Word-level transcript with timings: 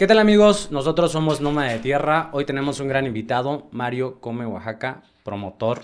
¿Qué 0.00 0.06
tal 0.06 0.18
amigos? 0.18 0.70
Nosotros 0.70 1.12
somos 1.12 1.42
Noma 1.42 1.66
de 1.66 1.78
Tierra. 1.78 2.30
Hoy 2.32 2.46
tenemos 2.46 2.80
un 2.80 2.88
gran 2.88 3.04
invitado, 3.04 3.68
Mario 3.70 4.18
Come 4.18 4.46
Oaxaca, 4.46 5.02
promotor 5.24 5.82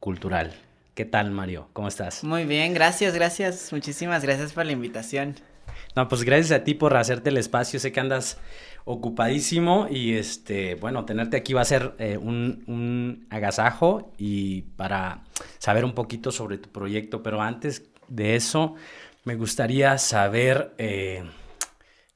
cultural. 0.00 0.54
¿Qué 0.94 1.04
tal 1.04 1.30
Mario? 1.32 1.68
¿Cómo 1.74 1.86
estás? 1.86 2.24
Muy 2.24 2.46
bien, 2.46 2.72
gracias, 2.72 3.12
gracias. 3.14 3.70
Muchísimas 3.70 4.22
gracias 4.22 4.54
por 4.54 4.64
la 4.64 4.72
invitación. 4.72 5.34
No, 5.94 6.08
pues 6.08 6.24
gracias 6.24 6.58
a 6.58 6.64
ti 6.64 6.72
por 6.72 6.96
hacerte 6.96 7.28
el 7.28 7.36
espacio. 7.36 7.78
Sé 7.78 7.92
que 7.92 8.00
andas 8.00 8.38
ocupadísimo 8.86 9.86
y 9.90 10.14
este, 10.14 10.76
bueno, 10.76 11.04
tenerte 11.04 11.36
aquí 11.36 11.52
va 11.52 11.60
a 11.60 11.66
ser 11.66 11.94
eh, 11.98 12.16
un, 12.16 12.64
un 12.68 13.26
agasajo 13.28 14.12
y 14.16 14.62
para 14.78 15.24
saber 15.58 15.84
un 15.84 15.92
poquito 15.92 16.32
sobre 16.32 16.56
tu 16.56 16.70
proyecto. 16.70 17.22
Pero 17.22 17.42
antes 17.42 17.82
de 18.08 18.34
eso, 18.34 18.76
me 19.24 19.34
gustaría 19.34 19.98
saber 19.98 20.72
eh, 20.78 21.22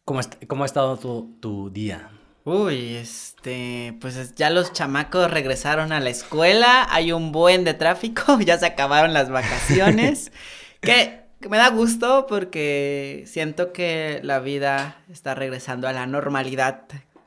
¿cómo, 0.04 0.20
cómo, 0.48 0.62
ha 0.62 0.66
estado 0.66 0.96
tu, 0.96 1.36
tu, 1.40 1.70
día. 1.70 2.10
Uy, 2.44 2.96
este, 2.96 3.96
pues 4.00 4.34
ya 4.34 4.50
los 4.50 4.72
chamacos 4.72 5.30
regresaron 5.30 5.92
a 5.92 6.00
la 6.00 6.10
escuela, 6.10 6.86
hay 6.90 7.12
un 7.12 7.30
buen 7.30 7.64
de 7.64 7.74
tráfico, 7.74 8.38
ya 8.44 8.58
se 8.58 8.66
acabaron 8.66 9.12
las 9.12 9.30
vacaciones, 9.30 10.32
que, 10.80 11.20
que 11.40 11.48
me 11.48 11.56
da 11.56 11.68
gusto 11.70 12.26
porque 12.28 13.24
siento 13.26 13.72
que 13.72 14.20
la 14.22 14.40
vida 14.40 15.02
está 15.08 15.34
regresando 15.34 15.86
a 15.86 15.92
la 15.92 16.06
normalidad, 16.06 16.86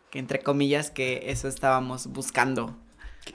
que 0.10 0.20
entre 0.20 0.40
comillas 0.40 0.92
que 0.92 1.32
eso 1.32 1.48
estábamos 1.48 2.08
buscando 2.08 2.76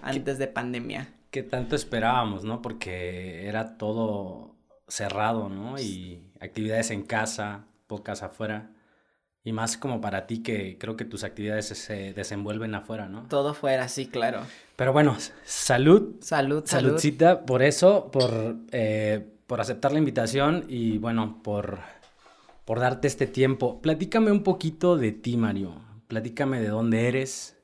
antes 0.03 0.39
de 0.39 0.49
pandemia. 0.49 1.13
Que 1.31 1.43
tanto 1.43 1.77
esperábamos, 1.77 2.45
¿no? 2.45 2.61
Porque 2.61 3.47
era 3.47 3.79
todo 3.79 4.57
cerrado, 4.89 5.49
¿no? 5.49 5.79
Y 5.79 6.25
actividades 6.41 6.91
en 6.91 7.03
casa, 7.03 7.67
pocas 7.87 8.23
afuera. 8.23 8.71
Y 9.43 9.53
más 9.53 9.79
como 9.79 10.01
para 10.01 10.27
ti 10.27 10.43
que 10.43 10.77
creo 10.79 10.97
que 10.97 11.07
tus 11.07 11.25
actividades 11.25 11.67
se 11.67 12.13
desenvuelven 12.13 12.75
afuera, 12.75 13.09
¿no? 13.09 13.27
Todo 13.29 13.55
fuera, 13.55 13.89
sí, 13.89 14.07
claro. 14.07 14.43
Pero 14.77 14.93
bueno, 14.93 15.17
salud. 15.45 16.17
Salud, 16.21 16.63
salud. 16.65 16.65
Saludcita 16.67 17.47
por 17.47 17.63
eso, 17.63 18.11
por, 18.13 18.57
eh, 18.73 19.27
por 19.47 19.61
aceptar 19.61 19.93
la 19.93 19.99
invitación 19.99 20.67
y 20.69 20.99
bueno, 20.99 21.41
por, 21.43 21.79
por 22.67 22.81
darte 22.81 23.09
este 23.09 23.27
tiempo. 23.27 23.81
Platícame 23.81 24.31
un 24.31 24.43
poquito 24.43 24.97
de 24.97 25.13
ti, 25.13 25.37
Mario. 25.37 25.75
Platícame 26.07 26.61
de 26.61 26.69
dónde 26.69 27.09
eres 27.09 27.57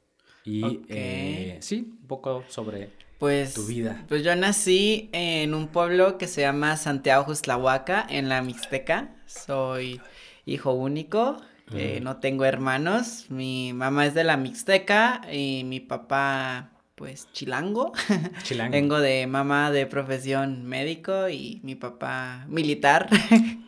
y 0.44 0.64
okay. 0.64 0.84
eh, 0.88 1.58
sí, 1.60 1.92
un 2.00 2.06
poco 2.06 2.44
sobre 2.48 2.90
pues, 3.18 3.54
tu 3.54 3.66
vida. 3.66 4.04
Pues 4.08 4.22
yo 4.22 4.34
nací 4.36 5.10
en 5.12 5.54
un 5.54 5.68
pueblo 5.68 6.18
que 6.18 6.26
se 6.26 6.42
llama 6.42 6.76
Santiago 6.76 7.24
Juslahuaca, 7.24 8.06
en 8.08 8.28
la 8.28 8.42
Mixteca. 8.42 9.14
Soy 9.26 10.00
hijo 10.44 10.72
único, 10.72 11.40
eh, 11.72 12.00
no 12.02 12.18
tengo 12.18 12.44
hermanos. 12.44 13.26
Mi 13.28 13.72
mamá 13.72 14.06
es 14.06 14.14
de 14.14 14.24
la 14.24 14.36
Mixteca 14.36 15.22
y 15.32 15.64
mi 15.64 15.80
papá, 15.80 16.70
pues, 16.94 17.28
chilango. 17.32 17.92
Chilango. 18.42 18.72
Vengo 18.72 19.00
de 19.00 19.26
mamá 19.26 19.70
de 19.70 19.86
profesión 19.86 20.64
médico 20.64 21.28
y 21.28 21.60
mi 21.64 21.74
papá 21.74 22.46
militar. 22.48 23.08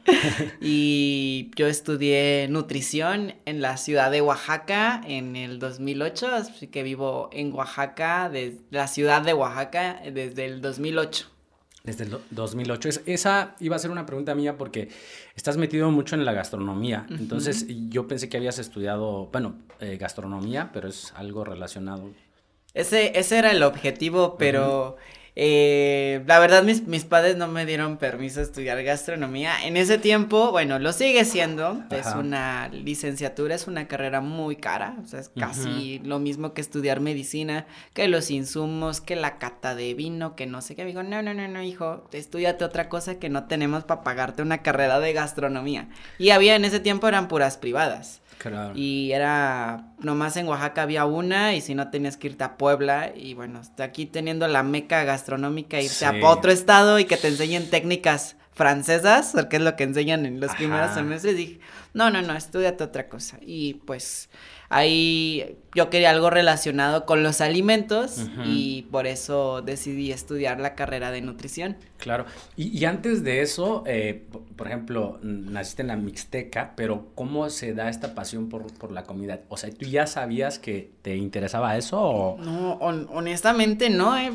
y 0.60 1.50
yo 1.56 1.66
estudié 1.66 2.46
nutrición 2.48 3.34
en 3.44 3.60
la 3.60 3.76
ciudad 3.76 4.10
de 4.10 4.20
Oaxaca 4.20 5.00
en 5.06 5.36
el 5.36 5.58
2008, 5.58 6.28
así 6.28 6.68
que 6.68 6.82
vivo 6.82 7.28
en 7.32 7.52
Oaxaca, 7.52 8.28
desde 8.28 8.60
la 8.70 8.86
ciudad 8.86 9.22
de 9.22 9.34
Oaxaca 9.34 10.00
desde 10.04 10.46
el 10.46 10.60
2008. 10.60 11.37
Desde 11.88 12.04
el 12.04 12.18
2008. 12.32 12.88
esa 13.06 13.56
iba 13.60 13.74
a 13.74 13.78
ser 13.78 13.90
una 13.90 14.04
pregunta 14.04 14.34
mía 14.34 14.58
porque 14.58 14.90
estás 15.34 15.56
metido 15.56 15.90
mucho 15.90 16.16
en 16.16 16.26
la 16.26 16.34
gastronomía. 16.34 17.06
Uh 17.08 17.12
-huh. 17.14 17.18
Entonces 17.18 17.64
yo 17.88 18.06
pensé 18.06 18.28
que 18.28 18.36
habías 18.36 18.58
estudiado, 18.58 19.30
bueno, 19.32 19.54
eh, 19.80 19.96
gastronomía, 19.96 20.68
pero 20.74 20.86
es 20.88 21.14
algo 21.16 21.44
relacionado. 21.44 22.10
Ese, 22.74 23.18
ese 23.18 23.38
era 23.38 23.52
el 23.52 23.62
objetivo, 23.62 24.36
pero... 24.36 24.98
Uh 24.98 25.00
-huh. 25.00 25.17
Eh, 25.40 26.24
la 26.26 26.40
verdad, 26.40 26.64
mis, 26.64 26.88
mis, 26.88 27.04
padres 27.04 27.36
no 27.36 27.46
me 27.46 27.64
dieron 27.64 27.96
permiso 27.96 28.40
de 28.40 28.46
estudiar 28.46 28.82
gastronomía. 28.82 29.52
En 29.64 29.76
ese 29.76 29.96
tiempo, 29.96 30.50
bueno, 30.50 30.80
lo 30.80 30.92
sigue 30.92 31.24
siendo. 31.24 31.68
Ajá. 31.68 31.96
Es 31.96 32.06
una 32.16 32.68
licenciatura, 32.72 33.54
es 33.54 33.68
una 33.68 33.86
carrera 33.86 34.20
muy 34.20 34.56
cara. 34.56 34.96
O 35.00 35.06
sea, 35.06 35.20
es 35.20 35.28
casi 35.28 36.00
uh 36.00 36.02
-huh. 36.02 36.06
lo 36.06 36.18
mismo 36.18 36.54
que 36.54 36.60
estudiar 36.60 36.98
medicina, 36.98 37.66
que 37.94 38.08
los 38.08 38.32
insumos, 38.32 39.00
que 39.00 39.14
la 39.14 39.38
cata 39.38 39.76
de 39.76 39.94
vino, 39.94 40.34
que 40.34 40.46
no 40.46 40.60
sé 40.60 40.74
qué. 40.74 40.82
Me 40.82 40.88
dijo, 40.88 41.04
no, 41.04 41.22
no, 41.22 41.32
no, 41.32 41.46
no, 41.46 41.62
hijo, 41.62 42.08
estudiate 42.10 42.64
otra 42.64 42.88
cosa 42.88 43.20
que 43.20 43.28
no 43.28 43.44
tenemos 43.44 43.84
para 43.84 44.02
pagarte 44.02 44.42
una 44.42 44.62
carrera 44.62 44.98
de 44.98 45.12
gastronomía. 45.12 45.88
Y 46.18 46.30
había 46.30 46.56
en 46.56 46.64
ese 46.64 46.80
tiempo 46.80 47.06
eran 47.06 47.28
puras 47.28 47.58
privadas. 47.58 48.22
Claro. 48.38 48.72
Y 48.76 49.12
era, 49.12 49.92
nomás 49.98 50.36
en 50.36 50.46
Oaxaca 50.46 50.82
había 50.82 51.04
una 51.04 51.54
y 51.54 51.60
si 51.60 51.74
no 51.74 51.90
tenías 51.90 52.16
que 52.16 52.28
irte 52.28 52.44
a 52.44 52.56
Puebla 52.56 53.12
y 53.14 53.34
bueno, 53.34 53.60
aquí 53.78 54.06
teniendo 54.06 54.46
la 54.46 54.62
meca 54.62 55.04
gastronómica, 55.04 55.80
irte 55.80 55.94
sí. 55.94 56.04
a 56.04 56.14
otro 56.22 56.52
estado 56.52 56.98
y 56.98 57.04
que 57.04 57.16
te 57.16 57.28
enseñen 57.28 57.68
técnicas 57.68 58.36
francesas, 58.58 59.30
porque 59.34 59.56
es 59.56 59.62
lo 59.62 59.76
que 59.76 59.84
enseñan 59.84 60.26
en 60.26 60.40
los 60.40 60.50
Ajá. 60.50 60.58
primeros 60.58 60.94
semestres, 60.94 61.36
dije, 61.36 61.60
no, 61.94 62.10
no, 62.10 62.22
no, 62.22 62.34
estudiate 62.34 62.84
otra 62.84 63.08
cosa. 63.08 63.38
Y 63.40 63.74
pues 63.74 64.30
ahí 64.68 65.56
yo 65.74 65.90
quería 65.90 66.10
algo 66.10 66.30
relacionado 66.30 67.06
con 67.06 67.22
los 67.22 67.40
alimentos 67.40 68.18
uh 68.18 68.22
-huh. 68.22 68.46
y 68.46 68.82
por 68.90 69.06
eso 69.06 69.62
decidí 69.62 70.12
estudiar 70.12 70.60
la 70.60 70.74
carrera 70.74 71.10
de 71.10 71.20
nutrición. 71.20 71.76
Claro, 71.98 72.26
y, 72.56 72.76
y 72.76 72.84
antes 72.84 73.22
de 73.22 73.42
eso, 73.42 73.84
eh, 73.86 74.24
por 74.56 74.66
ejemplo, 74.66 75.18
naciste 75.22 75.82
en 75.82 75.88
la 75.88 75.96
Mixteca, 75.96 76.72
pero 76.76 77.08
¿cómo 77.14 77.48
se 77.50 77.74
da 77.74 77.88
esta 77.88 78.14
pasión 78.14 78.48
por, 78.48 78.72
por, 78.74 78.92
la 78.92 79.04
comida? 79.04 79.40
O 79.48 79.56
sea, 79.56 79.70
¿tú 79.70 79.86
ya 79.86 80.06
sabías 80.06 80.58
que 80.58 80.90
te 81.02 81.16
interesaba 81.16 81.76
eso 81.76 82.00
o...? 82.00 82.38
No, 82.38 82.72
on 82.74 83.08
honestamente 83.12 83.90
no, 83.90 84.16
eh. 84.18 84.32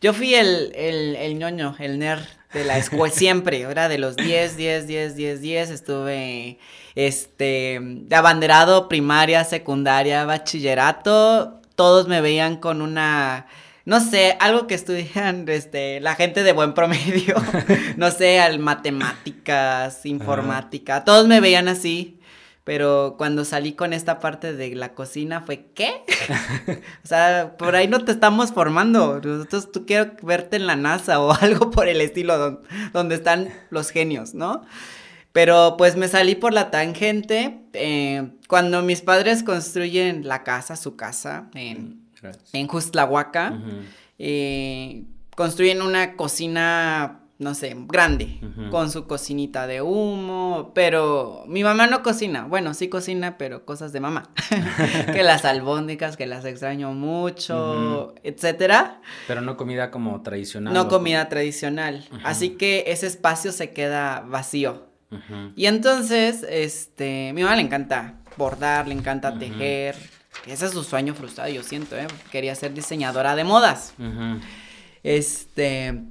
yo 0.00 0.12
fui 0.12 0.34
el, 0.34 0.72
el, 0.74 1.16
el 1.16 1.38
ñoño, 1.38 1.76
el 1.78 1.98
nerd 1.98 2.24
de 2.52 2.64
la 2.64 2.78
escuela 2.78 3.14
siempre, 3.14 3.60
era 3.60 3.88
de 3.88 3.98
los 3.98 4.16
10, 4.16 4.56
10, 4.56 4.86
10, 4.86 5.16
10, 5.16 5.40
10, 5.40 5.70
estuve 5.70 6.58
este 6.94 7.78
de 7.80 8.16
abanderado 8.16 8.88
primaria, 8.88 9.44
secundaria, 9.44 10.24
bachillerato, 10.24 11.60
todos 11.74 12.08
me 12.08 12.20
veían 12.20 12.56
con 12.56 12.82
una 12.82 13.46
no 13.84 13.98
sé, 14.00 14.36
algo 14.40 14.66
que 14.66 14.74
estudian 14.74 15.48
este 15.48 16.00
la 16.00 16.14
gente 16.14 16.42
de 16.42 16.52
buen 16.52 16.74
promedio, 16.74 17.34
no 17.96 18.10
sé, 18.10 18.38
al 18.40 18.58
matemáticas, 18.58 20.04
informática, 20.06 21.04
todos 21.04 21.26
me 21.26 21.40
veían 21.40 21.68
así. 21.68 22.19
Pero 22.64 23.14
cuando 23.16 23.44
salí 23.44 23.72
con 23.72 23.92
esta 23.92 24.18
parte 24.18 24.52
de 24.52 24.74
la 24.74 24.94
cocina 24.94 25.40
fue, 25.40 25.66
¿qué? 25.74 26.04
o 27.04 27.06
sea, 27.06 27.56
por 27.56 27.74
ahí 27.74 27.88
no 27.88 28.04
te 28.04 28.12
estamos 28.12 28.52
formando. 28.52 29.20
Nosotros, 29.20 29.72
tú 29.72 29.86
quiero 29.86 30.12
verte 30.22 30.56
en 30.56 30.66
la 30.66 30.76
NASA 30.76 31.20
o 31.20 31.32
algo 31.40 31.70
por 31.70 31.88
el 31.88 32.00
estilo, 32.00 32.38
don, 32.38 32.60
donde 32.92 33.14
están 33.14 33.48
los 33.70 33.90
genios, 33.90 34.34
¿no? 34.34 34.62
Pero 35.32 35.76
pues 35.78 35.96
me 35.96 36.08
salí 36.08 36.34
por 36.34 36.52
la 36.52 36.70
tangente. 36.70 37.60
Eh, 37.72 38.30
cuando 38.48 38.82
mis 38.82 39.00
padres 39.00 39.42
construyen 39.42 40.26
la 40.26 40.42
casa, 40.42 40.76
su 40.76 40.96
casa, 40.96 41.48
en, 41.54 42.02
en 42.52 42.66
Justlahuaca, 42.66 43.52
uh 43.52 43.56
-huh. 43.56 43.82
eh, 44.18 45.04
construyen 45.36 45.82
una 45.82 46.16
cocina 46.16 47.19
no 47.40 47.54
sé, 47.54 47.74
grande, 47.88 48.38
uh 48.42 48.46
-huh. 48.46 48.70
con 48.70 48.90
su 48.90 49.06
cocinita 49.06 49.66
de 49.66 49.80
humo, 49.80 50.72
pero 50.74 51.44
mi 51.48 51.64
mamá 51.64 51.86
no 51.86 52.02
cocina, 52.02 52.44
bueno, 52.44 52.74
sí 52.74 52.88
cocina, 52.88 53.38
pero 53.38 53.64
cosas 53.64 53.92
de 53.92 54.00
mamá, 54.00 54.28
que 55.12 55.22
las 55.22 55.46
albóndigas, 55.46 56.18
que 56.18 56.26
las 56.26 56.44
extraño 56.44 56.92
mucho, 56.92 57.54
uh 57.56 58.12
-huh. 58.12 58.20
etcétera. 58.24 59.00
Pero 59.26 59.40
no 59.40 59.56
comida 59.56 59.90
como 59.90 60.20
tradicional. 60.20 60.74
No 60.74 60.88
comida 60.88 61.30
tradicional, 61.30 62.06
uh 62.12 62.16
-huh. 62.16 62.20
así 62.24 62.50
que 62.50 62.84
ese 62.88 63.06
espacio 63.06 63.52
se 63.52 63.70
queda 63.70 64.20
vacío. 64.20 64.88
Y 65.56 65.66
entonces, 65.66 66.46
este, 66.48 67.32
mi 67.34 67.42
mamá 67.42 67.56
le 67.56 67.62
encanta 67.62 68.20
bordar, 68.36 68.86
le 68.86 68.94
encanta 68.94 69.36
tejer, 69.36 69.96
ese 70.46 70.66
es 70.66 70.72
su 70.72 70.84
sueño 70.84 71.14
frustrado, 71.14 71.50
yo 71.50 71.64
siento, 71.64 71.96
¿eh? 71.96 72.06
quería 72.30 72.54
ser 72.54 72.74
diseñadora 72.74 73.34
de 73.34 73.42
modas. 73.42 73.94
Este 75.02 76.04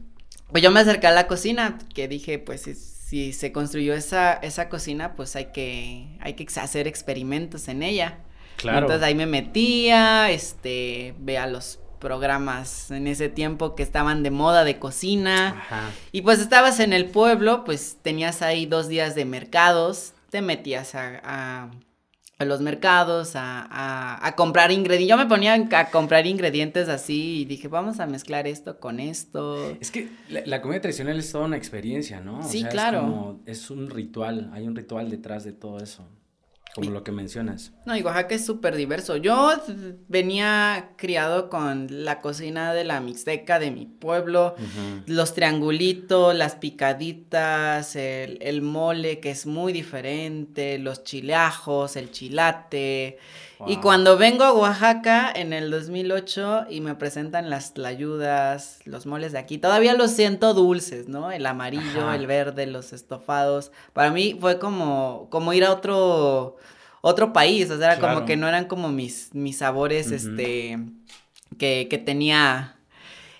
pues 0.52 0.64
yo 0.64 0.72
me 0.72 0.80
acerqué 0.80 1.08
a 1.08 1.12
la 1.12 1.28
cocina, 1.28 1.78
que 1.94 2.08
dije, 2.08 2.40
pues 2.40 2.62
si, 2.62 2.76
si, 2.76 3.34
se 3.34 3.52
construyó 3.52 3.94
esa, 3.94 4.34
esa 4.34 4.70
cocina, 4.70 5.14
pues 5.16 5.36
hay 5.36 5.46
que, 5.48 6.08
hay 6.20 6.34
que 6.34 6.48
hacer 6.60 6.88
experimentos 6.88 7.68
en 7.68 7.84
ella. 7.84 8.20
Claro. 8.58 8.80
Entonces 8.80 9.04
ahí 9.04 9.16
me 9.16 9.26
metía, 9.26 10.30
este, 10.32 11.14
veía 11.20 11.48
los 11.48 11.80
programas 12.00 12.92
en 12.92 13.08
ese 13.08 13.30
tiempo 13.30 13.76
que 13.76 13.84
estaban 13.84 14.24
de 14.24 14.32
moda 14.32 14.64
de 14.64 14.80
cocina. 14.80 15.50
Ajá. 15.50 15.90
Y 16.12 16.22
pues 16.22 16.40
estabas 16.40 16.80
en 16.80 16.94
el 16.94 17.06
pueblo, 17.06 17.64
pues 17.64 17.98
tenías 18.02 18.42
ahí 18.42 18.66
dos 18.66 18.88
días 18.88 19.16
de 19.16 19.26
mercados, 19.26 20.14
te 20.30 20.42
metías 20.42 20.96
a, 20.96 21.22
a 21.24 21.72
a 22.40 22.46
los 22.46 22.62
mercados, 22.62 23.36
a, 23.36 23.68
a, 23.70 24.26
a 24.26 24.36
comprar 24.36 24.72
ingredientes. 24.72 25.10
Yo 25.10 25.18
me 25.18 25.26
ponía 25.26 25.56
a 25.56 25.92
comprar 25.92 26.26
ingredientes 26.26 26.88
así 26.88 27.42
y 27.42 27.46
dije, 27.46 27.68
vamos 27.68 28.00
a 28.00 28.08
mezclar 28.08 28.48
esto 28.48 28.80
con 28.80 29.02
esto. 29.02 29.76
Es 29.82 29.92
que 29.92 30.10
la, 30.30 30.42
la 30.46 30.62
comida 30.62 30.80
tradicional 30.80 31.20
es 31.20 31.30
toda 31.32 31.46
una 31.46 31.58
experiencia, 31.58 32.22
¿no? 32.22 32.42
Sí, 32.44 32.60
o 32.60 32.62
sea, 32.62 32.70
claro. 32.70 32.98
Es, 32.98 33.04
como, 33.04 33.42
es 33.46 33.70
un 33.72 33.90
ritual, 33.90 34.50
hay 34.54 34.66
un 34.68 34.76
ritual 34.76 35.10
detrás 35.10 35.44
de 35.44 35.52
todo 35.52 35.80
eso. 35.80 36.08
Como 36.80 36.92
lo 36.92 37.04
que 37.04 37.12
mencionas. 37.12 37.74
No, 37.86 37.96
y 37.96 38.02
Oaxaca 38.02 38.36
es 38.36 38.46
súper 38.46 38.76
diverso. 38.76 39.18
Yo 39.18 39.52
venía 40.08 40.92
criado 40.98 41.50
con 41.50 41.88
la 42.06 42.22
cocina 42.22 42.74
de 42.74 42.84
la 42.84 43.00
Mixteca 43.02 43.60
de 43.60 43.72
mi 43.72 43.86
pueblo, 43.86 44.56
los 45.06 45.34
triangulitos, 45.34 46.36
las 46.36 46.56
picaditas, 46.56 47.96
el, 47.96 48.62
mole 48.62 49.20
que 49.20 49.32
es 49.32 49.46
muy 49.46 49.74
diferente, 49.74 50.78
los 50.80 51.04
chileajos, 51.04 51.96
el 51.96 52.12
chilate. 52.12 53.18
Y 53.68 53.78
cuando 53.78 54.18
vengo 54.18 54.44
a 54.44 54.54
Oaxaca 54.54 55.32
en 55.34 55.52
el 55.52 55.70
2008 55.70 56.68
y 56.70 56.80
me 56.80 56.96
presentan 56.96 57.50
las 57.50 57.74
tlayudas, 57.74 58.80
los 58.86 59.06
moles 59.06 59.34
de 59.34 59.40
aquí, 59.40 59.58
todavía 59.58 59.94
los 59.96 60.12
siento 60.12 60.54
dulces, 60.54 61.10
¿no? 61.10 61.32
El 61.32 61.46
amarillo, 61.46 62.14
el 62.14 62.26
verde, 62.26 62.68
los 62.68 62.94
estofados. 62.94 63.72
Para 63.92 64.12
mí 64.12 64.38
fue 64.40 64.60
como, 64.60 65.28
como 65.30 65.52
ir 65.52 65.66
a 65.66 65.72
otro, 65.72 66.56
otro 67.02 67.34
país, 67.34 67.70
o 67.70 67.78
sea, 67.78 68.00
como 68.00 68.26
que 68.26 68.38
no 68.38 68.48
eran 68.48 68.66
como 68.66 68.90
mis, 68.90 69.34
mis 69.34 69.58
sabores, 69.58 70.12
este, 70.12 70.80
que, 71.58 71.88
que 71.90 71.98
tenía 71.98 72.78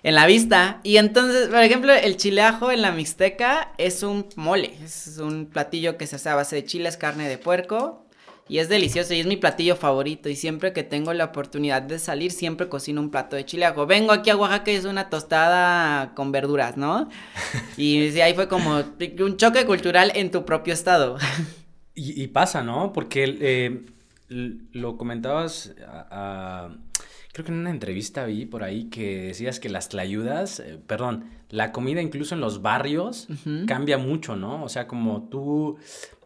en 0.02 0.14
la 0.14 0.26
vista. 0.26 0.80
Y 0.82 0.98
entonces, 0.98 1.48
por 1.48 1.60
ejemplo, 1.60 1.92
el 1.94 2.16
chileajo 2.16 2.70
en 2.70 2.82
la 2.82 2.92
Mixteca 2.92 3.72
es 3.78 4.02
un 4.02 4.26
mole, 4.36 4.74
es 4.84 5.18
un 5.18 5.46
platillo 5.46 5.96
que 5.96 6.06
se 6.06 6.16
hace 6.16 6.28
a 6.28 6.34
base 6.34 6.56
de 6.56 6.64
chiles, 6.64 6.96
carne 6.96 7.28
de 7.28 7.38
puerco, 7.38 8.04
y 8.50 8.58
es 8.58 8.68
delicioso 8.68 9.14
y 9.14 9.20
es 9.20 9.26
mi 9.26 9.36
platillo 9.36 9.76
favorito. 9.76 10.28
Y 10.28 10.34
siempre 10.34 10.72
que 10.72 10.82
tengo 10.82 11.12
la 11.14 11.26
oportunidad 11.26 11.82
de 11.82 12.00
salir, 12.00 12.32
siempre 12.32 12.68
cocino 12.68 13.00
un 13.00 13.08
plato 13.08 13.36
de 13.36 13.44
chileajo. 13.44 13.86
Vengo 13.86 14.10
aquí 14.10 14.28
a 14.28 14.36
Oaxaca 14.36 14.72
y 14.72 14.74
es 14.74 14.86
una 14.86 15.08
tostada 15.08 16.16
con 16.16 16.32
verduras, 16.32 16.76
¿no? 16.76 17.08
Y 17.76 18.18
ahí 18.20 18.34
fue 18.34 18.48
como 18.48 18.82
un 19.20 19.36
choque 19.36 19.64
cultural 19.66 20.10
en 20.16 20.32
tu 20.32 20.44
propio 20.44 20.74
estado. 20.74 21.16
Y, 21.94 22.26
pasa, 22.28 22.64
¿no? 22.64 22.92
Porque 22.92 23.36
eh, 23.40 23.82
lo 24.28 24.96
comentabas, 24.96 25.72
creo 27.32 27.44
que 27.44 27.52
en 27.52 27.58
una 27.58 27.70
entrevista 27.70 28.24
vi 28.24 28.46
por 28.46 28.64
ahí 28.64 28.88
que 28.88 29.26
decías 29.26 29.60
que 29.60 29.68
las 29.68 29.90
tlayudas, 29.90 30.58
eh, 30.60 30.78
perdón, 30.86 31.26
la 31.50 31.72
comida 31.72 32.00
incluso 32.00 32.34
en 32.34 32.40
los 32.40 32.62
barrios 32.62 33.28
cambia 33.66 33.98
mucho, 33.98 34.34
¿no? 34.34 34.64
O 34.64 34.68
sea, 34.68 34.86
como 34.86 35.28
tú 35.28 35.78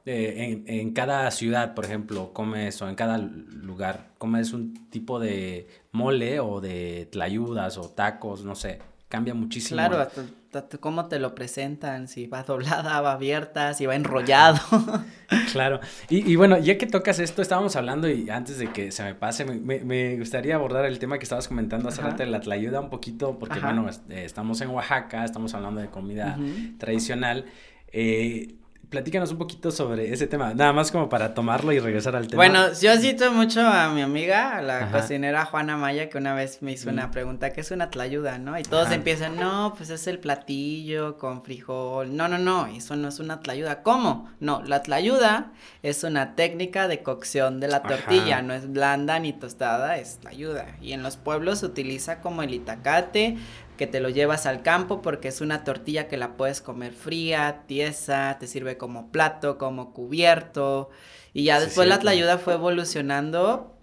eh, 0.07 0.63
en, 0.67 0.93
cada 0.93 1.31
ciudad, 1.31 1.75
por 1.75 1.87
ejemplo, 1.87 2.33
comes, 2.35 2.81
o 2.83 2.89
en 2.89 2.95
cada 2.95 3.17
lugar, 3.17 4.11
comes 4.19 4.53
un 4.53 4.89
tipo 4.91 5.19
de 5.19 5.67
mole 5.93 6.41
o 6.41 6.61
de 6.61 7.09
tlayudas 7.11 7.79
o 7.79 7.89
tacos, 7.89 8.45
no 8.45 8.55
sé, 8.55 8.81
cambia 9.09 9.33
muchísimo. 9.33 9.79
Claro, 9.79 9.99
hasta, 9.99 10.79
cómo 10.79 11.07
te 11.07 11.19
lo 11.19 11.35
presentan, 11.35 12.07
si 12.07 12.27
va 12.27 12.43
doblada, 12.43 13.01
va 13.01 13.13
abierta, 13.13 13.73
si 13.73 13.87
va 13.87 13.95
enrollado. 13.95 14.61
claro, 15.53 15.81
y, 16.11 16.37
bueno, 16.37 16.59
ya 16.59 16.77
que 16.77 16.87
tocas 16.87 17.19
esto, 17.19 17.41
estábamos 17.41 17.75
hablando 17.75 18.07
y 18.07 18.29
antes 18.29 18.59
de 18.59 18.71
que 18.73 18.93
se 18.93 19.05
me 19.05 19.15
pase, 19.15 19.47
me, 19.47 20.17
gustaría 20.19 20.57
abordar 20.57 20.85
el 20.85 20.99
tema 20.99 21.17
que 21.17 21.23
estabas 21.23 21.49
comentando 21.49 21.89
hace 21.89 22.03
rato 22.03 22.19
de 22.25 22.27
la 22.27 22.41
tlayuda 22.41 22.81
un 22.81 22.91
poquito, 22.91 23.39
porque 23.39 23.59
bueno, 23.59 23.89
eh, 24.11 24.25
estamos 24.27 24.61
en 24.61 24.69
Oaxaca, 24.69 25.25
estamos 25.25 25.55
hablando 25.55 25.81
de 25.81 25.89
comida 25.89 26.37
tradicional. 26.79 27.47
Eh, 27.91 28.57
platícanos 28.89 29.31
un 29.33 29.39
poquito 29.39 29.71
sobre 29.71 30.13
ese 30.13 30.27
tema, 30.27 30.55
nada 30.55 30.73
más 30.73 30.91
como 30.91 31.09
para 31.09 31.35
tomarlo 31.35 31.73
y 31.73 31.79
regresar 31.79 32.17
al 32.17 32.29
tema. 32.29 32.37
Bueno, 32.37 32.67
yo 32.81 32.97
cito 32.99 33.33
mucho 33.33 33.61
a 33.61 33.91
mi 33.91 34.03
amiga, 34.03 34.57
a 34.57 34.63
la 34.63 34.91
cocinera 34.91 35.45
Juana 35.45 35.77
Maya, 35.77 36.09
que 36.09 36.19
una 36.19 36.35
vez 36.35 36.63
me 36.63 36.73
hizo 36.73 36.91
una 36.91 37.11
pregunta, 37.11 37.53
¿qué 37.53 37.61
es 37.61 37.71
una 37.71 37.91
tlayuda, 37.91 38.39
no? 38.39 38.59
Y 38.59 38.63
todos 38.63 38.91
empiezan, 38.91 39.37
no, 39.37 39.75
pues 39.77 39.91
es 39.91 40.07
el 40.07 40.19
platillo 40.19 41.19
con 41.19 41.43
frijol. 41.43 42.17
No, 42.17 42.29
no, 42.29 42.39
no, 42.39 42.67
eso 42.67 42.97
no 42.97 43.09
es 43.09 43.19
una 43.19 43.41
tlayuda. 43.41 43.83
¿Cómo? 43.83 44.31
No, 44.41 44.63
la 44.63 44.83
tlayuda 44.83 45.53
es 45.83 46.05
una 46.05 46.35
técnica 46.35 46.89
de 46.89 47.03
cocción 47.03 47.61
de 47.61 47.69
la 47.69 47.83
tortilla, 47.83 48.43
no 48.43 48.55
es 48.55 48.71
blanda 48.71 49.19
ni 49.19 49.33
tostada, 49.33 49.99
es 49.99 50.19
tlayuda. 50.19 50.67
Y 50.81 50.93
en 50.93 51.03
los 51.03 51.17
pueblos 51.17 51.61
se 51.61 51.67
utiliza 51.67 52.21
como 52.21 52.43
el 52.43 52.55
itacate, 52.55 53.37
que 53.77 53.87
te 53.87 54.01
lo 54.01 54.09
llevas 54.09 54.47
al 54.47 54.63
campo 54.63 55.03
porque 55.03 55.29
es 55.29 55.41
una 55.41 55.65
tortilla 55.65 56.09
que 56.09 56.17
la 56.17 56.37
puedes 56.37 56.61
comer 56.61 56.93
fría, 56.93 57.63
tiesa, 57.67 58.37
te 58.39 58.47
sirve 58.47 58.77
como 58.77 59.11
plato, 59.11 59.59
como 59.59 59.93
cubierto. 59.93 60.91
Y 61.33 61.45
ya 61.45 61.61
después 61.61 61.89
la 61.89 61.99
tlayuda 61.99 62.39
fue 62.39 62.55
evolucionando 62.55 63.77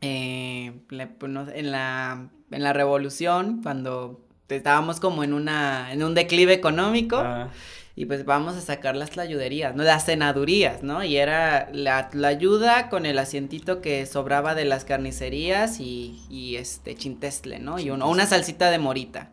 eh, 0.00 0.72
en, 0.90 1.70
la, 1.72 2.28
en 2.50 2.62
la 2.62 2.72
revolución, 2.72 3.60
cuando 3.62 4.20
estábamos 4.48 5.00
como 5.00 5.24
en, 5.24 5.32
una, 5.32 5.92
en 5.92 6.02
un 6.04 6.14
declive 6.14 6.52
económico. 6.52 7.16
Ah 7.16 7.48
y 7.94 8.06
pues 8.06 8.24
vamos 8.24 8.56
a 8.56 8.60
sacar 8.60 8.96
las 8.96 9.10
tlayuderías, 9.10 9.74
¿no? 9.74 9.82
Las 9.82 10.06
cenadurías, 10.06 10.82
¿no? 10.82 11.04
Y 11.04 11.18
era 11.18 11.68
la, 11.72 12.10
ayuda 12.24 12.88
con 12.88 13.04
el 13.04 13.18
asientito 13.18 13.82
que 13.82 14.06
sobraba 14.06 14.54
de 14.54 14.64
las 14.64 14.84
carnicerías 14.84 15.78
y, 15.78 16.22
y 16.30 16.56
este 16.56 16.94
chintestle, 16.94 17.58
¿no? 17.58 17.78
Y 17.78 17.90
una 17.90 18.26
salsita 18.26 18.70
de 18.70 18.78
morita. 18.78 19.30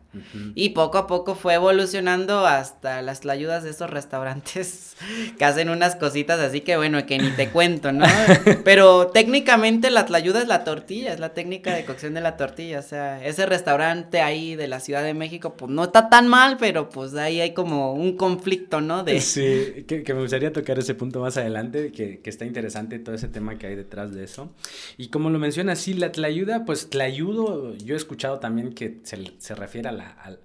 Y 0.54 0.70
poco 0.70 0.98
a 0.98 1.06
poco 1.06 1.34
fue 1.34 1.54
evolucionando 1.54 2.46
hasta 2.46 3.00
las 3.02 3.20
tlayudas 3.20 3.62
de 3.62 3.70
esos 3.70 3.88
restaurantes 3.88 4.96
que 5.38 5.44
hacen 5.44 5.70
unas 5.70 5.96
cositas 5.96 6.40
así 6.40 6.60
que 6.62 6.76
bueno, 6.76 7.04
que 7.06 7.18
ni 7.18 7.30
te 7.30 7.48
cuento, 7.52 7.92
¿no? 7.92 8.06
Pero 8.64 9.08
técnicamente 9.08 9.90
la 9.90 10.06
tlayuda 10.06 10.42
es 10.42 10.48
la 10.48 10.64
tortilla, 10.64 11.12
es 11.12 11.20
la 11.20 11.32
técnica 11.34 11.74
de 11.74 11.84
cocción 11.84 12.14
de 12.14 12.20
la 12.20 12.36
tortilla, 12.36 12.80
o 12.80 12.82
sea, 12.82 13.24
ese 13.24 13.46
restaurante 13.46 14.20
ahí 14.20 14.56
de 14.56 14.68
la 14.68 14.80
Ciudad 14.80 15.02
de 15.02 15.14
México 15.14 15.54
pues 15.54 15.70
no 15.70 15.84
está 15.84 16.08
tan 16.08 16.28
mal, 16.28 16.56
pero 16.58 16.88
pues 16.88 17.14
ahí 17.14 17.40
hay 17.40 17.54
como 17.54 17.94
un 17.94 18.16
conflicto 18.16 18.80
¿no? 18.80 19.02
De... 19.02 19.20
Sí, 19.30 19.84
que, 19.86 20.02
me 20.12 20.20
gustaría 20.20 20.52
tocar 20.52 20.78
ese 20.78 20.94
punto 20.94 21.20
más 21.20 21.36
adelante, 21.36 21.92
que, 21.92 22.20
está 22.24 22.44
interesante 22.44 22.98
todo 22.98 23.14
ese 23.14 23.28
tema 23.28 23.58
que 23.58 23.66
hay 23.66 23.74
detrás 23.74 24.12
de 24.12 24.24
eso. 24.24 24.52
Y 24.96 25.08
como 25.08 25.30
lo 25.30 25.38
mencionas, 25.38 25.78
sí, 25.78 25.94
la 25.94 26.10
ayuda 26.26 26.64
pues 26.64 26.88
ayudo 27.00 27.74
yo 27.76 27.94
he 27.94 27.96
escuchado 27.96 28.38
también 28.38 28.72
que 28.72 28.98
se, 29.02 29.54
refiere 29.54 29.88
a, 29.88 29.92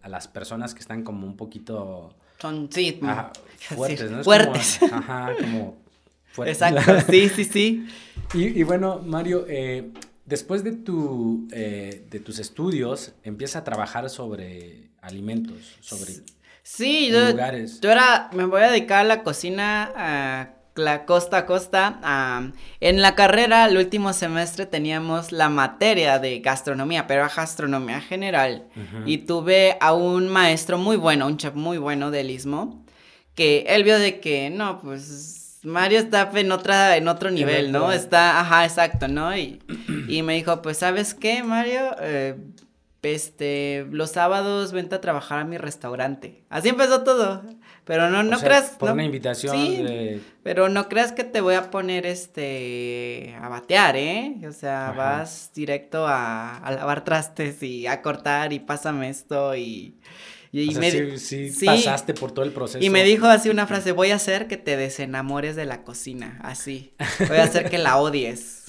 las 0.08 0.28
personas 0.28 0.74
que 0.74 0.80
están 0.80 1.04
como 1.04 1.26
un 1.26 1.38
poquito... 1.38 2.16
Son, 2.40 2.70
sí, 2.72 3.00
fuertes, 3.60 4.12
¿no? 4.12 4.24
fuertes. 4.24 4.84
ajá, 4.84 5.36
como 5.40 5.78
fuertes. 6.32 6.62
Exacto, 6.62 7.06
sí, 7.12 7.30
sí, 7.30 7.44
sí. 7.46 7.88
Y, 8.34 8.64
bueno, 8.64 9.02
Mario, 9.06 9.46
eh, 9.48 9.92
después 10.26 10.64
de, 10.64 10.74
tu, 10.74 11.48
eh, 11.52 12.06
de 12.10 12.20
tus 12.20 12.40
estudios, 12.40 13.14
empieza 13.24 13.60
a 13.60 13.64
trabajar 13.64 14.10
sobre 14.10 14.90
alimentos, 15.02 15.78
sobre 15.80 16.14
Sí, 16.68 17.12
yo, 17.12 17.30
yo 17.30 17.92
era, 17.92 18.32
me 18.34 18.46
voy 18.46 18.64
a 18.64 18.72
dedicar 18.72 19.02
a 19.02 19.04
la 19.04 19.22
cocina 19.22 19.94
a 19.96 20.55
la 20.76 21.06
costa 21.06 21.38
a 21.40 21.46
costa. 21.46 22.52
en 22.80 23.02
la 23.02 23.16
carrera, 23.16 23.66
el 23.66 23.78
último 23.78 24.14
semestre 24.14 24.66
teníamos 24.66 25.32
la 25.32 25.50
materia 25.50 26.20
de 26.20 26.40
gastronomía, 26.40 27.08
pero 27.08 27.24
a 27.24 27.30
gastronomía 27.30 28.02
general. 28.02 28.66
Y 29.06 29.20
tuve 29.20 29.78
a 29.80 29.94
un 29.94 30.28
maestro 30.28 30.78
muy 30.78 30.98
bueno, 30.98 31.28
un 31.28 31.38
chef 31.38 31.56
muy 31.56 31.78
bueno 31.78 32.12
del 32.12 32.30
Istmo, 32.30 32.86
que 33.36 33.66
él 33.70 33.84
vio 33.84 33.98
de 34.00 34.20
que, 34.20 34.50
no, 34.50 34.80
pues 34.82 35.60
Mario 35.64 36.00
está 36.00 36.30
en 36.36 36.52
otra, 36.52 36.98
en 36.98 37.08
otro 37.08 37.32
nivel, 37.32 37.72
¿no? 37.72 37.92
Está, 37.92 38.40
ajá, 38.40 38.66
exacto, 38.66 39.08
¿no? 39.08 39.36
Y, 39.36 39.62
y 40.08 40.22
me 40.22 40.36
dijo, 40.36 40.62
pues, 40.62 40.78
¿sabes 40.78 41.14
qué, 41.14 41.44
Mario? 41.44 41.96
Eh, 42.02 42.36
este, 43.02 43.88
los 43.92 44.12
sábados 44.12 44.72
vente 44.72 44.96
a 44.96 45.02
trabajar 45.02 45.40
a 45.40 45.46
mi 45.46 45.58
restaurante. 45.58 46.44
Así 46.50 46.70
empezó 46.70 47.04
todo. 47.04 47.44
Pero 47.86 48.10
no, 48.10 48.24
no 48.24 48.40
creas. 48.40 48.72
Por 48.72 48.92
una 48.92 49.04
invitación 49.04 49.56
sí, 49.56 50.22
Pero 50.42 50.70
no 50.70 50.90
creas 50.90 51.12
que 51.12 51.24
te 51.24 51.40
voy 51.40 51.54
a 51.54 51.70
poner 51.70 52.08
este 52.08 53.36
a 53.40 53.48
batear, 53.48 53.96
¿eh? 53.96 54.36
O 54.48 54.52
sea, 54.52 54.92
vas 54.92 55.52
directo 55.54 56.06
a, 56.08 56.62
lavar 56.66 57.04
trastes 57.04 57.62
y 57.62 57.86
a 57.86 58.02
cortar 58.02 58.54
y 58.54 58.60
pásame 58.60 59.10
esto 59.10 59.56
y. 59.56 59.96
Y 60.52 60.74
me, 60.76 60.90
sí, 61.18 61.52
sí, 61.52 61.66
pasaste 61.66 62.14
por 62.14 62.32
todo 62.32 62.46
el 62.46 62.52
proceso. 62.52 62.84
Y 62.84 62.90
me 62.90 63.04
dijo 63.04 63.28
así 63.28 63.50
una 63.50 63.68
frase, 63.68 63.92
voy 63.92 64.12
a 64.12 64.16
hacer 64.16 64.48
que 64.48 64.56
te 64.56 64.78
desenamores 64.78 65.58
de 65.58 65.66
la 65.66 65.84
cocina, 65.84 66.40
así. 66.44 66.94
Voy 67.28 67.38
a 67.38 67.44
hacer 67.44 67.70
que 67.70 67.78
la 67.78 67.98
odies. 67.98 68.64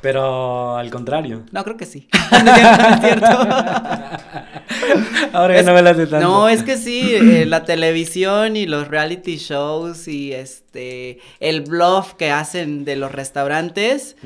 Pero 0.00 0.76
al 0.76 0.90
contrario. 0.90 1.44
No, 1.52 1.62
creo 1.62 1.76
que 1.76 1.84
sí. 1.84 2.08
no, 2.44 2.56
es 2.56 3.00
cierto. 3.00 3.26
Ahora 5.32 5.56
ya 5.56 5.62
no 5.62 5.74
me 5.74 5.82
las 5.82 5.96
de 5.96 6.06
tanto. 6.06 6.26
No, 6.26 6.48
es 6.48 6.62
que 6.62 6.76
sí, 6.76 7.14
eh, 7.14 7.46
la 7.46 7.64
televisión 7.64 8.56
y 8.56 8.66
los 8.66 8.88
reality 8.88 9.36
shows 9.36 10.08
y 10.08 10.32
este 10.32 11.18
el 11.40 11.62
bluff 11.62 12.14
que 12.14 12.30
hacen 12.30 12.84
de 12.84 12.96
los 12.96 13.12
restaurantes. 13.12 14.16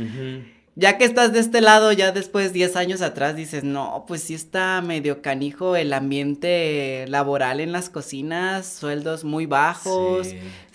ya 0.78 0.98
que 0.98 1.04
estás 1.04 1.32
de 1.32 1.40
este 1.40 1.62
lado, 1.62 1.90
ya 1.92 2.12
después 2.12 2.52
10 2.52 2.76
años 2.76 3.00
atrás, 3.00 3.34
dices, 3.34 3.64
no, 3.64 4.04
pues 4.06 4.22
sí 4.22 4.34
está 4.34 4.82
medio 4.82 5.22
canijo 5.22 5.74
el 5.74 5.92
ambiente 5.94 7.06
laboral 7.08 7.60
en 7.60 7.72
las 7.72 7.88
cocinas, 7.88 8.66
sueldos 8.66 9.24
muy 9.24 9.46
bajos, 9.46 10.28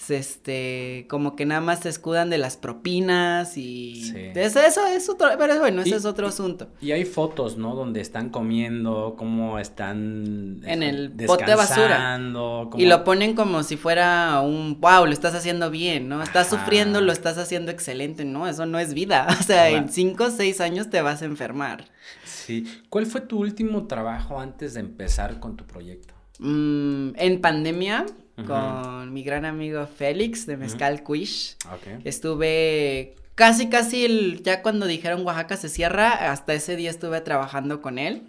este, 0.10 1.06
como 1.10 1.36
que 1.36 1.46
nada 1.46 1.62
más 1.62 1.82
se 1.82 1.90
escudan 1.90 2.30
de 2.30 2.38
las 2.38 2.58
propinas 2.58 3.58
y 3.58 4.14
eso, 4.36 4.60
eso 4.60 4.88
es 4.88 5.10
otro, 5.10 5.30
pero 5.38 5.60
bueno, 5.60 5.82
ese 5.82 5.96
es 5.96 6.06
otro 6.06 6.28
asunto. 6.28 6.70
Y 6.82 6.92
hay 6.92 7.06
fotos, 7.06 7.58
¿no? 7.58 7.76
Donde 7.76 8.02
están 8.02 8.30
comiendo, 8.30 9.16
cómo 9.18 9.60
están 9.60 10.62
en 10.66 10.84
el 10.84 11.10
bote 11.10 11.46
de 11.46 11.56
basura. 11.56 12.20
Y 12.78 12.86
lo 12.86 13.04
ponen 13.04 13.36
como 13.36 13.64
si 13.64 13.78
fuera 13.78 14.42
un, 14.42 14.80
wow, 14.82 15.06
lo 15.06 15.12
estás 15.12 15.36
haciendo 15.36 15.70
bien, 15.70 16.10
¿no? 16.10 16.24
Estás 16.24 16.50
sufriendo, 16.50 17.02
lo 17.02 17.12
estás 17.12 17.38
haciendo 17.38 17.72
excelente, 17.72 18.26
¿no? 18.26 18.48
Eso 18.48 18.66
no 18.66 18.80
es 18.80 18.94
vida, 18.94 19.28
o 19.40 19.44
sea, 19.44 19.70
en 19.70 19.90
cinco 19.90 20.26
o 20.26 20.30
seis 20.32 20.62
años 20.62 20.90
te 20.90 21.02
vas 21.02 21.22
a 21.22 21.26
enfermar. 21.26 21.86
Sí. 22.24 22.66
¿Cuál 22.90 23.06
fue 23.06 23.22
tu 23.22 23.40
último 23.40 23.88
trabajo 23.88 24.40
antes 24.40 24.74
de 24.74 24.80
empezar 24.80 25.40
con 25.40 25.56
tu 25.56 25.66
proyecto? 25.66 26.14
Mm, 26.40 27.12
en 27.18 27.40
pandemia, 27.40 28.06
con 28.46 29.14
mi 29.14 29.24
gran 29.24 29.46
amigo 29.46 29.88
Félix 29.88 30.46
de 30.46 30.58
Mezcal 30.58 31.04
Quish. 31.04 31.56
Estuve 32.04 33.16
casi, 33.36 33.70
casi 33.70 34.06
el, 34.06 34.44
ya 34.44 34.62
cuando 34.62 34.86
dijeron 34.86 35.26
Oaxaca 35.26 35.58
se 35.58 35.70
cierra, 35.70 36.32
hasta 36.32 36.54
ese 36.54 36.76
día 36.76 36.90
estuve 36.90 37.22
trabajando 37.22 37.82
con 37.82 37.98
él. 37.98 38.24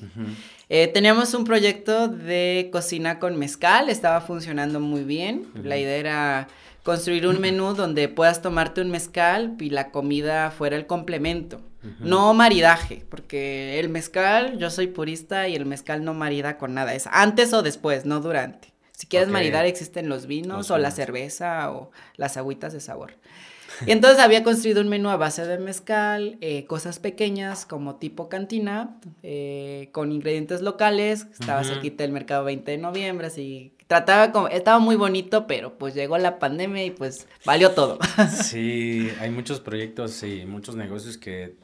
Eh, 0.68 0.88
teníamos 0.88 1.34
un 1.34 1.44
proyecto 1.44 2.08
de 2.08 2.70
cocina 2.72 3.18
con 3.18 3.38
mezcal, 3.38 3.88
estaba 3.88 4.20
funcionando 4.20 4.80
muy 4.80 5.04
bien. 5.04 5.48
La 5.62 5.76
idea 5.76 5.96
era 5.96 6.48
construir 6.82 7.26
un 7.26 7.40
menú 7.42 7.74
donde 7.74 8.08
puedas 8.08 8.40
tomarte 8.40 8.80
un 8.80 8.90
mezcal 8.90 9.56
y 9.60 9.70
la 9.70 9.90
comida 9.90 10.50
fuera 10.50 10.76
el 10.76 10.86
complemento. 10.86 11.60
No 11.98 12.32
maridaje, 12.32 13.04
porque 13.08 13.80
el 13.80 13.88
mezcal, 13.88 14.56
yo 14.56 14.70
soy 14.70 14.86
purista 14.86 15.48
y 15.48 15.56
el 15.56 15.66
mezcal 15.66 16.04
no 16.04 16.14
marida 16.14 16.56
con 16.56 16.74
nada, 16.74 16.94
es 16.94 17.08
antes 17.08 17.52
o 17.52 17.62
después, 17.62 18.06
no 18.06 18.20
durante. 18.20 18.71
Si 19.02 19.08
quieres 19.08 19.30
maridar, 19.30 19.66
existen 19.66 20.08
los 20.08 20.28
vinos 20.28 20.70
o 20.70 20.78
la 20.78 20.92
cerveza 20.92 21.72
o 21.72 21.90
las 22.14 22.36
agüitas 22.36 22.72
de 22.72 22.78
sabor. 22.78 23.14
Y 23.84 23.90
entonces 23.90 24.20
había 24.20 24.44
construido 24.44 24.80
un 24.80 24.88
menú 24.88 25.08
a 25.08 25.16
base 25.16 25.44
de 25.44 25.58
mezcal, 25.58 26.38
eh, 26.40 26.66
cosas 26.66 27.00
pequeñas 27.00 27.66
como 27.66 27.96
tipo 27.96 28.28
cantina, 28.28 29.00
eh, 29.24 29.88
con 29.90 30.12
ingredientes 30.12 30.62
locales, 30.62 31.26
estaba 31.32 31.64
cerquita 31.64 32.04
del 32.04 32.12
mercado 32.12 32.44
20 32.44 32.70
de 32.70 32.78
noviembre, 32.78 33.26
así 33.26 33.74
trataba 33.88 34.30
como, 34.30 34.46
estaba 34.46 34.78
muy 34.78 34.94
bonito, 34.94 35.48
pero 35.48 35.76
pues 35.78 35.96
llegó 35.96 36.16
la 36.16 36.38
pandemia 36.38 36.84
y 36.84 36.92
pues 36.92 37.26
valió 37.44 37.72
todo. 37.72 37.98
Sí, 38.30 39.10
hay 39.18 39.32
muchos 39.32 39.58
proyectos 39.58 40.22
y 40.22 40.46
muchos 40.46 40.76
negocios 40.76 41.18
que 41.18 41.56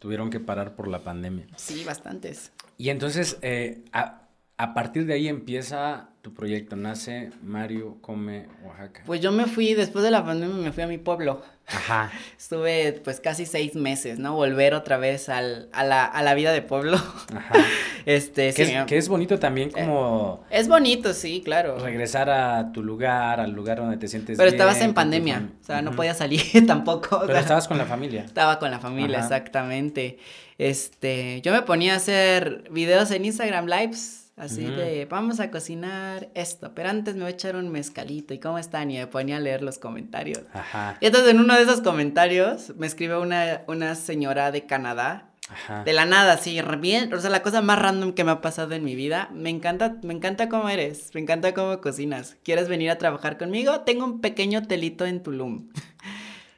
tuvieron 0.00 0.30
que 0.30 0.40
parar 0.40 0.74
por 0.74 0.88
la 0.88 1.04
pandemia. 1.04 1.46
Sí, 1.54 1.84
bastantes. 1.84 2.50
Y 2.76 2.88
entonces, 2.88 3.38
eh, 3.42 3.84
a 3.92 4.25
partir 4.56 5.06
de 5.06 5.14
ahí 5.14 5.28
empieza 5.28 6.08
tu 6.22 6.34
proyecto, 6.34 6.74
nace 6.74 7.30
Mario 7.42 7.98
Come 8.00 8.46
Oaxaca. 8.64 9.02
Pues 9.06 9.20
yo 9.20 9.30
me 9.30 9.44
fui, 9.44 9.74
después 9.74 10.04
de 10.04 10.10
la 10.10 10.24
pandemia 10.24 10.56
me 10.56 10.72
fui 10.72 10.82
a 10.82 10.86
mi 10.86 10.98
pueblo. 10.98 11.42
Ajá. 11.66 12.10
Estuve 12.38 13.00
pues 13.04 13.20
casi 13.20 13.44
seis 13.44 13.74
meses, 13.74 14.18
¿no? 14.18 14.34
Volver 14.34 14.74
otra 14.74 14.96
vez 14.96 15.28
al, 15.28 15.68
a, 15.72 15.84
la, 15.84 16.04
a 16.04 16.22
la 16.22 16.34
vida 16.34 16.52
de 16.52 16.62
pueblo. 16.62 16.96
Ajá. 16.96 17.54
este, 18.06 18.54
que, 18.54 18.62
es, 18.62 18.86
que 18.86 18.96
es 18.96 19.08
bonito 19.08 19.38
también 19.38 19.70
como... 19.70 20.44
Eh, 20.50 20.58
es 20.58 20.68
bonito, 20.68 21.12
sí, 21.12 21.42
claro. 21.44 21.78
Regresar 21.78 22.30
a 22.30 22.72
tu 22.72 22.82
lugar, 22.82 23.38
al 23.38 23.52
lugar 23.52 23.78
donde 23.78 23.98
te 23.98 24.08
sientes 24.08 24.38
Pero 24.38 24.48
estabas 24.48 24.80
en 24.80 24.94
pandemia, 24.94 25.50
o 25.60 25.64
sea, 25.64 25.82
no 25.82 25.92
podía 25.92 26.14
salir 26.14 26.42
tampoco. 26.66 27.22
Pero 27.26 27.38
estabas 27.38 27.68
con 27.68 27.78
la 27.78 27.84
familia. 27.84 28.24
Estaba 28.24 28.58
con 28.58 28.70
la 28.70 28.78
familia, 28.78 29.18
exactamente. 29.18 30.18
Este, 30.58 31.42
yo 31.42 31.52
me 31.52 31.62
ponía 31.62 31.92
a 31.92 31.96
hacer 31.96 32.64
videos 32.70 33.10
en 33.10 33.26
Instagram 33.26 33.66
Lives 33.66 34.25
Así 34.36 34.64
de, 34.64 35.06
vamos 35.06 35.40
a 35.40 35.50
cocinar 35.50 36.28
esto, 36.34 36.74
pero 36.74 36.90
antes 36.90 37.14
me 37.14 37.22
voy 37.22 37.32
a 37.32 37.34
echar 37.34 37.56
un 37.56 37.70
mezcalito 37.70 38.34
y 38.34 38.38
cómo 38.38 38.58
están 38.58 38.90
y 38.90 38.98
me 38.98 39.06
ponía 39.06 39.38
a 39.38 39.40
leer 39.40 39.62
los 39.62 39.78
comentarios. 39.78 40.42
Ajá. 40.52 40.98
Y 41.00 41.06
entonces 41.06 41.30
en 41.30 41.40
uno 41.40 41.54
de 41.54 41.62
esos 41.62 41.80
comentarios 41.80 42.74
me 42.76 42.86
escribe 42.86 43.18
una, 43.18 43.62
una 43.66 43.94
señora 43.94 44.52
de 44.52 44.66
Canadá. 44.66 45.30
Ajá. 45.48 45.84
De 45.84 45.92
la 45.94 46.04
nada, 46.04 46.34
así, 46.34 46.60
bien, 46.80 47.14
o 47.14 47.20
sea, 47.20 47.30
la 47.30 47.40
cosa 47.40 47.62
más 47.62 47.78
random 47.78 48.12
que 48.12 48.24
me 48.24 48.32
ha 48.32 48.40
pasado 48.42 48.74
en 48.74 48.84
mi 48.84 48.94
vida. 48.94 49.30
Me 49.32 49.48
encanta, 49.48 49.96
me 50.02 50.12
encanta 50.12 50.50
cómo 50.50 50.68
eres, 50.68 51.12
me 51.14 51.20
encanta 51.20 51.54
cómo 51.54 51.80
cocinas. 51.80 52.36
¿Quieres 52.42 52.68
venir 52.68 52.90
a 52.90 52.98
trabajar 52.98 53.38
conmigo? 53.38 53.80
Tengo 53.82 54.04
un 54.04 54.20
pequeño 54.20 54.66
telito 54.66 55.06
en 55.06 55.22
Tulum. 55.22 55.68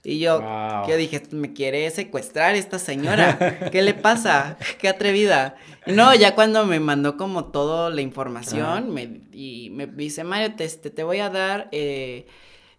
Y 0.08 0.20
yo, 0.20 0.42
¿qué 0.86 0.96
dije? 0.96 1.22
Me 1.32 1.52
quiere 1.52 1.90
secuestrar 1.90 2.54
esta 2.54 2.78
señora. 2.78 3.68
¿Qué 3.70 3.82
le 3.82 3.92
pasa? 3.92 4.56
Qué 4.80 4.88
atrevida. 4.88 5.56
Y 5.86 5.92
no, 5.92 6.14
ya 6.14 6.34
cuando 6.34 6.64
me 6.64 6.80
mandó 6.80 7.18
como 7.18 7.44
toda 7.46 7.90
la 7.90 8.00
información, 8.00 8.94
me, 8.94 9.20
y 9.34 9.68
me 9.68 9.86
dice, 9.86 10.24
Mario, 10.24 10.54
te, 10.54 10.64
este, 10.64 10.88
te 10.88 11.02
voy 11.02 11.18
a 11.18 11.28
dar, 11.28 11.68
eh, 11.72 12.26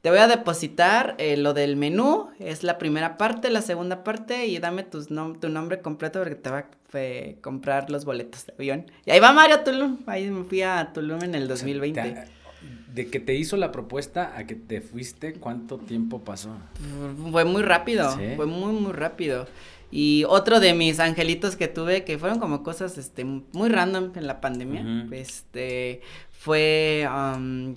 te 0.01 0.09
voy 0.09 0.17
a 0.17 0.27
depositar 0.27 1.13
eh, 1.19 1.37
lo 1.37 1.53
del 1.53 1.75
menú, 1.75 2.31
es 2.39 2.63
la 2.63 2.79
primera 2.79 3.15
parte, 3.17 3.51
la 3.51 3.61
segunda 3.61 4.03
parte, 4.03 4.47
y 4.47 4.57
dame 4.57 4.81
tus 4.81 5.09
tu 5.09 5.49
nombre 5.49 5.81
completo 5.81 6.17
porque 6.17 6.33
te 6.33 6.49
va 6.49 6.57
a 6.57 6.65
eh, 6.93 7.37
comprar 7.41 7.91
los 7.91 8.05
boletos 8.05 8.47
de 8.47 8.53
avión. 8.53 8.91
Y 9.05 9.11
ahí 9.11 9.19
va 9.19 9.33
Mario 9.33 9.59
Tulum, 9.59 9.99
ahí 10.07 10.31
me 10.31 10.45
fui 10.45 10.63
a 10.63 10.93
Tulum 10.93 11.21
en 11.23 11.35
el 11.35 11.47
2020 11.47 12.38
de 12.93 13.07
que 13.07 13.19
te 13.19 13.35
hizo 13.35 13.57
la 13.57 13.71
propuesta 13.71 14.33
a 14.35 14.45
que 14.45 14.55
te 14.55 14.81
fuiste, 14.81 15.33
¿cuánto 15.33 15.77
tiempo 15.77 16.21
pasó? 16.21 16.55
Fue 17.31 17.45
muy 17.45 17.61
rápido, 17.61 18.11
fue 18.35 18.45
muy, 18.45 18.73
muy 18.73 18.91
rápido. 18.91 19.47
Y 19.91 20.23
otro 20.27 20.59
de 20.59 20.73
mis 20.73 20.99
angelitos 20.99 21.55
que 21.55 21.67
tuve, 21.67 22.03
que 22.03 22.17
fueron 22.17 22.39
como 22.39 22.63
cosas, 22.63 22.97
este, 22.97 23.23
muy 23.25 23.69
random 23.69 24.11
en 24.15 24.27
la 24.27 24.39
pandemia, 24.39 25.07
este, 25.11 26.01
fue, 26.31 27.07
um, 27.11 27.75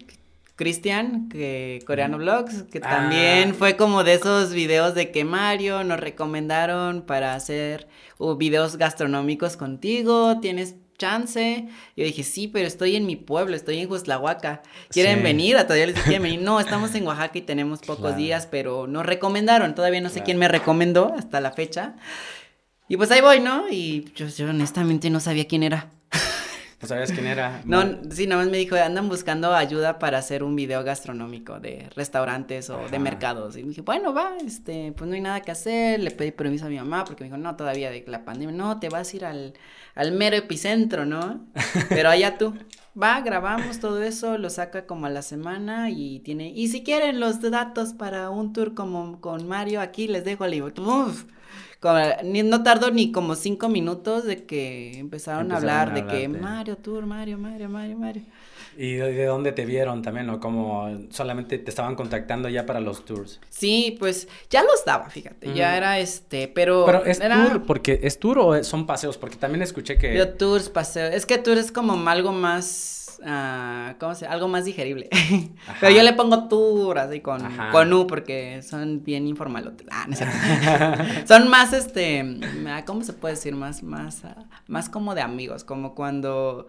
Cristian, 0.57 1.28
que 1.28 1.83
Coreano 1.87 2.19
Vlogs, 2.19 2.64
que 2.64 2.78
también 2.78 3.50
ah. 3.50 3.54
fue 3.59 3.76
como 3.76 4.04
de 4.04 4.14
esos 4.14 4.52
videos 4.52 4.95
de 4.95 5.11
que 5.11 5.25
Mario 5.25 5.83
nos 5.83 5.99
recomendaron 5.99 7.02
para 7.02 7.35
hacer 7.35 7.88
uh, 8.19 8.37
videos 8.37 8.76
gastronómicos 8.76 9.57
contigo, 9.57 10.38
tienes 10.40 10.76
chance. 10.99 11.68
Yo 11.96 12.04
dije, 12.04 12.22
sí, 12.22 12.49
pero 12.49 12.66
estoy 12.66 12.96
en 12.96 13.06
mi 13.06 13.16
pueblo, 13.16 13.56
estoy 13.56 13.78
en 13.78 13.90
Huaslahuaca. 13.90 14.62
¿Quieren 14.90 15.22
venir? 15.22 15.56
A 15.56 15.64
todavía 15.64 15.87
les 15.87 15.94
dije, 15.94 16.08
quieren 16.08 16.22
venir. 16.30 16.42
No, 16.42 16.61
estamos 16.61 16.94
en 16.94 17.06
Oaxaca 17.06 17.38
y 17.38 17.42
tenemos 17.42 17.80
pocos 17.80 18.16
días, 18.16 18.46
pero 18.50 18.87
nos 18.87 19.04
recomendaron. 19.04 19.75
Todavía 19.75 20.00
no 20.00 20.08
sé 20.08 20.22
quién 20.22 20.38
me 20.38 20.49
recomendó 20.49 21.14
hasta 21.16 21.40
la 21.40 21.52
fecha. 21.52 21.96
Y 22.88 22.96
pues 22.96 23.11
ahí 23.11 23.20
voy, 23.20 23.40
¿no? 23.40 23.70
Y 23.70 24.12
yo, 24.14 24.26
yo 24.26 24.50
honestamente 24.50 25.08
no 25.11 25.20
sabía 25.20 25.46
quién 25.46 25.62
era. 25.62 25.90
¿No 26.82 26.88
sabías 26.88 27.12
quién 27.12 27.26
era? 27.26 27.62
No, 27.64 27.84
sí, 28.10 28.26
nada 28.26 28.42
más 28.42 28.50
me 28.50 28.58
dijo, 28.58 28.74
andan 28.74 29.08
buscando 29.08 29.54
ayuda 29.54 30.00
para 30.00 30.18
hacer 30.18 30.42
un 30.42 30.56
video 30.56 30.82
gastronómico 30.82 31.60
de 31.60 31.88
restaurantes 31.94 32.68
o 32.70 32.88
de 32.90 32.98
mercados. 32.98 33.56
Y 33.56 33.62
dije, 33.62 33.82
bueno, 33.82 34.12
va, 34.12 34.32
este, 34.44 34.92
pues 34.96 35.08
no 35.08 35.14
hay 35.14 35.20
nada 35.20 35.40
que 35.40 35.52
hacer. 35.52 36.00
Le 36.00 36.10
pedí 36.10 36.32
permiso 36.32 36.66
a 36.66 36.68
mi 36.68 36.76
mamá 36.76 37.04
porque 37.04 37.22
me 37.22 37.30
dijo, 37.30 37.38
no, 37.38 37.54
todavía 37.54 37.90
de 37.90 38.04
la 38.08 38.24
pandemia, 38.24 38.54
no, 38.54 38.80
te 38.80 38.88
vas 38.88 39.12
a 39.12 39.16
ir 39.16 39.24
al, 39.24 39.54
al 39.94 40.10
mero 40.10 40.36
epicentro, 40.36 41.06
¿no? 41.06 41.46
Pero 41.88 42.10
allá 42.10 42.36
tú. 42.36 42.52
Va, 43.00 43.20
grabamos 43.20 43.78
todo 43.78 44.02
eso, 44.02 44.36
lo 44.36 44.50
saca 44.50 44.84
como 44.84 45.06
a 45.06 45.10
la 45.10 45.22
semana 45.22 45.88
y 45.88 46.18
tiene, 46.20 46.50
y 46.50 46.68
si 46.68 46.82
quieren 46.82 47.20
los 47.20 47.40
datos 47.40 47.94
para 47.94 48.28
un 48.28 48.52
tour 48.52 48.74
como 48.74 49.18
con 49.20 49.48
Mario, 49.48 49.80
aquí 49.80 50.08
les 50.08 50.24
dejo 50.24 50.44
el 50.44 50.50
libro. 50.50 50.74
Uf, 50.82 51.24
no 51.82 52.62
tardó 52.62 52.90
ni 52.90 53.12
como 53.12 53.34
cinco 53.34 53.68
minutos 53.68 54.24
de 54.24 54.44
que 54.44 54.98
empezaron, 54.98 55.50
a 55.52 55.56
hablar 55.56 55.94
de 55.94 56.06
que 56.06 56.28
Mario 56.28 56.76
Tour, 56.76 57.06
Mario, 57.06 57.38
Mario, 57.38 57.68
Mario, 57.68 57.98
Mario. 57.98 58.22
¿Y 58.76 58.94
de 58.94 59.26
dónde 59.26 59.52
te 59.52 59.66
vieron 59.66 60.00
también, 60.00 60.30
o 60.30 60.40
Como 60.40 60.88
solamente 61.10 61.58
te 61.58 61.68
estaban 61.68 61.94
contactando 61.94 62.48
ya 62.48 62.64
para 62.64 62.80
los 62.80 63.04
tours. 63.04 63.38
Sí, 63.50 63.96
pues 63.98 64.28
ya 64.48 64.62
lo 64.62 64.72
estaba, 64.74 65.10
fíjate, 65.10 65.52
ya 65.52 65.76
era 65.76 65.98
este, 65.98 66.48
pero... 66.48 66.86
Pero 66.86 67.04
es 67.04 67.18
tour, 67.18 67.64
porque 67.66 68.00
¿es 68.02 68.18
tour 68.18 68.38
o 68.38 68.64
son 68.64 68.86
paseos? 68.86 69.18
Porque 69.18 69.36
también 69.36 69.62
escuché 69.62 69.98
que... 69.98 70.16
Yo 70.16 70.30
tours, 70.30 70.70
paseos, 70.70 71.14
es 71.14 71.26
que 71.26 71.36
tour 71.38 71.58
es 71.58 71.70
como 71.70 72.08
algo 72.08 72.32
más 72.32 73.01
uh, 73.21 73.99
¿cómo 73.99 74.14
se 74.14 74.26
Algo 74.26 74.49
más 74.49 74.64
digerible. 74.64 75.09
Pero 75.81 75.95
yo 75.95 76.02
le 76.02 76.12
pongo 76.12 76.49
tour 76.49 76.99
así 76.99 77.21
con, 77.21 77.42
con 77.71 77.92
U 77.92 78.07
porque 78.07 78.62
son 78.62 79.02
bien 79.04 79.26
informalotes. 79.26 79.87
Ah, 79.90 80.07
no 80.09 80.16
sé. 80.16 80.26
son 81.26 81.49
más, 81.49 81.73
este, 81.73 82.38
ah, 82.69 82.85
¿cómo 82.85 83.02
se 83.04 83.12
puede 83.12 83.35
decir? 83.35 83.54
Más, 83.54 83.83
más, 83.83 84.25
ah, 84.25 84.45
más 84.66 84.88
como 84.88 85.14
de 85.14 85.23
amigos, 85.23 85.64
como 85.64 85.95
cuando 85.95 86.66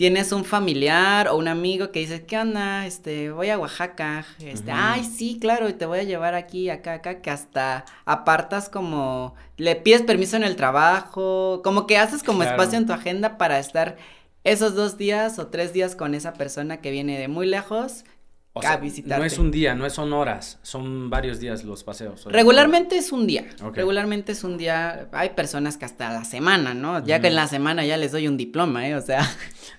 tienes 0.00 0.32
un 0.32 0.46
familiar 0.46 1.28
o 1.28 1.36
un 1.36 1.46
amigo 1.46 1.90
que 1.90 2.00
dice, 2.00 2.24
¿qué 2.24 2.38
onda? 2.38 2.86
Este, 2.86 3.30
voy 3.32 3.50
a 3.50 3.58
Oaxaca, 3.58 4.24
este, 4.38 4.72
ay, 4.72 5.04
sí, 5.04 5.38
claro, 5.38 5.68
y 5.68 5.74
te 5.74 5.84
voy 5.84 5.98
a 5.98 6.04
llevar 6.04 6.34
aquí, 6.34 6.70
acá, 6.70 6.94
acá, 6.94 7.20
que 7.20 7.30
hasta 7.30 7.84
apartas 8.06 8.70
como, 8.70 9.34
le 9.58 9.76
pides 9.76 10.00
permiso 10.00 10.36
en 10.36 10.44
el 10.44 10.56
trabajo, 10.56 11.60
como 11.62 11.86
que 11.86 11.98
haces 11.98 12.22
como 12.22 12.42
espacio 12.42 12.78
en 12.78 12.86
tu 12.86 12.94
agenda 12.94 13.36
para 13.36 13.58
estar 13.58 13.98
esos 14.44 14.74
dos 14.74 14.96
días 14.96 15.38
o 15.38 15.48
tres 15.48 15.72
días 15.72 15.96
con 15.96 16.14
esa 16.14 16.32
persona 16.34 16.80
que 16.80 16.90
viene 16.90 17.18
de 17.18 17.28
muy 17.28 17.46
lejos 17.46 18.04
O 18.52 18.66
a 18.66 18.76
visitarte. 18.78 19.20
no 19.20 19.26
es 19.26 19.38
un 19.38 19.50
día, 19.50 19.74
no 19.74 19.88
son 19.90 20.12
horas, 20.12 20.58
son 20.62 21.10
varios 21.10 21.38
días 21.40 21.62
los 21.64 21.84
paseos. 21.84 22.24
Regularmente 22.24 22.96
es 22.96 23.12
un 23.12 23.26
día. 23.26 23.46
Regularmente 23.72 24.32
es 24.32 24.42
un 24.42 24.56
día. 24.58 25.08
Hay 25.12 25.30
personas 25.30 25.76
que 25.76 25.84
hasta 25.84 26.12
la 26.12 26.24
semana, 26.24 26.74
¿no? 26.74 27.04
Ya 27.04 27.20
que 27.20 27.28
en 27.28 27.36
la 27.36 27.46
semana 27.46 27.84
ya 27.84 27.96
les 27.96 28.12
doy 28.12 28.26
un 28.26 28.36
diploma, 28.36 28.88
¿eh? 28.88 28.96
O 28.96 29.02
sea. 29.02 29.22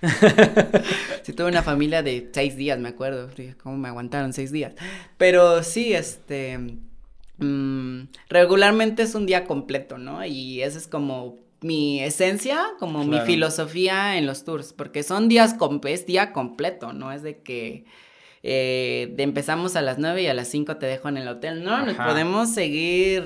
si 1.22 1.32
tuve 1.32 1.48
una 1.48 1.62
familia 1.62 2.02
de 2.02 2.30
seis 2.32 2.56
días, 2.56 2.78
me 2.78 2.88
acuerdo. 2.88 3.28
¿Cómo 3.62 3.76
me 3.76 3.88
aguantaron 3.88 4.32
seis 4.32 4.52
días? 4.52 4.72
Pero 5.18 5.62
sí, 5.62 5.92
este. 5.92 6.58
mm, 7.38 8.04
regularmente 8.30 9.02
es 9.02 9.14
un 9.14 9.26
día 9.26 9.44
completo, 9.44 9.98
¿no? 9.98 10.24
Y 10.24 10.62
esa 10.62 10.78
es 10.78 10.86
como 10.88 11.41
mi 11.62 12.00
esencia, 12.00 12.62
como 12.78 13.04
mi 13.04 13.20
filosofía 13.20 14.16
en 14.18 14.26
los 14.26 14.44
tours. 14.44 14.72
Porque 14.72 15.02
son 15.02 15.28
días, 15.28 15.56
es 15.86 16.06
día 16.06 16.32
completo, 16.32 16.92
¿no? 16.92 17.12
Es 17.12 17.22
de 17.22 17.38
que. 17.42 17.84
eh, 18.42 19.14
empezamos 19.18 19.76
a 19.76 19.82
las 19.82 19.98
9 19.98 20.22
y 20.22 20.26
a 20.26 20.34
las 20.34 20.48
5 20.48 20.76
te 20.76 20.86
dejo 20.86 21.08
en 21.08 21.16
el 21.16 21.28
hotel. 21.28 21.62
No, 21.64 21.84
nos 21.86 21.94
podemos 21.96 22.52
seguir. 22.52 23.24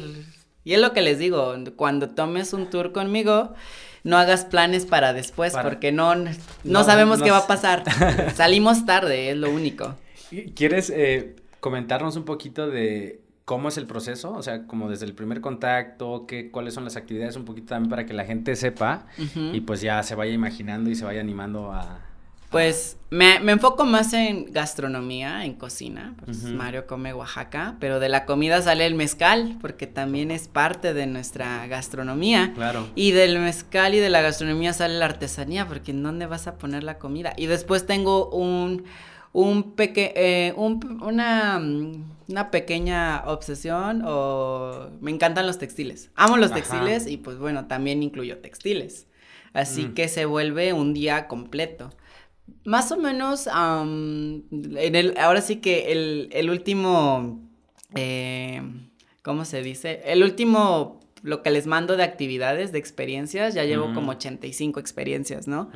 Y 0.65 0.75
es 0.75 0.81
lo 0.81 0.93
que 0.93 1.01
les 1.01 1.19
digo, 1.19 1.55
cuando 1.77 2.11
tomes 2.11 2.53
un 2.53 2.69
tour 2.69 2.93
conmigo, 2.93 3.55
no 4.03 4.19
hagas 4.19 4.45
planes 4.45 4.85
para 4.85 5.13
después, 5.13 5.53
Para- 5.53 5.69
porque 5.69 5.93
no, 5.93 6.15
no, 6.17 6.31
No, 6.65 6.85
sabemos 6.85 7.21
no 7.21 7.25
qué 7.25 7.31
va 7.31 7.39
a 7.39 7.47
pasar. 7.47 7.85
Salimos 8.35 8.85
tarde, 8.85 9.31
es 9.31 9.37
lo 9.37 9.51
único. 9.51 9.95
¿Quieres 10.55 10.91
eh, 10.91 11.37
comentarnos 11.61 12.17
un 12.17 12.25
poquito 12.25 12.69
de 12.69 13.21
cómo 13.47 13.69
es 13.69 13.79
el 13.79 13.87
proceso? 13.87 14.33
O 14.33 14.43
sea, 14.43 14.67
como 14.67 14.91
desde 14.91 15.07
el 15.07 15.15
primer 15.15 15.41
contacto, 15.41 16.27
qué, 16.27 16.51
cuáles 16.51 16.75
son 16.75 16.85
las 16.85 16.97
actividades, 16.97 17.37
un 17.37 17.47
poquito 17.47 17.69
también 17.69 17.89
para 17.89 18.05
que 18.05 18.13
la 18.13 18.25
gente 18.25 18.55
sepa 18.57 19.07
y 19.35 19.61
pues 19.61 19.81
ya 19.81 20.03
se 20.03 20.15
vaya 20.15 20.33
imaginando 20.33 20.91
y 20.91 20.97
se 20.97 21.07
vaya 21.07 21.21
animando 21.21 21.73
a... 21.73 22.01
Pues 22.51 22.97
me, 23.11 23.39
me 23.41 23.53
enfoco 23.53 23.85
más 23.85 24.13
en 24.15 24.53
gastronomía, 24.53 25.45
en 25.45 25.55
cocina. 25.55 26.15
Pues. 26.25 26.43
Mario 26.43 26.87
come 26.87 27.13
Oaxaca, 27.13 27.77
pero 27.81 28.01
de 28.01 28.09
la 28.09 28.25
comida 28.25 28.63
sale 28.63 28.87
el 28.87 28.95
mezcal, 28.95 29.59
porque 29.61 29.87
también 29.87 30.31
es 30.31 30.49
parte 30.49 30.95
de 30.95 31.07
nuestra 31.07 31.67
gastronomía. 31.67 32.53
Claro. 32.55 32.89
Y 32.95 33.13
del 33.13 33.39
mezcal 33.39 33.95
y 33.95 33.99
de 33.99 34.11
la 34.11 34.23
gastronomía 34.23 34.73
sale 34.73 34.99
la 34.99 35.05
artesanía, 35.05 35.67
porque 35.67 35.91
¿en 35.91 36.03
dónde 36.03 36.27
vas 36.27 36.47
a 36.47 36.57
poner 36.57 36.83
la 36.83 36.99
comida? 36.99 37.33
Y 37.37 37.47
después 37.47 37.85
tengo 37.85 38.29
un, 38.31 38.85
un 39.33 39.73
peque, 39.73 40.13
eh, 40.17 40.53
un- 40.57 41.01
una, 41.03 41.59
mm, 41.59 42.05
una 42.29 42.51
pequeña 42.51 43.23
obsesión 43.27 44.03
o 44.05 44.89
me 45.01 45.11
encantan 45.11 45.47
los 45.47 45.59
textiles. 45.59 46.11
Amo 46.17 46.37
los 46.37 46.51
Ajá. 46.53 46.61
textiles 46.61 47.07
y 47.07 47.17
pues 47.19 47.39
bueno, 47.39 47.67
también 47.67 48.03
incluyo 48.03 48.39
textiles. 48.39 49.07
Así 49.53 49.85
Mm. 49.87 49.95
que 49.95 50.09
se 50.09 50.25
vuelve 50.27 50.73
un 50.73 50.93
día 50.95 51.29
completo. 51.29 51.91
Más 52.65 52.93
o 52.93 52.97
menos, 52.97 53.47
en 53.49 54.45
el, 54.95 55.15
ahora 55.19 55.41
sí 55.41 55.57
que 55.57 55.93
el, 55.93 56.29
el 56.33 56.51
último, 56.51 57.41
eh, 57.95 58.63
¿cómo 59.23 59.45
se 59.45 59.63
dice? 59.63 60.03
El 60.05 60.23
último, 60.23 61.01
lo 61.27 61.43
que 61.43 61.51
les 61.51 61.67
mando 61.67 61.97
de 61.97 62.05
actividades, 62.05 62.71
de 62.71 62.79
experiencias, 62.79 63.53
ya 63.53 63.65
llevo 63.65 63.93
como 63.93 64.13
85 64.13 64.79
experiencias, 64.79 65.49
¿no? 65.49 65.71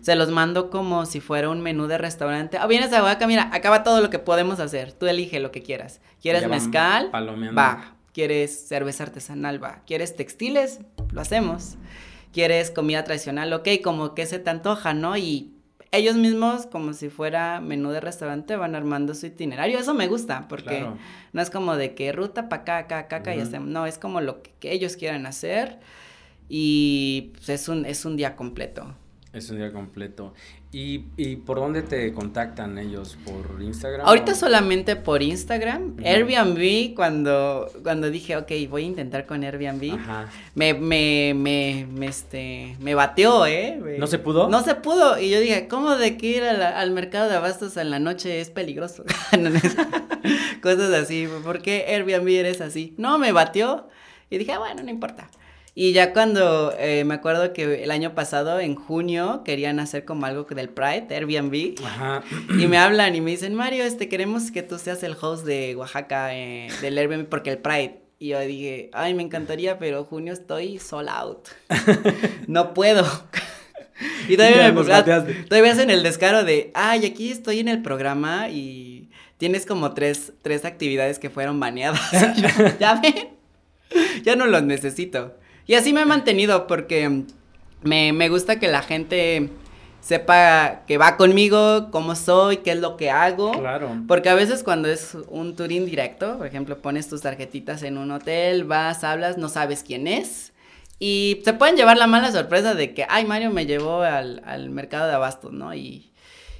Se 0.00 0.16
los 0.16 0.30
mando 0.30 0.70
como 0.70 1.04
si 1.04 1.20
fuera 1.20 1.50
un 1.50 1.60
menú 1.60 1.86
de 1.86 1.98
restaurante. 1.98 2.56
Ah, 2.58 2.66
vienes 2.66 2.92
a 2.94 3.02
Oaxaca, 3.02 3.26
mira, 3.26 3.50
acaba 3.52 3.84
todo 3.84 4.00
lo 4.00 4.08
que 4.08 4.18
podemos 4.18 4.60
hacer. 4.60 4.92
Tú 4.92 5.06
elige 5.06 5.40
lo 5.40 5.52
que 5.52 5.62
quieras. 5.62 6.00
¿Quieres 6.22 6.42
Ya 6.42 6.48
mezcal? 6.48 7.10
Va. 7.12 7.96
¿Quieres 8.14 8.66
cerveza 8.66 9.02
artesanal? 9.02 9.62
Va. 9.62 9.82
¿Quieres 9.86 10.16
textiles? 10.16 10.80
Lo 11.12 11.20
hacemos. 11.20 11.76
¿Quieres 12.32 12.70
comida 12.70 13.04
tradicional? 13.04 13.52
Ok, 13.52 13.68
como 13.82 14.14
que 14.14 14.24
se 14.24 14.38
te 14.38 14.48
antoja, 14.48 14.94
¿no? 14.94 15.16
Y 15.18 15.53
ellos 15.96 16.16
mismos, 16.16 16.66
como 16.66 16.92
si 16.92 17.08
fuera 17.08 17.60
menú 17.60 17.90
de 17.90 18.00
restaurante, 18.00 18.56
van 18.56 18.74
armando 18.74 19.14
su 19.14 19.26
itinerario. 19.26 19.78
Eso 19.78 19.94
me 19.94 20.06
gusta, 20.08 20.46
porque 20.48 20.78
Claro. 20.78 20.98
no 21.32 21.42
es 21.42 21.50
como 21.50 21.76
de 21.76 21.94
que 21.94 22.12
ruta 22.12 22.48
para 22.48 22.62
acá, 22.62 22.78
acá, 22.78 22.98
acá, 23.00 23.16
acá, 23.16 23.34
y 23.36 23.40
hacemos. 23.40 23.68
No, 23.68 23.86
es 23.86 23.98
como 23.98 24.20
lo 24.20 24.42
que, 24.42 24.52
que 24.60 24.72
ellos 24.72 24.96
quieran 24.96 25.26
hacer. 25.26 25.78
Y 26.48 27.32
pues, 27.34 27.48
es, 27.48 27.68
un, 27.68 27.86
es 27.86 28.04
un 28.04 28.16
día 28.16 28.36
completo. 28.36 28.94
Es 29.32 29.50
un 29.50 29.56
día 29.58 29.72
completo. 29.72 30.34
¿Y, 30.76 31.04
y 31.16 31.36
por 31.36 31.58
dónde 31.60 31.82
te 31.82 32.12
contactan 32.12 32.76
ellos? 32.78 33.16
¿Por 33.24 33.62
Instagram? 33.62 34.08
Ahorita 34.08 34.32
o- 34.32 34.34
solamente 34.34 34.96
por 34.96 35.22
Instagram. 35.22 35.98
Airbnb, 36.04 36.94
cuando, 36.96 37.70
cuando 37.84 38.10
dije, 38.10 38.36
ok, 38.36 38.50
voy 38.68 38.82
a 38.82 38.86
intentar 38.86 39.24
con 39.24 39.44
Airbnb, 39.44 39.94
Ajá. 39.94 40.28
me, 40.56 40.74
me, 40.74 41.32
me, 41.36 41.86
me, 41.92 42.06
este, 42.06 42.76
me 42.80 42.96
bateó, 42.96 43.46
¿eh? 43.46 43.78
Me- 43.80 43.98
¿No 43.98 44.08
se 44.08 44.18
pudo? 44.18 44.48
No 44.48 44.64
se 44.64 44.74
pudo. 44.74 45.16
Y 45.20 45.30
yo 45.30 45.38
dije, 45.38 45.68
¿cómo 45.68 45.94
de 45.94 46.16
que 46.16 46.26
ir 46.26 46.42
a 46.42 46.52
la- 46.54 46.80
al 46.80 46.90
mercado 46.90 47.28
de 47.28 47.36
abastos 47.36 47.76
en 47.76 47.90
la 47.90 48.00
noche 48.00 48.40
es 48.40 48.50
peligroso? 48.50 49.04
Cosas 50.60 50.92
así. 50.92 51.28
¿Por 51.44 51.62
qué 51.62 51.84
Airbnb 51.88 52.28
eres 52.30 52.60
así? 52.60 52.94
No, 52.96 53.18
me 53.18 53.30
bateó. 53.32 53.88
Y 54.30 54.38
dije, 54.38 54.52
"Ah, 54.52 54.58
bueno, 54.58 54.82
no 54.82 54.90
importa. 54.90 55.30
Y 55.76 55.92
ya 55.92 56.12
cuando 56.12 56.72
eh, 56.78 57.02
me 57.04 57.14
acuerdo 57.14 57.52
que 57.52 57.82
el 57.82 57.90
año 57.90 58.14
pasado, 58.14 58.60
en 58.60 58.76
junio, 58.76 59.42
querían 59.44 59.80
hacer 59.80 60.04
como 60.04 60.24
algo 60.24 60.44
del 60.44 60.68
Pride, 60.68 61.08
Airbnb. 61.10 61.74
Ajá. 61.84 62.22
Y 62.50 62.68
me 62.68 62.78
hablan 62.78 63.16
y 63.16 63.20
me 63.20 63.32
dicen, 63.32 63.54
Mario, 63.54 63.82
este, 63.84 64.08
queremos 64.08 64.52
que 64.52 64.62
tú 64.62 64.78
seas 64.78 65.02
el 65.02 65.16
host 65.20 65.44
de 65.44 65.74
Oaxaca, 65.74 66.32
eh, 66.32 66.68
del 66.80 66.96
Airbnb, 66.96 67.26
porque 67.26 67.50
el 67.50 67.58
Pride. 67.58 67.98
Y 68.20 68.28
yo 68.28 68.40
dije, 68.40 68.90
ay, 68.92 69.14
me 69.14 69.24
encantaría, 69.24 69.78
pero 69.80 70.04
junio 70.04 70.32
estoy 70.32 70.78
sold 70.78 71.08
out. 71.08 71.48
no 72.46 72.72
puedo. 72.72 73.04
y 74.28 74.36
todavía, 74.36 74.70
me, 74.70 74.92
ah, 74.92 75.04
todavía 75.48 75.72
hacen 75.72 75.90
el 75.90 76.04
descaro 76.04 76.44
de, 76.44 76.70
ay, 76.74 77.04
aquí 77.04 77.32
estoy 77.32 77.58
en 77.58 77.66
el 77.66 77.82
programa 77.82 78.48
y 78.48 79.10
tienes 79.38 79.66
como 79.66 79.92
tres, 79.92 80.32
tres 80.42 80.64
actividades 80.64 81.18
que 81.18 81.30
fueron 81.30 81.58
baneadas. 81.58 82.00
Ya 82.78 83.00
ven, 83.00 83.30
ya 84.22 84.36
no 84.36 84.46
los 84.46 84.62
necesito. 84.62 85.34
Y 85.66 85.74
así 85.74 85.92
me 85.92 86.02
he 86.02 86.06
mantenido 86.06 86.66
porque 86.66 87.24
me, 87.82 88.12
me 88.12 88.28
gusta 88.28 88.58
que 88.58 88.68
la 88.68 88.82
gente 88.82 89.50
sepa 90.00 90.82
que 90.86 90.98
va 90.98 91.16
conmigo, 91.16 91.90
cómo 91.90 92.14
soy, 92.14 92.58
qué 92.58 92.72
es 92.72 92.78
lo 92.78 92.96
que 92.98 93.10
hago. 93.10 93.52
Claro. 93.58 94.02
Porque 94.06 94.28
a 94.28 94.34
veces 94.34 94.62
cuando 94.62 94.88
es 94.88 95.16
un 95.28 95.56
tour 95.56 95.72
indirecto, 95.72 96.36
por 96.36 96.46
ejemplo, 96.46 96.78
pones 96.78 97.08
tus 97.08 97.22
tarjetitas 97.22 97.82
en 97.82 97.96
un 97.96 98.10
hotel, 98.10 98.64
vas, 98.64 99.02
hablas, 99.02 99.38
no 99.38 99.48
sabes 99.48 99.82
quién 99.82 100.06
es. 100.06 100.52
Y 100.98 101.40
se 101.44 101.54
pueden 101.54 101.76
llevar 101.76 101.96
la 101.96 102.06
mala 102.06 102.30
sorpresa 102.30 102.74
de 102.74 102.92
que, 102.94 103.06
ay, 103.08 103.24
Mario 103.24 103.50
me 103.50 103.66
llevó 103.66 104.02
al, 104.02 104.42
al 104.44 104.68
mercado 104.70 105.08
de 105.08 105.14
abastos, 105.14 105.52
¿no? 105.52 105.74
Y, 105.74 106.12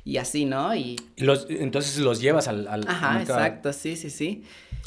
y 0.04 0.16
así, 0.16 0.44
¿no? 0.46 0.74
Y, 0.74 0.96
Y 1.16 1.24
los, 1.24 1.46
entonces 1.50 1.98
los 1.98 2.20
llevas 2.20 2.48
al... 2.48 2.66
al 2.66 2.88
ajá, 2.88 3.12
mercado. 3.18 3.38
exacto, 3.40 3.72
sí, 3.74 3.96
sí, 3.96 4.08
sí. 4.10 4.44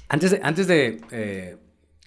Antes 0.10 0.32
de, 0.32 0.40
antes 0.44 0.68
de 0.68 1.02
eh, 1.12 1.58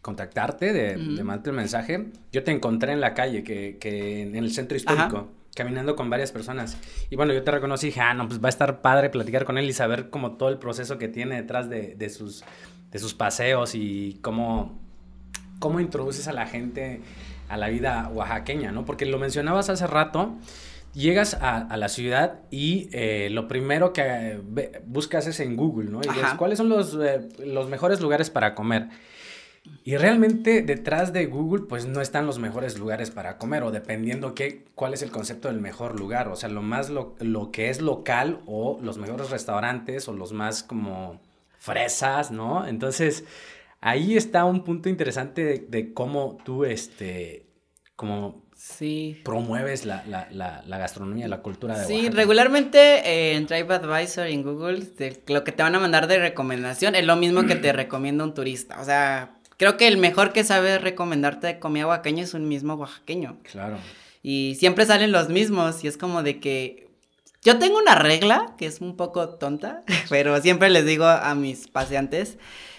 contactarte, 0.03 0.73
de, 0.73 0.97
mandarte 0.97 1.51
el 1.51 1.57
mensaje, 1.57 2.07
yo 2.33 2.43
te 2.43 2.51
encontré 2.51 2.93
en 2.93 3.01
la 3.01 3.15
calle, 3.15 3.43
que, 3.43 3.77
que 3.79 4.23
en 4.23 4.35
el 4.35 4.53
centro 4.53 4.77
histórico, 4.77 5.29
caminando 5.55 5.97
con 5.97 6.09
varias 6.09 6.33
personas. 6.33 6.79
Y 7.11 7.17
bueno, 7.17 7.33
yo 7.33 7.43
te 7.43 7.51
reconocí 7.51 7.87
y 7.87 7.91
dije, 7.91 8.01
ah, 8.01 8.15
no, 8.15 8.27
pues 8.27 8.43
va 8.43 8.47
a 8.47 8.51
estar 8.51 8.81
padre 8.81 9.11
platicar 9.11 9.45
con 9.45 9.59
él 9.59 9.69
y 9.69 9.73
saber 9.73 10.09
como 10.11 10.33
todo 10.33 10.49
el 10.49 10.59
proceso 10.59 10.97
que 10.99 11.09
tiene 11.09 11.37
detrás 11.37 11.69
de, 11.69 11.95
de 11.97 12.09
sus, 12.09 12.45
de 12.91 12.99
sus 12.99 13.15
paseos 13.15 13.75
y 13.75 14.19
cómo, 14.23 14.79
cómo 15.59 15.81
introduces 15.81 16.29
a 16.29 16.33
la 16.33 16.47
gente 16.47 17.03
a 17.51 17.57
la 17.57 17.69
vida 17.69 18.09
oaxaqueña, 18.15 18.71
¿no? 18.71 18.85
Porque 18.85 19.05
lo 19.07 19.19
mencionabas 19.19 19.69
hace 19.69 19.87
rato. 19.87 20.37
Llegas 20.95 21.35
a, 21.35 21.59
a 21.59 21.77
la 21.77 21.89
ciudad 21.89 22.41
y 22.51 22.89
eh, 22.93 23.29
lo 23.31 23.47
primero 23.49 23.93
que 23.93 24.03
eh, 24.57 24.83
buscas 24.87 25.27
es 25.27 25.39
en 25.41 25.57
Google, 25.57 25.91
¿no? 25.91 26.01
Y 26.03 26.09
Ajá. 26.09 26.37
cuáles 26.37 26.59
son 26.59 26.69
los, 26.69 26.97
eh, 27.01 27.29
los 27.45 27.69
mejores 27.69 28.01
lugares 28.01 28.31
para 28.31 28.55
comer. 28.55 28.89
Y 29.85 29.97
realmente 29.97 30.63
detrás 30.63 31.13
de 31.13 31.27
Google 31.27 31.65
pues 31.69 31.87
no 31.87 32.01
están 32.01 32.27
los 32.27 32.39
mejores 32.39 32.79
lugares 32.79 33.11
para 33.11 33.37
comer 33.37 33.63
o 33.63 33.71
dependiendo 33.71 34.35
qué, 34.35 34.65
cuál 34.75 34.95
es 34.95 35.03
el 35.03 35.11
concepto 35.11 35.49
del 35.49 35.61
mejor 35.61 35.99
lugar, 36.01 36.29
o 36.29 36.37
sea, 36.37 36.49
lo 36.49 36.63
más 36.63 36.89
lo, 36.91 37.15
lo 37.21 37.51
que 37.51 37.69
es 37.69 37.81
local 37.83 38.41
o 38.47 38.79
los 38.83 38.97
mejores 38.99 39.31
restaurantes 39.31 40.09
o 40.09 40.13
los 40.15 40.33
más 40.33 40.63
como 40.63 41.21
fresas, 41.59 42.31
¿no? 42.31 42.67
Entonces 42.67 43.25
ahí 43.81 44.17
está 44.17 44.45
un 44.47 44.65
punto 44.65 44.89
interesante 44.89 45.45
de, 45.45 45.59
de 45.59 45.93
cómo 45.93 46.39
tú, 46.45 46.65
este, 46.65 47.47
como 47.97 48.49
Sí. 48.55 49.21
promueves 49.25 49.87
la, 49.87 50.05
la, 50.07 50.29
la, 50.31 50.63
la 50.67 50.79
gastronomía, 50.79 51.29
la 51.29 51.41
cultura 51.41 51.79
de 51.79 51.87
Sí, 51.87 51.95
Oaxaca. 51.95 52.17
regularmente 52.17 52.79
eh, 53.09 53.35
en 53.37 53.47
TripAdvisor 53.47 54.29
y 54.29 54.35
en 54.35 54.43
Google 54.43 54.83
te- 54.85 55.23
lo 55.29 55.45
que 55.45 55.53
te 55.53 55.63
van 55.63 55.75
a 55.75 55.81
mandar 55.81 56.07
de 56.07 56.19
recomendación 56.19 56.95
es 56.95 57.07
lo 57.07 57.17
mismo 57.17 57.47
que 57.47 57.57
te 57.57 57.73
recomienda 57.73 58.23
un 58.25 58.35
turista. 58.35 58.79
O 58.81 58.85
sea, 58.85 59.40
creo 59.61 59.77
que 59.77 59.87
el 59.87 59.99
mejor 59.99 60.33
que 60.33 60.43
sabe 60.43 60.79
recomendarte 60.79 61.47
de 61.47 61.59
comida 61.59 61.87
oaxaqueña 61.87 62.23
es 62.23 62.33
un 62.33 62.49
mismo 62.49 62.77
oaxaqueño. 62.77 63.37
Claro. 63.43 63.77
Y 64.23 64.57
siempre 64.59 64.87
salen 64.87 65.13
los 65.13 65.29
mismos 65.29 65.85
y 65.85 65.87
es 65.87 65.99
como 65.99 66.23
de 66.23 66.41
que 66.41 66.89
yo 67.43 67.59
tengo 67.59 67.77
una 67.77 67.95
regla 67.95 68.55
que 68.57 68.65
es 68.65 68.81
un 68.81 68.97
poco 68.97 69.29
tonta, 69.29 69.83
pero 70.09 70.41
siempre 70.41 70.71
les 70.71 70.87
digo 70.87 71.05
a 71.05 71.35
mis 71.35 71.69
paseantes, 71.69 72.39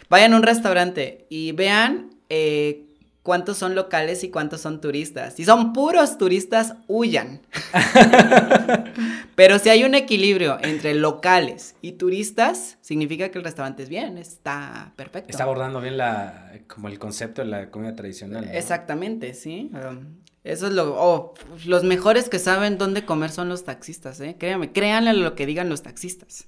vayan 0.09 0.33
a 0.33 0.37
un 0.37 0.41
restaurante 0.41 1.27
y 1.29 1.51
vean 1.51 2.15
eh, 2.29 2.87
cuántos 3.23 3.57
son 3.57 3.75
locales 3.75 4.23
y 4.23 4.29
cuántos 4.29 4.61
son 4.61 4.81
turistas. 4.81 5.35
Si 5.35 5.45
son 5.45 5.73
puros 5.73 6.17
turistas, 6.17 6.75
huyan. 6.87 7.41
Pero 9.35 9.59
si 9.59 9.69
hay 9.69 9.83
un 9.83 9.95
equilibrio 9.95 10.57
entre 10.61 10.93
locales 10.93 11.75
y 11.81 11.93
turistas, 11.93 12.77
significa 12.81 13.29
que 13.29 13.37
el 13.37 13.43
restaurante 13.43 13.83
es 13.83 13.89
bien, 13.89 14.17
está 14.17 14.93
perfecto. 14.95 15.29
Está 15.29 15.43
abordando 15.43 15.81
bien 15.81 15.97
la, 15.97 16.51
como 16.67 16.87
el 16.87 16.99
concepto 16.99 17.41
de 17.41 17.47
la 17.47 17.69
comida 17.69 17.95
tradicional. 17.95 18.49
Exactamente, 18.51 19.33
sí. 19.33 19.71
Um, 19.73 20.21
eso 20.43 20.67
es 20.67 20.73
lo, 20.73 20.95
oh, 20.97 21.33
los 21.65 21.83
mejores 21.83 22.27
que 22.27 22.39
saben 22.39 22.77
dónde 22.77 23.05
comer 23.05 23.29
son 23.29 23.47
los 23.47 23.63
taxistas, 23.63 24.19
¿eh? 24.21 24.35
Créanme, 24.39 24.71
créanle 24.71 25.13
lo 25.13 25.35
que 25.35 25.45
digan 25.45 25.69
los 25.69 25.83
taxistas. 25.83 26.47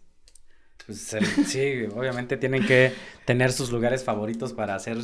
Pues 0.85 1.15
sí, 1.45 1.83
obviamente 1.95 2.35
tienen 2.35 2.65
que 2.65 2.93
tener 3.25 3.53
sus 3.53 3.71
lugares 3.71 4.03
favoritos 4.03 4.51
para 4.51 4.75
hacer 4.75 4.97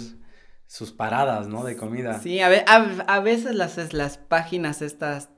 sus 0.69 0.91
paradas, 0.91 1.47
¿no? 1.47 1.63
De 1.63 1.75
comida. 1.75 2.19
Sí, 2.19 2.39
a, 2.41 3.19
veces 3.19 3.55
las, 3.55 3.91
las 3.91 4.17
páginas 4.19 4.83
estas 4.83 5.29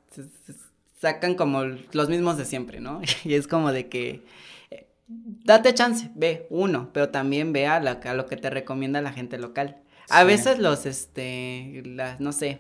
sacan 1.00 1.36
como 1.36 1.64
los 1.64 2.10
mismos 2.10 2.38
de 2.38 2.44
siempre, 2.44 2.82
¿no? 2.82 3.02
Y 3.24 3.36
es 3.36 3.48
como 3.48 3.72
de 3.72 3.88
que 3.88 4.26
eh, 4.72 4.88
date 5.16 5.74
chance, 5.74 6.12
ve 6.16 6.48
uno, 6.50 6.90
pero 6.92 7.10
también 7.10 7.54
ve 7.54 7.66
a, 7.66 7.80
lo 7.80 8.26
que 8.26 8.36
te 8.36 8.50
recomienda 8.50 9.02
la 9.02 9.14
gente 9.14 9.40
local. 9.40 9.82
A 10.10 10.26
veces 10.26 10.60
los, 10.60 10.86
este, 10.86 11.82
las, 11.86 12.20
no 12.20 12.34
sé, 12.34 12.60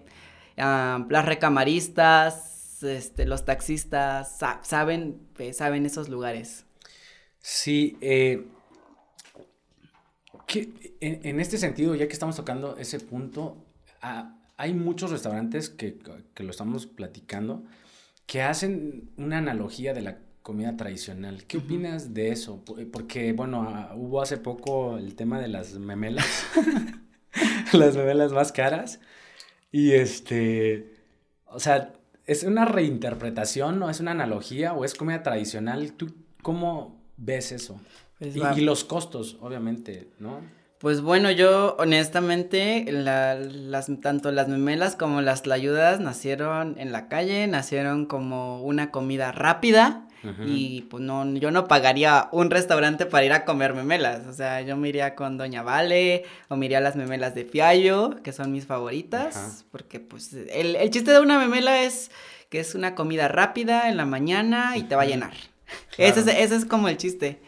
ah, 0.57 1.05
las 1.10 1.25
recamaristas, 1.25 2.81
este, 2.84 3.25
los 3.25 3.43
taxistas, 3.43 4.39
saben, 4.63 5.19
saben 5.51 5.86
esos 5.86 6.07
lugares. 6.07 6.65
Sí, 7.41 7.97
eh, 7.99 8.47
en, 10.99 11.39
este 11.39 11.57
sentido, 11.57 11.95
ya 11.95 12.07
que 12.07 12.13
estamos 12.13 12.35
tocando 12.35 12.77
ese 12.77 12.99
punto, 12.99 13.57
ah, 14.01 14.37
hay 14.57 14.73
muchos 14.73 15.11
restaurantes 15.11 15.69
que, 15.69 15.97
lo 16.37 16.49
estamos 16.49 16.85
platicando 16.85 17.63
que 18.25 18.41
hacen 18.41 19.09
una 19.17 19.37
analogía 19.39 19.93
de 19.93 20.01
la 20.01 20.19
comida 20.41 20.77
tradicional. 20.77 21.45
¿Qué 21.45 21.57
opinas 21.57 22.13
de 22.13 22.29
eso? 22.29 22.63
Porque, 22.91 23.33
bueno, 23.33 23.63
ah, 23.67 23.93
hubo 23.95 24.21
hace 24.21 24.37
poco 24.37 24.97
el 24.97 25.15
tema 25.15 25.39
de 25.39 25.47
las 25.47 25.73
memelas, 25.77 26.45
las 27.73 27.95
memelas 27.95 28.31
más 28.31 28.51
caras, 28.51 28.99
y 29.71 29.91
este, 29.91 30.93
o 31.45 31.59
sea, 31.59 31.93
¿es 32.25 32.43
una 32.43 32.65
reinterpretación 32.65 33.81
o 33.83 33.89
es 33.89 33.99
una 33.99 34.11
analogía 34.11 34.73
o 34.73 34.85
es 34.85 34.95
comida 34.95 35.23
tradicional? 35.23 35.93
¿Tú 35.93 36.13
cómo 36.41 37.01
ves 37.17 37.51
eso? 37.51 37.79
Pues 38.21 38.36
y, 38.36 38.62
los 38.62 38.84
costos, 38.84 39.38
obviamente, 39.41 40.07
¿no? 40.19 40.41
Pues 40.77 41.01
bueno, 41.01 41.31
yo 41.31 41.75
honestamente, 41.79 42.86
las, 42.91 43.89
tanto 43.99 44.31
las 44.31 44.47
memelas 44.47 44.95
como 44.95 45.21
las 45.21 45.41
tlayudas 45.41 45.99
nacieron 45.99 46.75
en 46.77 46.91
la 46.91 47.07
calle, 47.07 47.47
nacieron 47.47 48.05
como 48.05 48.62
una 48.62 48.91
comida 48.91 49.31
rápida. 49.31 50.07
Y 50.45 50.84
pues 50.84 51.01
no, 51.01 51.25
yo 51.34 51.49
no 51.49 51.67
pagaría 51.67 52.29
un 52.31 52.51
restaurante 52.51 53.07
para 53.07 53.25
ir 53.25 53.34
a 53.34 53.43
comer 53.43 53.73
memelas. 53.73 54.27
O 54.27 54.34
sea, 54.34 54.62
yo 54.62 54.77
me 54.77 54.89
iría 54.89 55.15
con 55.15 55.39
Doña 55.39 55.63
Vale 55.63 56.25
o 56.47 56.57
me 56.57 56.67
iría 56.67 56.77
a 56.77 56.81
las 56.81 56.95
memelas 56.95 57.34
de 57.34 57.43
Fiallo, 57.43 58.21
que 58.21 58.31
son 58.31 58.51
mis 58.51 58.67
favoritas. 58.67 59.65
Porque 59.71 59.99
pues 59.99 60.31
el, 60.34 60.77
chiste 60.91 61.10
de 61.10 61.19
una 61.19 61.39
memela 61.39 61.81
es 61.81 62.12
que 62.49 62.60
es 62.60 62.75
una 62.75 62.93
comida 62.93 63.29
rápida 63.29 63.89
en 63.89 63.97
la 63.97 64.05
mañana 64.05 64.77
y 64.77 64.84
te 64.84 64.95
va 64.95 65.01
a 65.01 65.07
llenar. 65.07 65.34
Ese, 65.97 66.19
es, 66.19 66.27
ese 66.27 66.55
es 66.55 66.65
como 66.65 66.88
el 66.88 66.97
chiste. 66.97 67.41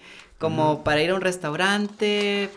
Como 0.43 0.83
para 0.83 1.01
ir 1.01 1.11
a 1.11 1.15
un 1.15 1.21
restaurante, 1.21 2.49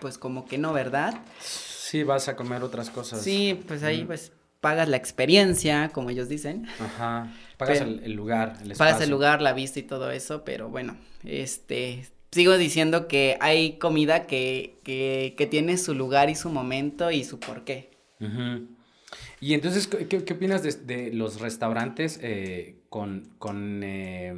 pues 0.00 0.18
como 0.18 0.46
que 0.46 0.58
no, 0.58 0.72
¿verdad? 0.72 1.14
Sí, 1.40 2.02
vas 2.02 2.28
a 2.28 2.34
comer 2.34 2.62
otras 2.62 2.90
cosas. 2.90 3.22
Sí, 3.22 3.62
pues 3.68 3.82
ahí 3.84 4.04
pues 4.04 4.32
pagas 4.60 4.88
la 4.88 4.96
experiencia, 4.96 5.90
como 5.92 6.10
ellos 6.10 6.28
dicen. 6.28 6.66
Ajá. 6.80 7.32
Pagas 7.56 7.82
el, 7.82 8.12
lugar, 8.14 8.56
el 8.62 8.72
espacio. 8.72 8.78
Pagas 8.78 9.00
el 9.02 9.10
lugar, 9.10 9.42
la 9.42 9.52
vista 9.52 9.78
y 9.78 9.82
todo 9.84 10.10
eso, 10.10 10.44
pero 10.44 10.68
bueno, 10.70 10.96
este, 11.24 12.06
sigo 12.32 12.56
diciendo 12.58 13.06
que 13.06 13.36
hay 13.40 13.78
comida 13.78 14.26
que, 14.26 14.80
que, 14.82 15.34
que 15.36 15.46
tiene 15.46 15.78
su 15.78 15.94
lugar 15.94 16.30
y 16.30 16.34
su 16.34 16.50
momento 16.50 17.10
y 17.10 17.24
su 17.24 17.38
porqué. 17.38 17.90
Y 19.40 19.54
entonces, 19.54 19.86
¿qué, 19.86 20.24
qué 20.24 20.34
opinas 20.34 20.62
de, 20.62 20.72
de, 20.72 21.12
los 21.12 21.40
restaurantes 21.40 22.18
eh, 22.22 22.82
con, 22.88 23.34
con 23.38 23.82
eh, 23.82 24.34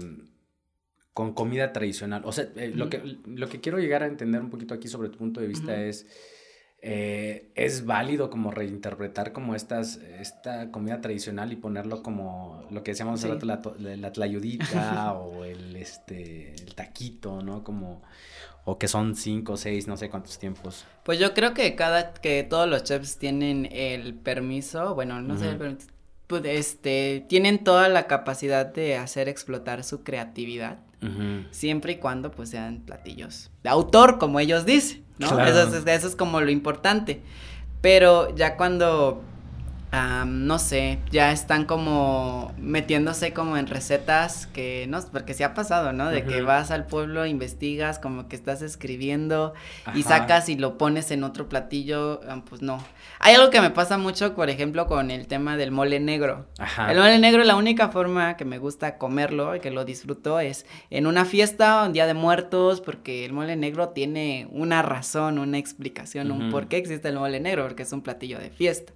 con 1.14 1.34
comida 1.34 1.72
tradicional. 1.72 2.22
O 2.24 2.32
sea, 2.32 2.48
eh, 2.56 2.72
lo, 2.74 2.88
que, 2.88 3.18
lo 3.26 3.48
que 3.48 3.60
quiero 3.60 3.78
llegar 3.78 4.02
a 4.02 4.06
entender 4.06 4.40
un 4.40 4.50
poquito 4.50 4.74
aquí 4.74 4.88
sobre 4.88 5.08
tu 5.10 5.18
punto 5.18 5.40
de 5.40 5.46
vista 5.46 5.80
es, 5.80 6.06
eh, 6.80 7.50
¿es 7.54 7.84
válido 7.84 8.30
como 8.30 8.50
reinterpretar 8.50 9.32
como 9.32 9.54
estas, 9.54 9.96
esta 9.96 10.70
comida 10.70 11.00
tradicional 11.00 11.52
y 11.52 11.56
ponerlo 11.56 12.02
como 12.02 12.66
lo 12.70 12.82
que 12.82 12.92
decíamos 12.92 13.22
hace 13.22 13.44
la, 13.44 13.60
la, 13.78 14.12
tlayudita 14.12 15.12
o 15.18 15.44
el, 15.44 15.76
este, 15.76 16.54
el 16.54 16.74
taquito, 16.74 17.42
¿no? 17.42 17.62
Como, 17.62 18.02
o 18.64 18.78
que 18.78 18.88
son 18.88 19.14
cinco, 19.14 19.58
seis, 19.58 19.86
no 19.86 19.98
sé 19.98 20.08
cuántos 20.08 20.38
tiempos. 20.38 20.86
Pues 21.04 21.18
yo 21.18 21.34
creo 21.34 21.52
que 21.52 21.74
cada, 21.74 22.14
que 22.14 22.42
todos 22.42 22.68
los 22.68 22.84
chefs 22.84 23.18
tienen 23.18 23.68
el 23.70 24.14
permiso, 24.14 24.94
bueno, 24.94 25.20
no 25.20 25.36
sé, 25.36 25.58
pues, 26.26 26.44
este, 26.46 27.26
tienen 27.28 27.64
toda 27.64 27.90
la 27.90 28.06
capacidad 28.06 28.64
de 28.64 28.96
hacer 28.96 29.28
explotar 29.28 29.84
su 29.84 30.02
creatividad 30.04 30.78
Siempre 31.50 31.92
y 31.92 31.96
cuando 31.96 32.30
pues 32.30 32.50
sean 32.50 32.80
platillos 32.80 33.50
de 33.62 33.70
autor, 33.70 34.18
como 34.18 34.38
ellos 34.38 34.64
dicen, 34.64 35.04
¿no? 35.18 35.26
Eso, 35.44 35.76
es, 35.76 35.86
eso 35.86 36.06
es 36.06 36.16
como 36.16 36.40
lo 36.40 36.50
importante. 36.50 37.22
Pero 37.80 38.34
ya 38.36 38.56
cuando 38.56 39.22
no 39.92 40.58
sé, 40.58 40.98
ya 41.10 41.32
están 41.32 41.66
como 41.66 42.54
metiéndose 42.56 43.34
como 43.34 43.58
en 43.58 43.66
recetas 43.66 44.46
que 44.46 44.86
no, 44.88 44.98
porque 45.12 45.34
sí 45.34 45.42
ha 45.42 45.52
pasado, 45.52 45.92
¿no? 45.92 46.08
De 46.08 46.24
que 46.24 46.40
vas 46.40 46.70
al 46.70 46.86
pueblo, 46.86 47.26
investigas, 47.26 47.98
como 47.98 48.26
que 48.26 48.34
estás 48.34 48.62
escribiendo 48.62 49.52
y 49.94 50.02
sacas 50.02 50.48
y 50.48 50.56
lo 50.56 50.78
pones 50.78 51.10
en 51.10 51.24
otro 51.24 51.48
platillo, 51.48 52.20
pues 52.48 52.62
no. 52.62 52.82
Hay 53.18 53.34
algo 53.34 53.50
que 53.50 53.60
me 53.60 53.70
pasa 53.70 53.98
mucho, 53.98 54.34
por 54.34 54.48
ejemplo, 54.48 54.86
con 54.86 55.10
el 55.10 55.26
tema 55.26 55.58
del 55.58 55.70
mole 55.70 56.00
negro. 56.00 56.46
Ajá. 56.58 56.90
El 56.90 56.98
mole 56.98 57.18
negro, 57.18 57.44
la 57.44 57.56
única 57.56 57.90
forma 57.90 58.38
que 58.38 58.46
me 58.46 58.58
gusta 58.58 58.96
comerlo 58.96 59.54
y 59.54 59.60
que 59.60 59.70
lo 59.70 59.84
disfruto 59.84 60.40
es 60.40 60.64
en 60.88 61.06
una 61.06 61.26
fiesta, 61.26 61.84
un 61.84 61.92
día 61.92 62.06
de 62.06 62.14
muertos, 62.14 62.80
porque 62.80 63.26
el 63.26 63.34
mole 63.34 63.56
negro 63.56 63.90
tiene 63.90 64.48
una 64.50 64.80
razón, 64.80 65.38
una 65.38 65.58
explicación, 65.58 66.30
un 66.30 66.50
por 66.50 66.68
qué 66.68 66.78
existe 66.78 67.08
el 67.08 67.18
mole 67.18 67.40
negro, 67.40 67.64
porque 67.64 67.82
es 67.82 67.92
un 67.92 68.00
platillo 68.00 68.38
de 68.38 68.48
fiesta. 68.48 68.94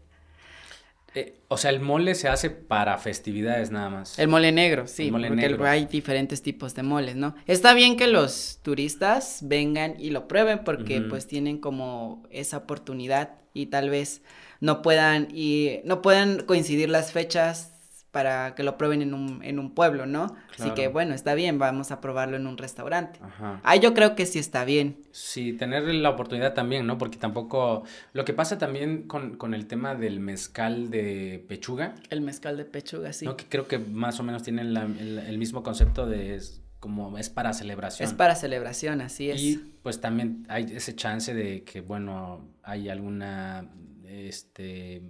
Eh, 1.17 1.41
o 1.49 1.57
sea, 1.57 1.71
el 1.71 1.81
mole 1.81 2.15
se 2.15 2.29
hace 2.29 2.51
para 2.51 2.99
festividades 2.99 3.71
nada 3.71 3.89
más. 3.89 4.19
El 4.19 4.29
mole 4.29 4.53
negro, 4.53 4.87
sí, 4.87 5.11
porque 5.11 5.67
hay 5.67 5.87
diferentes 5.87 6.43
tipos 6.43 6.75
de 6.75 6.83
moles, 6.83 7.17
¿no? 7.17 7.35
Está 7.47 7.73
bien 7.73 7.97
que 7.97 8.07
los 8.07 8.59
turistas 8.63 9.39
vengan 9.41 9.95
y 9.99 10.11
lo 10.11 10.29
prueben 10.29 10.63
porque 10.63 11.01
pues 11.01 11.27
tienen 11.27 11.57
como 11.57 12.23
esa 12.31 12.59
oportunidad 12.59 13.31
y 13.55 13.67
tal 13.67 13.89
vez 13.89 14.21
no 14.61 14.83
puedan 14.83 15.29
y 15.33 15.81
no 15.85 16.03
puedan 16.03 16.45
coincidir 16.45 16.91
las 16.91 17.13
fechas 17.13 17.73
para 18.11 18.55
que 18.55 18.63
lo 18.63 18.79
prueben 18.79 19.03
en 19.03 19.13
un, 19.13 19.45
en 19.45 19.59
un 19.59 19.75
pueblo, 19.75 20.07
¿no? 20.07 20.35
Así 20.59 20.71
que 20.71 20.89
bueno, 20.89 21.15
está 21.15 21.35
bien, 21.35 21.59
vamos 21.59 21.91
a 21.91 22.01
probarlo 22.01 22.37
en 22.37 22.47
un 22.47 22.57
restaurante. 22.57 23.21
Ajá. 23.23 23.61
Ah, 23.63 23.77
yo 23.77 23.93
creo 23.93 24.17
que 24.17 24.25
sí 24.25 24.39
está 24.39 24.65
bien. 24.65 25.03
Sí, 25.11 25.53
tener 25.53 25.83
la 25.83 26.09
oportunidad 26.11 26.55
también, 26.55 26.87
¿no? 26.87 26.97
Porque 26.97 27.19
tampoco, 27.19 27.85
lo 28.15 28.25
que 28.25 28.33
pasa 28.33 28.57
también 28.57 29.03
con, 29.03 29.37
con 29.37 29.53
el 29.53 29.67
tema 29.67 29.95
del 29.95 30.21
mezcal 30.21 30.91
de 30.91 31.45
pechuga. 31.47 31.95
El 32.09 32.23
mezcal 32.23 32.57
de 32.57 32.65
pechuga, 32.65 33.13
sí. 33.13 33.27
¿no? 33.27 33.37
Que 33.37 33.45
creo 33.47 33.69
que 33.69 33.79
más 33.79 34.19
o 34.19 34.23
menos 34.23 34.43
tienen 34.43 34.75
el, 34.77 35.37
mismo 35.37 35.63
concepto 35.63 36.07
de 36.07 36.41
como 36.81 37.19
es 37.19 37.29
para 37.29 37.53
celebración. 37.53 38.09
Es 38.09 38.15
para 38.15 38.35
celebración, 38.35 39.03
así 39.03 39.31
es. 39.31 39.41
Y 39.43 39.57
pues 39.83 40.01
también 40.01 40.47
hay 40.49 40.65
ese 40.75 40.95
chance 40.95 41.35
de 41.35 41.65
que, 41.65 41.83
bueno, 41.83 42.49
hay 42.63 42.89
alguna, 42.89 43.69
este 44.07 45.03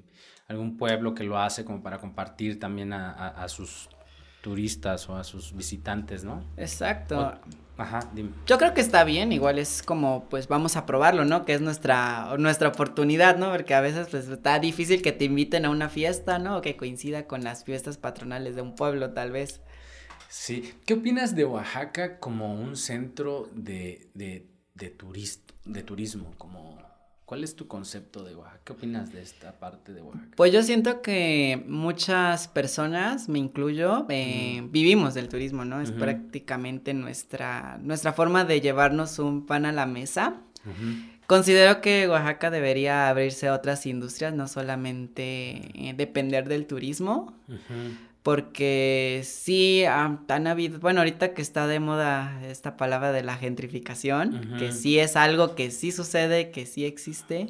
algún 0.48 0.76
pueblo 0.76 1.14
que 1.14 1.24
lo 1.24 1.38
hace 1.38 1.64
como 1.64 1.82
para 1.82 1.98
compartir 1.98 2.60
también 2.60 2.92
a, 2.92 3.48
sus 3.48 3.88
turistas 4.40 5.08
o 5.08 5.16
a 5.16 5.24
sus 5.24 5.54
visitantes, 5.54 6.22
¿no? 6.22 6.44
Exacto. 6.56 7.34
ajá, 7.76 8.08
dime. 8.12 8.30
Yo 8.46 8.58
creo 8.58 8.72
que 8.72 8.80
está 8.80 9.02
bien, 9.02 9.32
igual 9.32 9.58
es 9.58 9.82
como, 9.82 10.28
pues 10.28 10.46
vamos 10.46 10.76
a 10.76 10.86
probarlo, 10.86 11.24
¿no? 11.24 11.44
Que 11.44 11.54
es 11.54 11.60
nuestra, 11.60 12.36
nuestra 12.38 12.68
oportunidad, 12.68 13.38
¿no? 13.38 13.50
Porque 13.50 13.74
a 13.74 13.80
veces, 13.80 14.06
pues, 14.08 14.28
está 14.28 14.58
difícil 14.60 15.02
que 15.02 15.12
te 15.12 15.24
inviten 15.24 15.64
a 15.64 15.70
una 15.70 15.88
fiesta, 15.88 16.38
¿no? 16.38 16.58
O 16.58 16.62
que 16.62 16.76
coincida 16.76 17.26
con 17.26 17.42
las 17.42 17.64
fiestas 17.64 17.98
patronales 17.98 18.54
de 18.54 18.62
un 18.62 18.76
pueblo, 18.76 19.10
tal 19.10 19.32
vez. 19.32 19.60
Sí. 20.28 20.74
¿Qué 20.86 20.94
opinas 20.94 21.34
de 21.34 21.44
Oaxaca 21.44 22.18
como 22.20 22.54
un 22.54 22.76
centro 22.76 23.48
de, 23.52 24.10
de, 24.14 24.46
de, 24.74 24.94
de 25.64 25.82
turismo? 25.82 26.34
Como 26.38 26.85
¿Cuál 27.26 27.42
es 27.42 27.56
tu 27.56 27.66
concepto 27.66 28.22
de 28.22 28.36
Oaxaca? 28.36 28.60
¿Qué 28.64 28.72
opinas 28.72 29.12
de 29.12 29.20
esta 29.20 29.58
parte 29.58 29.92
de 29.92 30.00
Oaxaca? 30.00 30.28
Pues 30.36 30.52
yo 30.52 30.62
siento 30.62 31.02
que 31.02 31.60
muchas 31.66 32.46
personas, 32.46 33.28
me 33.28 33.40
incluyo, 33.40 34.06
eh, 34.08 34.62
vivimos 34.70 35.14
del 35.14 35.28
turismo, 35.28 35.64
¿no? 35.64 35.80
Es 35.80 35.90
prácticamente 35.90 36.94
nuestra, 36.94 37.78
nuestra 37.82 38.12
forma 38.12 38.44
de 38.44 38.60
llevarnos 38.60 39.18
un 39.18 39.44
pan 39.44 39.66
a 39.66 39.72
la 39.72 39.86
mesa. 39.86 40.36
Considero 41.26 41.80
que 41.80 42.08
Oaxaca 42.08 42.52
debería 42.52 43.08
abrirse 43.08 43.48
a 43.48 43.54
otras 43.54 43.86
industrias, 43.86 44.32
no 44.32 44.46
solamente 44.46 45.72
eh, 45.74 45.94
depender 45.96 46.48
del 46.48 46.66
turismo, 46.68 47.36
porque 48.26 49.22
sí 49.22 49.84
han 49.84 50.48
habido, 50.48 50.80
bueno, 50.80 50.98
ahorita 50.98 51.32
que 51.32 51.40
está 51.40 51.68
de 51.68 51.78
moda 51.78 52.40
esta 52.42 52.76
palabra 52.76 53.12
de 53.12 53.22
la 53.22 53.36
gentrificación, 53.36 54.56
que 54.58 54.72
sí 54.72 54.98
es 54.98 55.14
algo 55.14 55.54
que 55.54 55.70
sí 55.70 55.92
sucede, 55.92 56.50
que 56.50 56.66
sí 56.66 56.84
existe. 56.84 57.46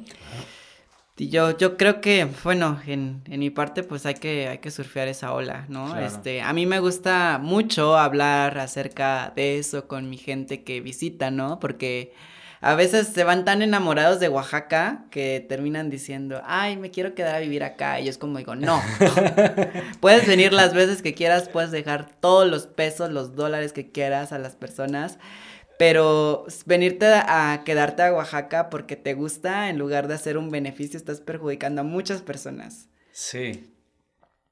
Y 1.17 1.29
yo, 1.29 1.57
yo 1.57 1.77
creo 1.77 1.99
que, 1.99 2.27
bueno, 2.43 2.79
en, 2.85 3.23
en, 3.25 3.39
mi 3.39 3.49
parte, 3.49 3.81
pues 3.81 4.05
hay 4.05 4.13
que, 4.13 4.49
hay 4.49 4.59
que 4.59 4.69
surfear 4.69 5.07
esa 5.07 5.33
ola, 5.33 5.65
¿no? 5.67 5.97
Este, 5.97 6.43
a 6.43 6.53
mí 6.53 6.67
me 6.67 6.79
gusta 6.79 7.39
mucho 7.41 7.97
hablar 7.97 8.59
acerca 8.59 9.33
de 9.35 9.57
eso 9.57 9.87
con 9.87 10.11
mi 10.11 10.17
gente 10.17 10.61
que 10.61 10.79
visita, 10.79 11.31
¿no? 11.31 11.59
Porque 11.59 12.13
a 12.59 12.75
veces 12.75 13.07
se 13.07 13.23
van 13.23 13.45
tan 13.45 13.61
enamorados 13.61 14.19
de 14.19 14.29
Oaxaca 14.29 15.05
que 15.11 15.45
terminan 15.47 15.89
diciendo, 15.89 16.41
ay, 16.45 16.75
me 16.77 16.89
quiero 16.89 17.13
quedar 17.13 17.35
a 17.35 17.39
vivir 17.39 17.63
acá. 17.63 17.99
Y 17.99 18.05
yo 18.05 18.09
es 18.09 18.17
como 18.17 18.39
digo, 18.39 18.55
no. 18.55 18.81
puedes 19.99 20.27
venir 20.27 20.53
las 20.53 20.73
veces 20.73 21.01
que 21.01 21.13
quieras, 21.13 21.49
puedes 21.49 21.71
dejar 21.71 22.09
todos 22.19 22.49
los 22.49 22.65
pesos, 22.65 23.11
los 23.11 23.35
dólares 23.35 23.73
que 23.73 23.91
quieras 23.91 24.31
a 24.31 24.39
las 24.39 24.55
personas. 24.55 25.19
Pero 25.77 26.47
venirte 26.65 27.05
a 27.05 27.61
quedarte 27.63 28.01
a 28.01 28.13
Oaxaca 28.13 28.69
porque 28.71 28.95
te 28.95 29.13
gusta, 29.13 29.69
en 29.69 29.77
lugar 29.77 30.07
de 30.07 30.15
hacer 30.15 30.39
un 30.39 30.49
beneficio, 30.49 30.97
estás 30.97 31.21
perjudicando 31.21 31.81
a 31.81 31.83
muchas 31.83 32.23
personas. 32.23 32.89
Sí. 33.11 33.71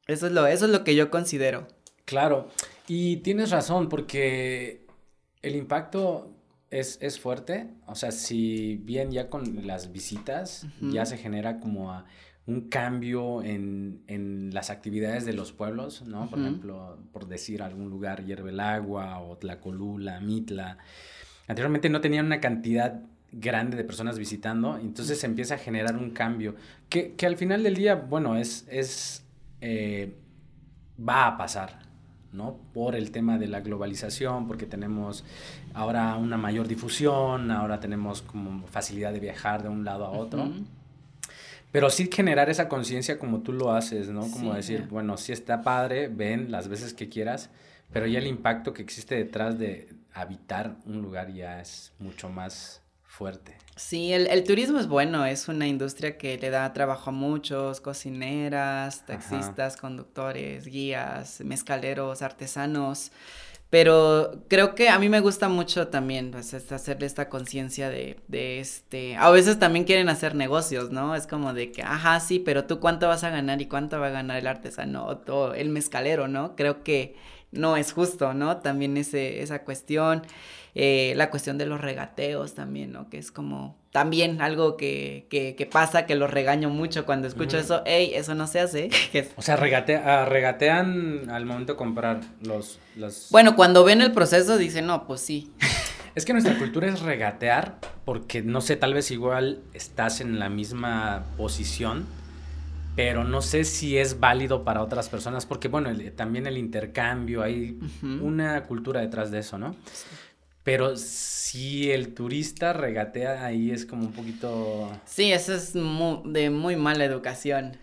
Eso 0.06 0.28
es 0.28 0.34
lo, 0.34 0.46
eso 0.46 0.66
es 0.66 0.72
lo 0.72 0.84
que 0.84 0.94
yo 0.94 1.10
considero. 1.10 1.68
Claro. 2.06 2.50
Y 2.88 3.18
tienes 3.18 3.50
razón, 3.50 3.90
porque 3.90 4.86
el 5.42 5.56
impacto 5.56 6.35
es, 6.70 7.20
fuerte. 7.20 7.70
O 7.88 7.96
sea, 7.96 8.12
si 8.12 8.78
bien 8.78 9.12
ya 9.12 9.30
con 9.30 9.66
las 9.66 9.92
visitas 9.92 10.68
ya 10.82 11.06
se 11.06 11.18
genera 11.18 11.60
como 11.60 12.04
un 12.48 12.70
cambio 12.70 13.42
en, 13.42 14.50
las 14.54 14.70
actividades 14.70 15.26
de 15.26 15.34
los 15.34 15.52
pueblos, 15.52 16.04
¿no? 16.06 16.30
Por 16.30 16.40
ejemplo, 16.40 16.98
por 17.12 17.28
decir 17.28 17.62
algún 17.62 17.90
lugar, 17.90 18.24
Hierve 18.24 18.52
el 18.52 18.60
Agua 18.60 19.20
o 19.20 19.38
Tlacolula, 19.38 20.20
Mitla. 20.20 20.78
Anteriormente 21.48 21.90
no 21.90 22.02
tenían 22.02 22.26
una 22.26 22.40
cantidad 22.40 23.02
grande 23.32 23.76
de 23.76 23.84
personas 23.84 24.18
visitando, 24.18 24.78
entonces 24.78 25.20
se 25.20 25.26
empieza 25.26 25.56
a 25.56 25.58
generar 25.58 25.98
un 25.98 26.12
cambio 26.12 26.56
que, 26.90 27.16
al 27.26 27.36
final 27.36 27.64
del 27.64 27.76
día, 27.76 27.96
bueno, 27.96 28.38
es, 28.38 28.66
es 28.70 29.26
eh, 29.62 30.16
va 30.98 31.28
a 31.28 31.38
pasar, 31.38 31.80
¿no? 32.36 32.58
Por 32.74 32.96
el 32.96 33.12
tema 33.12 33.38
de 33.38 33.48
la 33.48 33.62
globalización, 33.62 34.48
porque 34.48 34.66
tenemos 34.66 35.24
ahora 35.74 36.16
una 36.16 36.38
mayor 36.38 36.68
difusión, 36.68 37.52
ahora 37.52 37.80
tenemos 37.80 38.22
como 38.22 38.68
facilidad 38.68 39.14
de 39.14 39.20
viajar 39.20 39.64
de 39.64 39.70
un 39.70 39.86
lado 39.86 40.06
a 40.06 40.12
otro. 40.12 40.52
Pero 41.72 41.90
sí 41.90 42.10
generar 42.12 42.50
esa 42.50 42.70
conciencia 42.70 43.20
como 43.20 43.40
tú 43.42 43.52
lo 43.52 43.74
haces, 43.74 44.08
¿no? 44.10 44.30
Como 44.32 44.54
decir, 44.54 44.88
bueno, 44.90 45.18
sí 45.18 45.34
está 45.34 45.62
padre, 45.62 46.08
ven 46.08 46.52
las 46.52 46.68
veces 46.68 46.94
que 46.94 47.10
quieras, 47.10 47.50
pero 47.92 48.08
ya 48.08 48.20
el 48.20 48.28
impacto 48.28 48.74
que 48.74 48.82
existe 48.82 49.16
detrás 49.16 49.60
de 49.60 49.90
habitar 50.14 50.78
un 50.86 51.02
lugar 51.02 51.34
ya 51.34 51.60
es 51.60 51.92
mucho 52.00 52.30
más 52.30 52.82
fuerte. 53.16 53.56
Sí, 53.76 54.14
el, 54.14 54.44
turismo 54.44 54.80
es 54.80 54.88
bueno, 54.88 55.26
es 55.26 55.48
una 55.50 55.68
industria 55.68 56.18
que 56.18 56.38
le 56.38 56.50
da 56.50 56.72
trabajo 56.72 57.10
a 57.10 57.14
muchos, 57.14 57.82
cocineras, 57.82 59.06
taxistas, 59.06 59.76
conductores, 59.76 60.66
guías, 60.66 61.42
mezcaleros, 61.42 62.22
artesanos. 62.22 63.12
Pero 63.70 64.46
creo 64.48 64.76
que 64.76 64.88
a 64.88 65.00
mí 65.00 65.10
me 65.10 65.20
gusta 65.20 65.50
mucho 65.50 65.90
también 65.90 66.32
pues, 66.32 66.54
hacerle 66.54 67.06
esta 67.06 67.28
conciencia 67.28 67.90
de, 67.90 68.18
de, 68.30 68.60
este... 68.60 69.18
A 69.18 69.30
veces 69.32 69.60
también 69.60 69.84
quieren 69.84 70.08
hacer 70.08 70.36
negocios, 70.36 70.92
¿no? 70.92 71.14
Es 71.14 71.28
como 71.28 71.54
de 71.54 71.72
que, 71.74 71.84
ajá, 71.84 72.22
sí, 72.22 72.40
pero 72.40 72.66
tú 72.66 72.80
cuánto 72.80 73.10
vas 73.10 73.26
a 73.26 73.30
ganar 73.30 73.62
y 73.62 73.66
cuánto 73.66 74.00
va 74.00 74.08
a 74.08 74.12
ganar 74.12 74.38
el 74.38 74.48
artesano 74.48 75.22
o 75.28 75.54
el 75.54 75.70
mezcalero, 75.70 76.30
¿no? 76.30 76.56
Creo 76.56 76.84
que 76.84 77.16
no 77.52 77.76
es 77.76 77.92
justo, 77.92 78.34
¿no? 78.34 78.58
También 78.58 78.96
ese, 78.96 79.42
esa 79.42 79.64
cuestión. 79.64 80.22
Eh, 80.78 81.14
la 81.16 81.30
cuestión 81.30 81.58
de 81.58 81.66
los 81.66 81.80
regateos 81.80 82.54
también, 82.54 82.92
¿no? 82.92 83.10
Que 83.10 83.18
es 83.18 83.32
como 83.32 83.78
también 83.92 84.42
algo 84.42 84.76
que, 84.76 85.26
que, 85.30 85.70
pasa, 85.72 86.06
que 86.06 86.16
los 86.16 86.30
regaño 86.30 86.70
mucho 86.70 87.06
cuando 87.06 87.30
escucho 87.30 87.58
eso, 87.58 87.82
¡Ey, 87.86 88.14
eso 88.14 88.36
no 88.36 88.46
se 88.46 88.60
hace. 88.60 88.90
o 89.38 89.42
sea, 89.42 89.56
ah, 89.56 90.26
regatean 90.26 91.30
al 91.30 91.46
momento 91.46 91.74
de 91.74 91.78
comprar 91.78 92.20
los, 92.42 92.80
los... 92.98 93.30
Bueno, 93.32 93.56
cuando 93.56 93.86
ven 93.86 94.02
el 94.02 94.12
proceso 94.12 94.58
dicen, 94.58 94.86
no, 94.86 95.08
pues 95.08 95.22
sí. 95.22 95.50
Es 96.14 96.26
que 96.26 96.34
nuestra 96.34 96.58
cultura 96.58 96.88
es 96.88 97.02
regatear 97.02 97.78
porque, 98.04 98.42
no 98.42 98.60
sé, 98.60 98.76
tal 98.76 98.94
vez 98.94 99.12
igual 99.12 99.62
estás 99.74 100.20
en 100.20 100.40
la 100.40 100.50
misma 100.50 101.24
posición, 101.38 102.06
pero 102.98 103.24
no 103.24 103.42
sé 103.42 103.64
si 103.64 103.98
es 103.98 104.20
válido 104.20 104.66
para 104.66 104.82
otras 104.82 105.08
personas 105.08 105.46
porque, 105.46 105.70
bueno, 105.70 105.90
también 106.18 106.48
el 106.48 106.58
intercambio, 106.58 107.44
hay 107.44 107.80
una 108.22 108.64
cultura 108.64 109.00
detrás 109.00 109.32
de 109.32 109.40
eso, 109.40 109.58
¿no? 109.58 109.74
Pero 110.66 110.98
si 110.98 111.92
el 111.92 112.14
turista 112.14 112.74
regatea 112.74 113.46
ahí 113.46 113.72
es 113.72 113.86
como 113.86 114.08
un 114.08 114.12
poquito... 114.12 114.92
Sí, 115.06 115.32
eso 115.32 115.54
es 115.54 115.72
de 115.74 116.50
muy 116.50 116.76
mala 116.76 117.06
educación. 117.06 117.78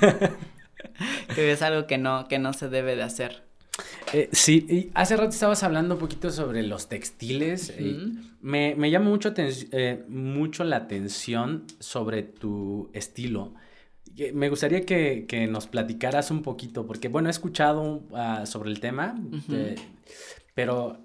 que 1.34 1.52
es 1.52 1.62
algo 1.62 1.86
que 1.86 1.98
no, 1.98 2.28
que 2.28 2.38
no 2.38 2.52
se 2.52 2.68
debe 2.68 2.96
de 2.96 3.02
hacer. 3.02 3.42
Eh, 4.12 4.28
sí, 4.32 4.66
y 4.68 4.90
hace 4.94 5.16
rato 5.16 5.30
estabas 5.30 5.62
hablando 5.62 5.94
un 5.94 6.00
poquito 6.00 6.30
sobre 6.30 6.62
los 6.62 6.88
textiles. 6.88 7.72
me, 8.40 8.74
me, 8.74 8.90
llama 8.90 9.08
mucho, 9.08 9.32
eh, 9.36 10.04
mucho 10.08 10.64
la 10.64 10.76
atención 10.76 11.64
sobre 11.78 12.22
tu 12.22 12.90
estilo. 12.92 13.54
Me 14.34 14.50
gustaría 14.50 14.84
que, 14.84 15.24
que, 15.26 15.46
nos 15.46 15.66
platicaras 15.66 16.30
un 16.30 16.42
poquito, 16.42 16.86
porque 16.86 17.08
bueno, 17.08 17.28
he 17.28 17.30
escuchado 17.30 18.04
uh, 18.10 18.44
sobre 18.44 18.70
el 18.70 18.78
tema, 18.78 19.18
eh, 19.50 19.76
pero 20.54 21.02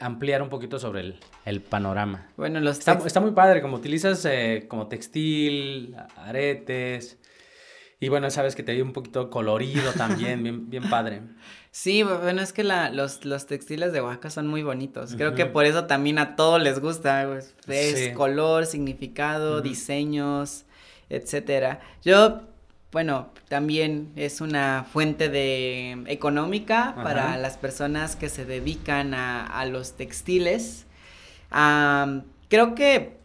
ampliar 0.00 0.42
un 0.42 0.48
poquito 0.48 0.78
sobre 0.78 1.00
el, 1.00 1.20
el 1.44 1.60
panorama. 1.60 2.28
Bueno, 2.36 2.60
los 2.60 2.78
está, 2.78 2.92
está, 3.04 3.20
muy 3.20 3.32
padre, 3.32 3.60
como 3.60 3.76
utilizas 3.76 4.24
eh, 4.24 4.66
como 4.68 4.86
textil, 4.88 5.96
aretes. 6.16 7.18
Y 8.02 8.08
bueno, 8.08 8.30
sabes 8.30 8.56
que 8.56 8.62
te 8.62 8.72
dio 8.72 8.82
un 8.82 8.92
poquito 8.92 9.28
colorido 9.28 9.92
también, 9.92 10.42
bien, 10.44 10.70
bien 10.70 10.88
padre. 10.88 11.22
Sí, 11.70 12.02
bueno, 12.02 12.40
es 12.40 12.52
que 12.52 12.64
la, 12.64 12.90
los, 12.90 13.24
los 13.24 13.46
textiles 13.46 13.92
de 13.92 14.00
Oaxaca 14.00 14.30
son 14.30 14.46
muy 14.48 14.62
bonitos. 14.62 15.14
Creo 15.14 15.34
que 15.34 15.46
por 15.46 15.66
eso 15.66 15.86
también 15.86 16.18
a 16.18 16.34
todos 16.34 16.60
les 16.60 16.80
gusta. 16.80 17.26
Pues, 17.28 17.54
es 17.68 18.14
color, 18.14 18.66
significado, 18.66 19.60
diseños, 19.60 20.64
etcétera. 21.10 21.80
Yo 22.02 22.49
bueno, 22.92 23.28
también 23.48 24.12
es 24.16 24.40
una 24.40 24.84
fuente 24.90 25.28
de 25.28 26.02
económica 26.06 26.94
para 26.96 27.36
las 27.36 27.56
personas 27.56 28.16
que 28.16 28.28
se 28.28 28.44
dedican 28.44 29.14
a, 29.14 29.64
los 29.66 29.96
textiles. 29.96 30.86
creo 31.50 32.74
que 32.74 33.20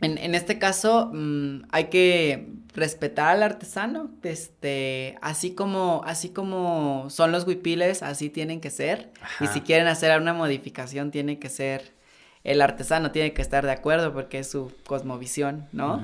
en, 0.00 0.34
este 0.34 0.58
caso 0.58 1.10
mm, 1.12 1.62
hay 1.70 1.84
que 1.84 2.48
respetar 2.74 3.28
al 3.28 3.42
artesano, 3.42 4.10
este, 4.22 5.16
así 5.22 5.54
como, 5.54 6.02
así 6.04 6.30
como 6.30 7.06
son 7.08 7.30
los 7.30 7.46
huipiles, 7.46 8.02
así 8.02 8.30
tienen 8.30 8.60
que 8.60 8.70
ser. 8.70 9.12
Y 9.40 9.46
si 9.46 9.60
quieren 9.60 9.86
hacer 9.86 10.20
una 10.20 10.34
modificación, 10.34 11.10
tiene 11.12 11.38
que 11.38 11.48
ser 11.48 11.94
el 12.42 12.60
artesano, 12.60 13.12
tiene 13.12 13.32
que 13.32 13.42
estar 13.42 13.64
de 13.64 13.72
acuerdo 13.72 14.12
porque 14.12 14.40
es 14.40 14.50
su 14.50 14.72
cosmovisión, 14.84 15.66
¿no? 15.72 16.02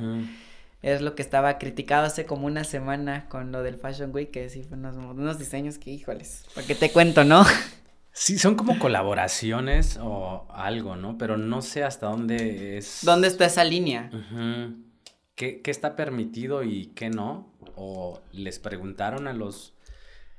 Es 0.83 1.03
lo 1.03 1.15
que 1.15 1.23
estaba 1.23 1.59
criticado 1.59 2.07
hace 2.07 2.25
como 2.25 2.47
una 2.47 2.65
semana 2.65 3.29
con 3.29 3.53
lo 3.53 3.63
del 3.63 3.77
Fashion 3.77 4.11
Week, 4.15 4.31
que 4.31 4.49
sí, 4.49 4.67
unos, 4.71 4.97
unos 4.97 5.39
diseños 5.39 5.79
que, 5.79 5.91
híjoles, 5.91 6.47
¿para 6.55 6.67
qué 6.67 6.75
te 6.75 6.91
cuento, 6.91 7.25
no? 7.25 7.45
Sí, 8.13 8.39
son 8.39 8.57
como 8.57 8.79
colaboraciones 8.79 9.99
o 10.03 10.47
algo, 10.51 10.97
¿no? 10.97 11.17
Pero 11.17 11.37
no 11.37 11.63
sé 11.63 11.85
hasta 11.85 12.07
dónde 12.07 12.77
es. 12.77 13.01
¿Dónde 13.03 13.29
está 13.29 13.47
esa 13.47 13.63
línea? 13.63 14.11
¿Qué, 15.37 15.61
¿Qué, 15.63 15.71
está 15.71 15.95
permitido 15.95 16.65
y 16.65 16.87
qué 16.87 17.09
no? 17.09 17.53
¿O 17.77 18.21
les 18.33 18.59
preguntaron 18.59 19.29
a 19.29 19.33
los 19.33 19.75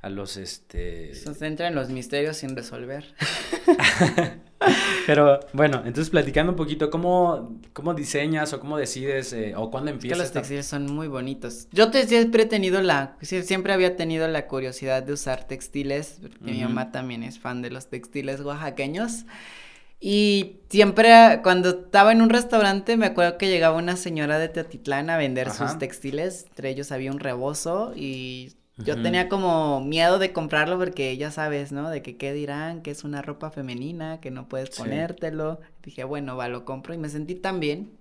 a 0.02 0.10
los 0.10 0.38
este. 0.38 1.14
Se 1.14 1.46
entra 1.46 1.68
en 1.68 1.76
los 1.76 1.90
misterios 1.90 2.38
sin 2.38 2.56
resolver. 2.56 3.14
Pero 5.06 5.40
bueno, 5.54 5.78
entonces 5.86 6.10
platicando 6.10 6.52
un 6.52 6.56
poquito, 6.56 6.90
¿cómo, 6.90 7.60
cómo 7.74 7.94
diseñas 7.94 8.54
o 8.54 8.60
cómo 8.60 8.78
decides 8.78 9.34
eh, 9.34 9.54
o 9.56 9.70
cuándo 9.70 9.92
empiezas? 9.92 10.18
que 10.18 10.24
los 10.24 10.32
textiles 10.32 10.66
son 10.66 10.92
muy 10.92 11.08
bonitos. 11.08 11.68
Yo 11.72 11.92
siempre 11.92 12.44
he 12.44 12.46
tenido 12.46 12.82
la, 12.82 13.18
siempre 13.22 13.74
había 13.74 13.96
tenido 13.96 14.28
la 14.28 14.48
curiosidad 14.48 15.04
de 15.04 15.14
usar 15.14 15.46
textiles, 15.46 16.20
mi 16.40 16.62
mamá 16.62 16.92
también 16.92 17.24
es 17.24 17.40
fan 17.40 17.62
de 17.62 17.72
los 17.72 17.88
textiles 17.88 18.42
oaxaqueños. 18.42 19.26
Y 20.04 20.62
siempre 20.70 21.42
cuando 21.44 21.70
estaba 21.70 22.12
en 22.12 22.24
un 22.24 22.32
restaurante 22.32 22.98
me 22.98 23.06
acuerdo 23.06 23.38
que 23.38 23.50
llegaba 23.50 23.78
una 23.78 23.96
señora 23.96 24.40
de 24.40 24.50
Teotitlán 24.50 25.12
a 25.12 25.18
vender 25.18 25.52
sus 25.52 25.78
textiles, 25.78 26.46
entre 26.50 26.72
ellos 26.72 26.92
había 26.92 27.12
un 27.12 27.20
rebozo 27.20 27.94
y 27.96 28.54
yo 28.78 29.02
tenía 29.02 29.30
como 29.30 29.82
miedo 29.82 30.20
de 30.20 30.34
comprarlo 30.34 30.78
porque 30.80 31.16
ya 31.18 31.32
sabes, 31.32 31.72
¿no? 31.72 31.90
De 31.90 32.02
que 32.02 32.18
qué 32.18 32.34
dirán, 32.34 32.82
que 32.82 32.92
es 32.92 33.04
una 33.04 33.22
ropa 33.22 33.52
femenina, 33.52 34.20
que 34.22 34.32
no 34.32 34.48
puedes 34.50 34.72
ponértelo. 34.72 35.60
Dije, 35.84 36.04
bueno, 36.04 36.36
va, 36.38 36.48
lo 36.50 36.66
compro 36.66 36.94
y 36.94 36.98
me 36.98 37.10
sentí 37.10 37.36
tan 37.36 37.60
bien 37.60 37.92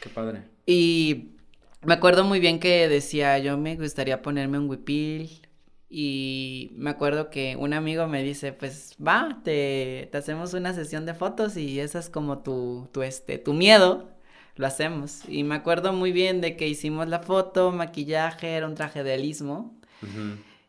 Qué 0.00 0.08
padre. 0.08 0.44
Y 0.66 1.36
me 1.82 1.94
acuerdo 1.94 2.24
muy 2.24 2.40
bien 2.40 2.58
que 2.60 2.88
decía, 2.88 3.38
yo 3.38 3.58
me 3.58 3.76
gustaría 3.76 4.22
ponerme 4.22 4.58
un 4.58 4.68
huipil. 4.68 5.42
Y 5.88 6.72
me 6.76 6.90
acuerdo 6.90 7.30
que 7.30 7.56
un 7.56 7.72
amigo 7.72 8.06
me 8.08 8.22
dice, 8.22 8.52
pues 8.52 8.96
va, 9.04 9.40
te, 9.44 10.08
te 10.10 10.18
hacemos 10.18 10.52
una 10.54 10.74
sesión 10.74 11.06
de 11.06 11.14
fotos 11.14 11.56
y 11.56 11.78
esa 11.80 12.00
es 12.00 12.10
como 12.10 12.40
tu, 12.40 12.88
tu, 12.92 13.02
este, 13.02 13.38
tu 13.38 13.54
miedo, 13.54 14.10
lo 14.56 14.66
hacemos. 14.66 15.22
Y 15.28 15.44
me 15.44 15.54
acuerdo 15.54 15.92
muy 15.92 16.10
bien 16.12 16.40
de 16.40 16.56
que 16.56 16.68
hicimos 16.68 17.08
la 17.08 17.20
foto, 17.20 17.70
maquillaje, 17.72 18.54
era 18.56 18.66
un 18.66 18.74
traje 18.74 19.04
de 19.04 19.14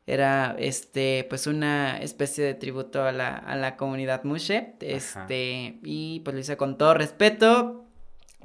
Era, 0.05 0.55
este, 0.57 1.25
pues 1.29 1.47
una 1.47 1.97
especie 1.97 2.43
de 2.43 2.53
tributo 2.53 3.03
a 3.03 3.11
la, 3.11 3.35
a 3.35 3.55
la 3.57 3.75
comunidad 3.75 4.23
Mushe, 4.23 4.75
este, 4.79 5.79
y 5.83 6.21
pues 6.21 6.33
lo 6.33 6.39
hice 6.39 6.55
con 6.55 6.77
todo 6.77 6.93
respeto, 6.93 7.85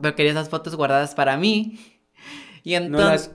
pero 0.01 0.16
quería 0.16 0.33
esas 0.33 0.49
fotos 0.49 0.75
guardadas 0.75 1.14
para 1.14 1.37
mí. 1.37 1.79
Y 2.64 2.75
entonces... 2.75 3.31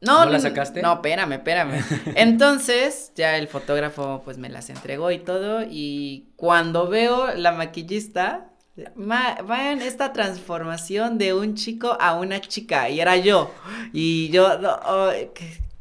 ¿No, 0.00 0.24
las 0.24 0.42
sacaste? 0.42 0.80
No, 0.80 0.94
espérame, 0.94 1.32
espérame. 1.32 1.84
Entonces, 2.16 3.12
ya 3.14 3.36
el 3.36 3.48
fotógrafo 3.48 4.22
pues 4.24 4.38
me 4.38 4.48
las 4.48 4.70
entregó 4.70 5.10
y 5.10 5.18
todo. 5.18 5.62
Y 5.68 6.30
cuando 6.36 6.88
veo 6.88 7.34
la 7.34 7.52
maquillista, 7.52 8.48
vean 8.96 9.82
esta 9.82 10.14
transformación 10.14 11.18
de 11.18 11.34
un 11.34 11.54
chico 11.54 11.98
a 12.00 12.14
una 12.14 12.40
chica. 12.40 12.88
Y 12.88 13.00
era 13.00 13.16
yo. 13.18 13.52
Y 13.92 14.30
yo, 14.30 14.48
oh, 14.86 15.10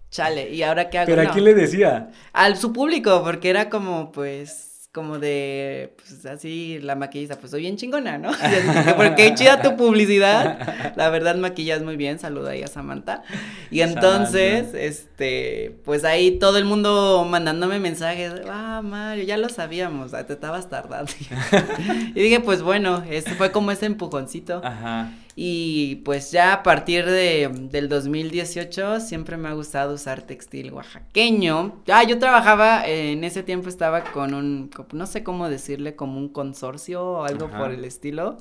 chale, 0.10 0.50
¿y 0.50 0.64
ahora 0.64 0.90
qué 0.90 1.00
hago? 1.00 1.08
¿Pero 1.08 1.22
a 1.22 1.32
quién 1.32 1.46
le 1.46 1.54
decía? 1.54 2.12
Al 2.34 2.58
su 2.58 2.74
público, 2.74 3.22
porque 3.24 3.50
era 3.50 3.70
como, 3.70 4.12
pues, 4.12 4.70
como 4.92 5.20
de, 5.20 5.96
pues 5.98 6.26
así, 6.26 6.80
la 6.82 6.96
maquillista, 6.96 7.36
pues 7.36 7.52
soy 7.52 7.62
bien 7.62 7.78
chingona, 7.78 8.18
¿no? 8.18 8.32
Porque 8.98 9.36
chida 9.36 9.62
tu 9.62 9.78
publicidad, 9.78 10.94
la 10.96 11.10
verdad 11.10 11.36
maquillas 11.36 11.84
muy 11.84 11.96
bien, 11.96 12.18
saluda 12.18 12.52
ahí 12.52 12.64
a 12.64 12.68
Samantha. 12.68 13.22
Y 13.70 13.82
entonces, 13.82 14.74
este, 14.74 15.80
pues 15.86 16.04
ahí 16.06 16.40
todo 16.40 16.58
el 16.58 16.66
mundo 16.66 17.24
mandándome 17.30 17.78
mensajes, 17.78 18.34
ah, 18.50 18.82
Mario, 18.84 19.26
ya 19.26 19.38
lo 19.38 19.50
sabíamos, 19.50 20.12
te 20.12 20.34
estabas 20.34 20.70
tardando. 20.70 21.12
y 22.16 22.20
dije, 22.20 22.40
pues 22.40 22.64
bueno, 22.64 23.04
este 23.08 23.36
fue 23.36 23.52
como 23.52 23.72
ese 23.72 23.86
empujoncito. 23.86 24.60
Ajá. 24.64 25.12
Y 25.42 26.02
pues 26.04 26.32
ya 26.32 26.52
a 26.52 26.64
partir 26.64 27.06
de, 27.06 27.50
del 27.72 27.88
2018 27.88 29.00
siempre 29.00 29.38
me 29.38 29.48
ha 29.48 29.54
gustado 29.54 29.94
usar 29.94 30.22
textil 30.24 30.74
oaxaqueño. 30.74 31.82
Ah, 31.88 32.04
yo 32.04 32.20
trabajaba, 32.20 32.86
en 32.86 33.24
ese 33.24 33.42
tiempo 33.42 33.70
estaba 33.70 34.04
con 34.04 34.34
un, 34.34 34.70
no 34.92 35.06
sé 35.06 35.24
cómo 35.24 35.48
decirle, 35.48 35.96
como 35.96 36.18
un 36.18 36.28
consorcio 36.28 37.02
o 37.02 37.24
algo 37.24 37.50
por 37.50 37.72
el 37.72 37.86
estilo. 37.86 38.36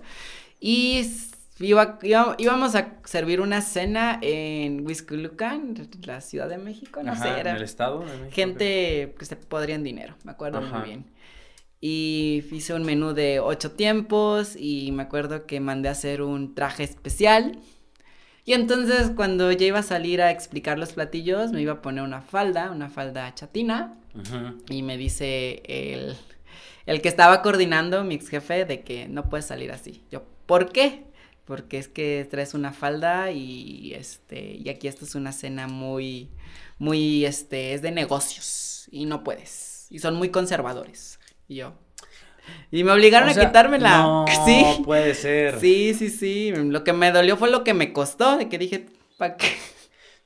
Y 0.58 1.08
iba, 1.60 2.00
íbamos 2.02 2.74
a 2.74 2.96
servir 3.04 3.40
una 3.42 3.60
cena 3.60 4.18
en 4.20 4.84
Huizculucan, 4.84 5.74
la 6.02 6.20
Ciudad 6.20 6.48
de 6.48 6.58
México, 6.58 7.00
no 7.04 7.14
sé, 7.14 7.28
era. 7.28 7.52
En 7.52 7.58
el 7.58 7.62
estado 7.62 8.00
de 8.00 8.06
México. 8.06 8.32
Gente 8.32 9.14
que 9.16 9.24
se 9.24 9.36
podrían 9.36 9.84
dinero, 9.84 10.16
me 10.24 10.32
acuerdo 10.32 10.60
muy 10.62 10.82
bien 10.82 11.04
y 11.80 12.44
hice 12.50 12.74
un 12.74 12.82
menú 12.82 13.12
de 13.12 13.40
ocho 13.40 13.72
tiempos 13.72 14.56
y 14.56 14.90
me 14.92 15.04
acuerdo 15.04 15.46
que 15.46 15.60
mandé 15.60 15.88
a 15.88 15.92
hacer 15.92 16.22
un 16.22 16.54
traje 16.54 16.84
especial. 16.84 17.60
Y 18.44 18.54
entonces 18.54 19.12
cuando 19.14 19.52
ya 19.52 19.66
iba 19.66 19.80
a 19.80 19.82
salir 19.82 20.22
a 20.22 20.30
explicar 20.30 20.78
los 20.78 20.92
platillos, 20.94 21.52
me 21.52 21.60
iba 21.60 21.74
a 21.74 21.82
poner 21.82 22.02
una 22.02 22.22
falda, 22.22 22.70
una 22.70 22.88
falda 22.88 23.32
chatina. 23.34 23.94
Y 24.68 24.82
me 24.82 24.96
dice 24.96 25.62
el, 25.66 26.16
el 26.86 27.00
que 27.02 27.08
estaba 27.08 27.42
coordinando, 27.42 28.02
mi 28.04 28.14
ex 28.16 28.28
jefe, 28.28 28.64
de 28.64 28.82
que 28.82 29.06
no 29.06 29.28
puedes 29.28 29.46
salir 29.46 29.70
así. 29.70 30.02
Yo, 30.10 30.24
¿por 30.46 30.72
qué? 30.72 31.04
Porque 31.44 31.78
es 31.78 31.88
que 31.88 32.26
traes 32.28 32.54
una 32.54 32.72
falda 32.72 33.30
y 33.30 33.92
este, 33.94 34.54
y 34.56 34.68
aquí 34.70 34.88
esto 34.88 35.04
es 35.04 35.14
una 35.14 35.32
cena 35.32 35.68
muy, 35.68 36.30
muy, 36.78 37.26
este, 37.26 37.74
es 37.74 37.82
de 37.82 37.92
negocios 37.92 38.88
y 38.90 39.04
no 39.04 39.22
puedes. 39.22 39.86
Y 39.90 40.00
son 40.00 40.16
muy 40.16 40.30
conservadores. 40.30 41.17
Y 41.48 41.56
yo. 41.56 41.74
Y 42.70 42.84
me 42.84 42.92
obligaron 42.92 43.28
a 43.28 43.34
quitármela. 43.34 43.98
No, 43.98 44.24
sí. 44.46 44.64
puede 44.84 45.14
ser. 45.14 45.58
Sí, 45.60 45.94
sí, 45.94 46.10
sí. 46.10 46.52
Lo 46.54 46.84
que 46.84 46.92
me 46.92 47.10
dolió 47.10 47.36
fue 47.36 47.50
lo 47.50 47.64
que 47.64 47.74
me 47.74 47.92
costó, 47.92 48.36
de 48.36 48.48
que 48.48 48.58
dije, 48.58 48.86
¿para 49.16 49.36
qué? 49.36 49.48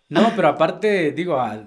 No, 0.09 0.33
pero 0.37 0.49
aparte, 0.49 1.13
digo, 1.13 1.41
ah, 1.41 1.65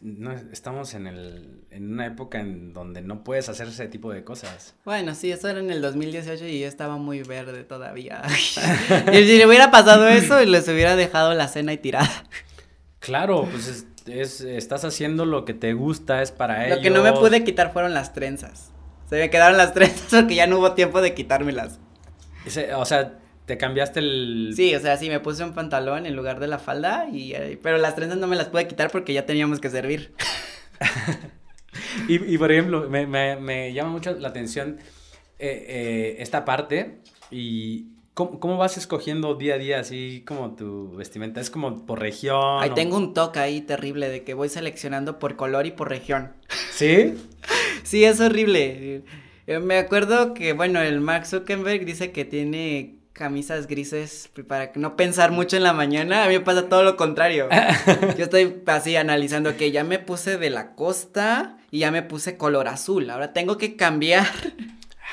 no, 0.00 0.32
estamos 0.32 0.94
en, 0.94 1.06
el, 1.06 1.64
en 1.70 1.92
una 1.92 2.06
época 2.06 2.40
en 2.40 2.72
donde 2.72 3.02
no 3.02 3.24
puedes 3.24 3.48
hacer 3.48 3.68
ese 3.68 3.88
tipo 3.88 4.12
de 4.12 4.24
cosas. 4.24 4.74
Bueno, 4.84 5.14
sí, 5.14 5.30
eso 5.30 5.48
era 5.48 5.60
en 5.60 5.70
el 5.70 5.82
2018 5.82 6.46
y 6.46 6.60
yo 6.60 6.66
estaba 6.66 6.96
muy 6.96 7.22
verde 7.22 7.64
todavía. 7.64 8.22
y 9.12 9.16
si 9.16 9.36
le 9.36 9.46
hubiera 9.46 9.70
pasado 9.70 10.08
eso, 10.08 10.42
les 10.44 10.66
hubiera 10.68 10.96
dejado 10.96 11.34
la 11.34 11.48
cena 11.48 11.72
y 11.72 11.78
tirada. 11.78 12.24
Claro, 13.00 13.46
pues 13.50 13.68
es, 13.68 13.86
es, 14.08 14.40
estás 14.40 14.84
haciendo 14.84 15.24
lo 15.24 15.44
que 15.44 15.54
te 15.54 15.72
gusta, 15.72 16.22
es 16.22 16.32
para 16.32 16.66
ellos. 16.66 16.78
Lo 16.78 16.82
que 16.82 16.90
no 16.90 17.02
me 17.02 17.12
pude 17.12 17.44
quitar 17.44 17.72
fueron 17.72 17.94
las 17.94 18.12
trenzas. 18.12 18.72
Se 19.08 19.16
me 19.16 19.30
quedaron 19.30 19.56
las 19.56 19.74
trenzas 19.74 20.08
porque 20.10 20.34
ya 20.34 20.46
no 20.46 20.58
hubo 20.58 20.72
tiempo 20.72 21.00
de 21.00 21.14
quitármelas. 21.14 21.78
o 22.76 22.84
sea, 22.84 23.18
te 23.46 23.56
cambiaste 23.56 24.00
el... 24.00 24.52
Sí, 24.54 24.74
o 24.74 24.80
sea, 24.80 24.96
sí, 24.96 25.08
me 25.08 25.20
puse 25.20 25.42
un 25.42 25.54
pantalón 25.54 26.06
en 26.06 26.14
lugar 26.14 26.38
de 26.38 26.46
la 26.48 26.58
falda, 26.58 27.08
y, 27.10 27.32
eh, 27.32 27.58
pero 27.62 27.78
las 27.78 27.96
trenzas 27.96 28.18
no 28.18 28.26
me 28.26 28.36
las 28.36 28.48
pude 28.48 28.68
quitar 28.68 28.90
porque 28.90 29.14
ya 29.14 29.24
teníamos 29.24 29.58
que 29.58 29.70
servir. 29.70 30.12
y, 32.08 32.34
y, 32.34 32.38
por 32.38 32.52
ejemplo, 32.52 32.88
me, 32.88 33.06
me, 33.06 33.36
me, 33.36 33.72
llama 33.72 33.90
mucho 33.90 34.14
la 34.14 34.28
atención 34.28 34.78
eh, 35.38 35.64
eh, 35.68 36.16
esta 36.18 36.44
parte 36.44 36.98
y 37.30 37.86
¿Cómo, 38.18 38.56
vas 38.56 38.76
escogiendo 38.76 39.36
día 39.36 39.54
a 39.54 39.58
día 39.58 39.78
así 39.78 40.24
como 40.26 40.56
tu 40.56 40.90
vestimenta? 40.96 41.40
¿Es 41.40 41.50
como 41.50 41.86
por 41.86 42.00
región? 42.00 42.60
Ahí 42.60 42.70
tengo 42.74 42.96
un 42.96 43.14
toque 43.14 43.38
ahí 43.38 43.60
terrible 43.60 44.08
de 44.08 44.24
que 44.24 44.34
voy 44.34 44.48
seleccionando 44.48 45.20
por 45.20 45.36
color 45.36 45.66
y 45.66 45.70
por 45.70 45.88
región. 45.88 46.32
¿Sí? 46.72 47.14
sí, 47.84 48.04
es 48.04 48.20
horrible. 48.20 49.04
Eh, 49.46 49.60
me 49.60 49.78
acuerdo 49.78 50.34
que, 50.34 50.52
bueno, 50.52 50.82
el 50.82 51.00
Mark 51.00 51.26
Zuckerberg 51.26 51.84
dice 51.84 52.10
que 52.10 52.24
tiene 52.24 52.96
camisas 53.12 53.68
grises 53.68 54.30
para 54.48 54.72
no 54.74 54.96
pensar 54.96 55.30
mucho 55.30 55.56
en 55.56 55.62
la 55.62 55.72
mañana. 55.72 56.24
A 56.24 56.26
mí 56.26 56.34
me 56.34 56.40
pasa 56.40 56.68
todo 56.68 56.82
lo 56.82 56.96
contrario. 56.96 57.48
Yo 58.18 58.24
estoy 58.24 58.62
así 58.66 58.96
analizando 58.96 59.56
que 59.56 59.70
ya 59.70 59.84
me 59.84 60.00
puse 60.00 60.38
de 60.38 60.50
la 60.50 60.74
costa 60.74 61.56
y 61.70 61.80
ya 61.80 61.92
me 61.92 62.02
puse 62.02 62.36
color 62.36 62.66
azul. 62.66 63.10
Ahora 63.10 63.32
tengo 63.32 63.58
que 63.58 63.76
cambiar. 63.76 64.26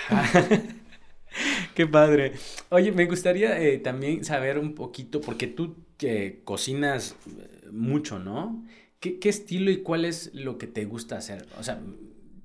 Qué 1.76 1.88
padre. 1.88 2.34
Oye, 2.70 2.92
me 2.92 3.06
gustaría 3.06 3.60
eh, 3.60 3.78
también 3.80 4.24
saber 4.24 4.58
un 4.58 4.76
poquito, 4.76 5.22
porque 5.22 5.48
tú 5.48 5.76
eh, 6.02 6.42
cocinas 6.44 7.16
eh, 7.28 7.70
mucho, 7.72 8.20
¿no? 8.20 8.66
¿Qué, 9.00 9.20
estilo 9.30 9.70
y 9.70 9.84
cuál 9.84 10.04
es 10.04 10.34
lo 10.34 10.58
que 10.58 10.66
te 10.66 10.86
gusta 10.86 11.18
hacer? 11.18 11.46
O 11.60 11.64
sea, 11.64 11.80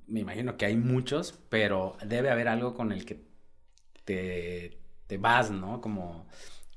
me 0.06 0.20
imagino 0.20 0.58
que 0.58 0.66
hay 0.66 0.76
muchos, 0.76 1.38
pero 1.48 1.96
debe 2.06 2.30
haber 2.30 2.48
algo 2.48 2.74
con 2.74 2.92
el 2.92 3.06
que 3.06 3.18
te, 4.04 4.76
te 5.06 5.16
vas, 5.16 5.50
¿no? 5.50 5.80
Como 5.80 6.26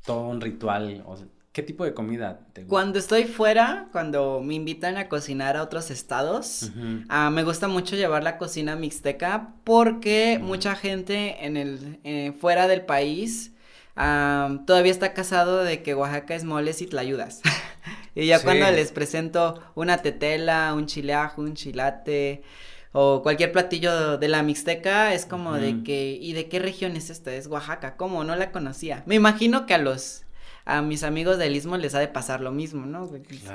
todo 0.05 0.29
un 0.29 0.39
ritual. 0.39 1.03
¿Qué 1.53 1.61
tipo 1.61 1.85
de 1.85 1.93
comida 1.93 2.39
te 2.51 2.61
gusta? 2.61 2.69
Cuando 2.69 2.97
estoy 2.97 3.25
fuera, 3.25 3.87
cuando 3.91 4.41
me 4.41 4.55
invitan 4.55 4.97
a 4.97 5.07
cocinar 5.07 5.55
a 5.55 5.61
otros 5.61 5.91
estados, 5.91 6.71
ah, 7.09 7.29
me 7.29 7.43
gusta 7.43 7.67
mucho 7.67 7.95
llevar 7.95 8.23
la 8.23 8.39
cocina 8.39 8.75
mixteca 8.75 9.53
porque 9.63 10.39
mucha 10.41 10.75
gente 10.75 11.45
en 11.45 11.55
el 11.55 11.99
eh, 12.03 12.33
fuera 12.41 12.67
del 12.67 12.81
país 12.81 13.51
ah, 13.95 14.61
todavía 14.65 14.91
está 14.91 15.13
casado 15.13 15.63
de 15.63 15.83
que 15.83 15.93
Oaxaca 15.93 16.33
es 16.33 16.43
moles 16.43 16.81
y 16.81 16.87
tlayudas. 16.87 17.41
y 18.15 18.25
ya 18.25 18.41
cuando 18.41 18.71
les 18.71 18.91
presento 18.91 19.61
una 19.75 19.99
tetela, 19.99 20.73
un 20.73 20.87
chileajo, 20.87 21.43
un 21.43 21.53
chilate 21.53 22.41
o 22.93 23.21
cualquier 23.21 23.51
platillo 23.51 24.17
de 24.17 24.27
la 24.27 24.41
Mixteca, 24.41 25.13
es 25.13 25.27
como 25.27 25.53
de 25.53 25.83
que, 25.83 26.17
¿y 26.19 26.33
de 26.33 26.49
qué 26.49 26.57
región 26.57 26.95
es 26.95 27.11
esta? 27.11 27.31
Es 27.31 27.45
Oaxaca, 27.45 27.95
¿cómo? 27.95 28.23
No 28.23 28.35
la 28.35 28.51
conocía. 28.51 29.03
Me 29.05 29.13
imagino 29.13 29.67
que 29.67 29.75
a 29.75 29.77
los 29.77 30.23
a 30.65 30.81
mis 30.81 31.03
amigos 31.03 31.37
del 31.37 31.55
Istmo 31.55 31.77
les 31.77 31.95
ha 31.95 31.99
de 31.99 32.07
pasar 32.07 32.41
lo 32.41 32.51
mismo, 32.51 32.85
¿no? 32.85 33.09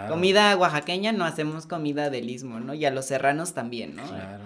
Comida 0.09 0.57
oaxaqueña 0.57 1.12
no 1.12 1.25
hacemos 1.25 1.66
comida 1.66 2.11
del 2.11 2.29
Istmo, 2.29 2.61
¿no? 2.61 2.75
Y 2.75 2.85
a 2.85 2.90
los 2.90 3.07
serranos 3.07 3.55
también, 3.55 3.97
¿no? 3.97 4.07
Claro. 4.07 4.44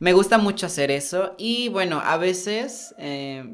Me 0.00 0.12
gusta 0.12 0.38
mucho 0.38 0.66
hacer 0.66 0.90
eso 0.90 1.34
y 1.36 1.68
bueno, 1.68 2.00
a 2.02 2.16
veces 2.16 2.94
eh, 2.98 3.44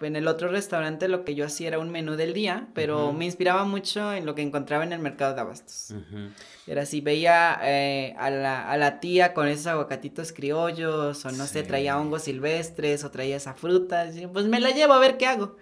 en 0.00 0.16
el 0.16 0.26
otro 0.26 0.48
restaurante 0.48 1.06
lo 1.06 1.24
que 1.24 1.34
yo 1.34 1.46
hacía 1.46 1.68
era 1.68 1.78
un 1.78 1.90
menú 1.90 2.16
del 2.16 2.32
día, 2.32 2.68
pero 2.74 3.12
me 3.12 3.24
inspiraba 3.24 3.64
mucho 3.64 4.12
en 4.12 4.26
lo 4.26 4.34
que 4.34 4.42
encontraba 4.42 4.84
en 4.84 4.92
el 4.92 4.98
mercado 4.98 5.34
de 5.34 5.40
abastos. 5.40 5.94
Era 6.66 6.82
así, 6.82 7.00
veía 7.00 7.58
eh, 7.62 8.14
a, 8.18 8.30
la, 8.30 8.70
a, 8.70 8.76
la, 8.76 9.00
tía 9.00 9.32
con 9.32 9.48
esos 9.48 9.66
aguacatitos 9.68 10.32
criollos, 10.32 11.24
o 11.24 11.30
no 11.32 11.46
sé, 11.46 11.62
traía 11.62 11.98
hongos 11.98 12.22
silvestres, 12.22 13.04
o 13.04 13.10
traía 13.10 13.36
esa 13.36 13.54
fruta, 13.54 14.06
pues 14.32 14.46
me 14.46 14.60
la 14.60 14.70
llevo 14.70 14.92
a 14.92 14.98
ver 14.98 15.16
qué 15.16 15.26
hago. 15.26 15.56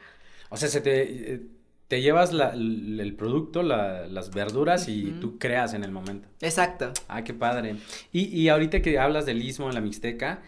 O 0.49 0.57
sea, 0.57 0.69
se 0.69 0.81
te, 0.81 1.35
eh, 1.35 1.43
te 1.89 2.01
llevas 2.01 2.33
el 2.33 3.15
producto, 3.17 3.63
las 3.63 4.31
verduras 4.31 4.89
y 4.89 5.13
tú 5.21 5.39
creas 5.39 5.75
en 5.75 5.85
el 5.85 5.93
momento. 5.93 6.29
Exacto. 6.41 6.93
Ah, 7.09 7.25
qué 7.25 7.35
padre. 7.35 7.77
Y, 8.13 8.25
y 8.25 8.49
ahorita 8.49 8.83
que 8.83 8.99
hablas 8.99 9.27
del 9.27 9.43
istmo 9.43 9.69
en 9.69 9.75
la 9.75 9.81
Mixteca, 9.81 10.43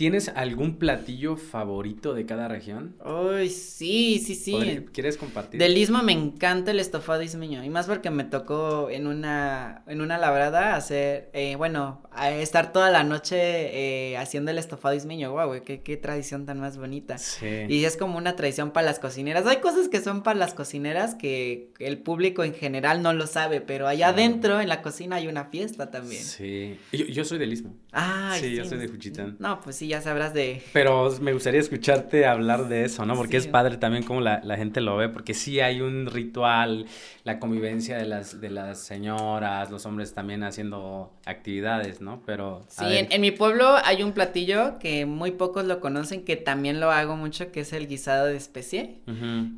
¿Tienes 0.00 0.28
algún 0.28 0.78
platillo 0.78 1.36
favorito 1.36 2.14
de 2.14 2.24
cada 2.24 2.48
región? 2.48 2.96
Uy, 3.04 3.50
sí, 3.50 4.18
sí, 4.18 4.34
sí. 4.34 4.86
¿Quieres 4.94 5.18
compartir? 5.18 5.60
Del 5.60 5.76
Istmo 5.76 6.02
me 6.02 6.12
encanta 6.12 6.70
el 6.70 6.80
estofado 6.80 7.20
ismeño, 7.22 7.62
y 7.62 7.68
más 7.68 7.84
porque 7.84 8.08
me 8.08 8.24
tocó 8.24 8.88
en 8.88 9.06
una, 9.06 9.82
en 9.86 10.00
una 10.00 10.16
labrada 10.16 10.74
hacer, 10.74 11.28
eh, 11.34 11.54
bueno, 11.56 12.00
estar 12.18 12.72
toda 12.72 12.90
la 12.90 13.04
noche 13.04 13.36
eh, 13.36 14.16
haciendo 14.16 14.50
el 14.50 14.56
estofado 14.56 14.94
ismeño, 14.94 15.32
guau, 15.32 15.50
wow, 15.50 15.62
qué, 15.62 15.82
qué 15.82 15.98
tradición 15.98 16.46
tan 16.46 16.60
más 16.60 16.78
bonita. 16.78 17.18
Sí. 17.18 17.66
Y 17.68 17.84
es 17.84 17.98
como 17.98 18.16
una 18.16 18.36
tradición 18.36 18.70
para 18.70 18.86
las 18.86 19.00
cocineras. 19.00 19.46
Hay 19.46 19.58
cosas 19.58 19.88
que 19.88 20.00
son 20.00 20.22
para 20.22 20.38
las 20.38 20.54
cocineras 20.54 21.14
que 21.14 21.74
el 21.78 21.98
público 21.98 22.42
en 22.42 22.54
general 22.54 23.02
no 23.02 23.12
lo 23.12 23.26
sabe, 23.26 23.60
pero 23.60 23.86
allá 23.86 24.08
adentro 24.08 24.62
en 24.62 24.70
la 24.70 24.80
cocina 24.80 25.16
hay 25.16 25.28
una 25.28 25.44
fiesta 25.44 25.90
también. 25.90 26.24
Sí, 26.24 26.78
yo, 26.90 27.04
yo 27.04 27.22
soy 27.26 27.36
del 27.36 27.52
Istmo. 27.52 27.76
Ah, 27.92 28.34
sí, 28.40 28.54
yo 28.56 28.64
soy 28.64 28.78
de 28.78 28.88
Juchitán. 28.88 29.36
No, 29.38 29.60
pues 29.60 29.76
sí, 29.76 29.89
ya 29.90 30.00
sabrás 30.00 30.32
de... 30.32 30.62
Pero 30.72 31.10
me 31.20 31.32
gustaría 31.32 31.60
escucharte 31.60 32.24
hablar 32.24 32.68
de 32.68 32.84
eso, 32.84 33.04
¿no? 33.04 33.14
Porque 33.14 33.36
es 33.36 33.46
padre 33.46 33.76
también 33.76 34.04
como 34.04 34.20
la, 34.20 34.40
gente 34.56 34.80
lo 34.80 34.96
ve, 34.96 35.08
porque 35.08 35.34
sí 35.34 35.60
hay 35.60 35.80
un 35.80 36.06
ritual, 36.06 36.86
la 37.24 37.38
convivencia 37.38 37.98
de 37.98 38.06
las, 38.06 38.40
de 38.40 38.50
las 38.50 38.78
señoras, 38.78 39.70
los 39.70 39.84
hombres 39.86 40.14
también 40.14 40.44
haciendo 40.44 41.12
actividades, 41.26 42.00
¿no? 42.00 42.22
Pero... 42.24 42.62
Sí, 42.68 42.84
en, 42.88 43.20
mi 43.20 43.32
pueblo 43.32 43.76
hay 43.84 44.02
un 44.02 44.12
platillo 44.12 44.78
que 44.78 45.04
muy 45.06 45.32
pocos 45.32 45.64
lo 45.64 45.80
conocen, 45.80 46.24
que 46.24 46.36
también 46.36 46.80
lo 46.80 46.90
hago 46.90 47.16
mucho, 47.16 47.52
que 47.52 47.60
es 47.60 47.72
el 47.72 47.86
guisado 47.86 48.26
de 48.26 48.36
especie, 48.36 49.00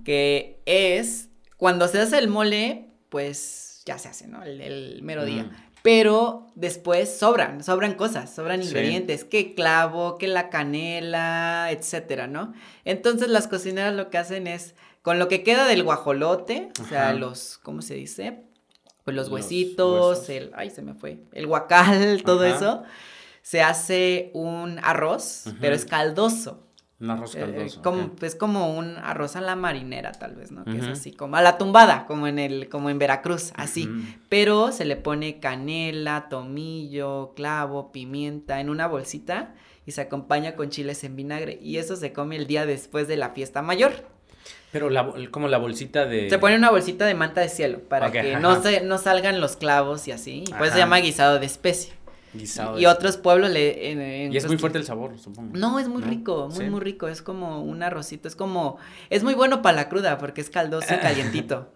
que 0.05 0.61
es, 0.67 1.29
cuando 1.57 1.87
se 1.89 2.01
hace 2.01 2.19
el 2.19 2.29
mole, 2.29 2.89
pues 3.11 3.83
ya 3.85 3.99
se 3.99 4.09
hace, 4.09 4.27
¿no? 4.27 4.43
El, 4.43 5.01
mero 5.03 5.25
día 5.25 5.51
pero 5.83 6.47
después 6.55 7.19
sobran, 7.19 7.63
sobran 7.65 7.95
cosas, 7.95 8.33
sobran 8.33 8.63
ingredientes, 8.63 9.25
que 9.25 9.55
clavo, 9.55 10.17
que 10.17 10.29
la 10.29 10.49
canela, 10.49 11.69
etcétera, 11.71 12.27
¿no? 12.27 12.53
Entonces 12.85 13.29
las 13.29 13.49
cocineras 13.49 13.95
lo 13.95 14.09
que 14.09 14.19
hacen 14.19 14.47
es, 14.47 14.75
con 15.03 15.19
lo 15.19 15.27
que 15.29 15.43
queda 15.43 15.67
del 15.67 15.83
guajolote, 15.83 16.71
o 16.81 16.85
sea, 16.85 17.13
los, 17.13 17.59
¿cómo 17.59 17.83
se 17.83 17.95
dice? 17.95 18.45
Pues 19.05 19.17
los, 19.17 19.29
huesitos, 19.29 20.29
el, 20.29 20.53
ay, 20.55 20.71
se 20.71 20.83
me 20.83 20.95
fue, 20.95 21.19
el 21.33 21.49
guacal, 21.49 22.23
todo 22.25 22.45
eso, 22.45 22.85
se 23.43 23.61
hace 23.61 24.31
un 24.35 24.79
arroz, 24.83 25.47
pero 25.61 25.75
es 25.75 25.85
caldoso. 25.85 26.69
Un 27.03 27.11
arroz 27.11 27.35
eh, 27.35 27.41
caldoso. 27.41 27.83
como, 27.83 28.13
Es 28.23 28.37
como 28.37 28.73
un 28.73 28.97
arroz 28.97 29.35
a 29.35 29.41
la 29.41 29.57
marinera, 29.57 30.13
tal 30.13 30.37
vez, 30.37 30.53
¿no? 30.53 30.65
Que 30.65 30.79
es 30.79 30.87
así, 30.87 31.13
como 31.13 31.37
a 31.37 31.43
la 31.43 31.59
tumbada, 31.59 32.07
como 32.07 32.29
en 32.29 32.39
el, 32.39 32.69
como 32.69 32.91
en 32.91 33.01
Veracruz, 33.01 33.53
así. 33.57 33.91
Pero 34.29 34.71
se 34.71 34.85
le 34.85 34.95
pone 34.95 35.41
canela, 35.41 36.29
tomillo, 36.29 37.33
clavo, 37.35 37.91
pimienta 37.91 38.61
en 38.61 38.71
una 38.71 38.87
bolsita 38.87 39.53
y 39.85 39.91
se 39.91 40.01
acompaña 40.01 40.55
con 40.55 40.71
chiles 40.71 41.03
en 41.03 41.17
vinagre. 41.17 41.59
Y 41.61 41.79
eso 41.79 41.97
se 41.97 42.13
come 42.13 42.37
el 42.37 42.47
día 42.47 42.67
después 42.67 43.09
de 43.09 43.17
la 43.17 43.31
fiesta 43.31 43.63
mayor. 43.63 43.93
Pero 44.71 44.89
la, 44.89 45.13
como 45.33 45.49
la 45.49 45.59
bolsita 45.59 46.07
de... 46.07 46.31
Se 46.31 46.39
pone 46.39 46.55
una 46.55 46.71
bolsita 46.71 47.05
de 47.05 47.15
manta 47.15 47.41
de 47.41 47.49
cielo 47.49 47.81
para 47.81 48.13
que 48.13 48.37
no, 48.37 48.63
se, 48.63 48.81
no 48.81 48.97
salgan 48.99 49.41
los 49.41 49.57
clavos 49.57 50.07
y 50.07 50.13
así. 50.13 50.45
pues 50.57 50.73
se 50.73 50.79
llama 50.79 50.99
guisado 50.99 51.41
de 51.41 51.47
especie. 51.47 51.93
Y, 52.35 52.87
otros 52.87 53.19
pueblos 53.19 53.51
le... 53.51 54.29
y 54.31 54.37
es 54.37 54.47
muy 54.47 54.57
fuerte 54.57 54.79
el 54.79 54.85
sabor, 54.85 55.19
supongo. 55.19 55.57
No, 55.57 55.79
es 55.79 55.89
muy 55.89 56.03
rico, 56.03 56.49
muy, 56.55 56.71
muy 56.71 56.81
rico. 56.81 57.09
Es 57.09 57.21
como 57.21 57.63
un 57.63 57.83
arrocito, 57.83 58.27
es 58.27 58.37
como... 58.37 58.79
Es 59.11 59.23
muy 59.23 59.35
bueno 59.35 59.61
para 59.61 59.77
la 59.77 59.89
cruda 59.89 60.19
porque 60.19 60.41
es 60.41 60.49
caldoso 60.49 60.95
y 60.95 60.99
calientito. 61.01 61.73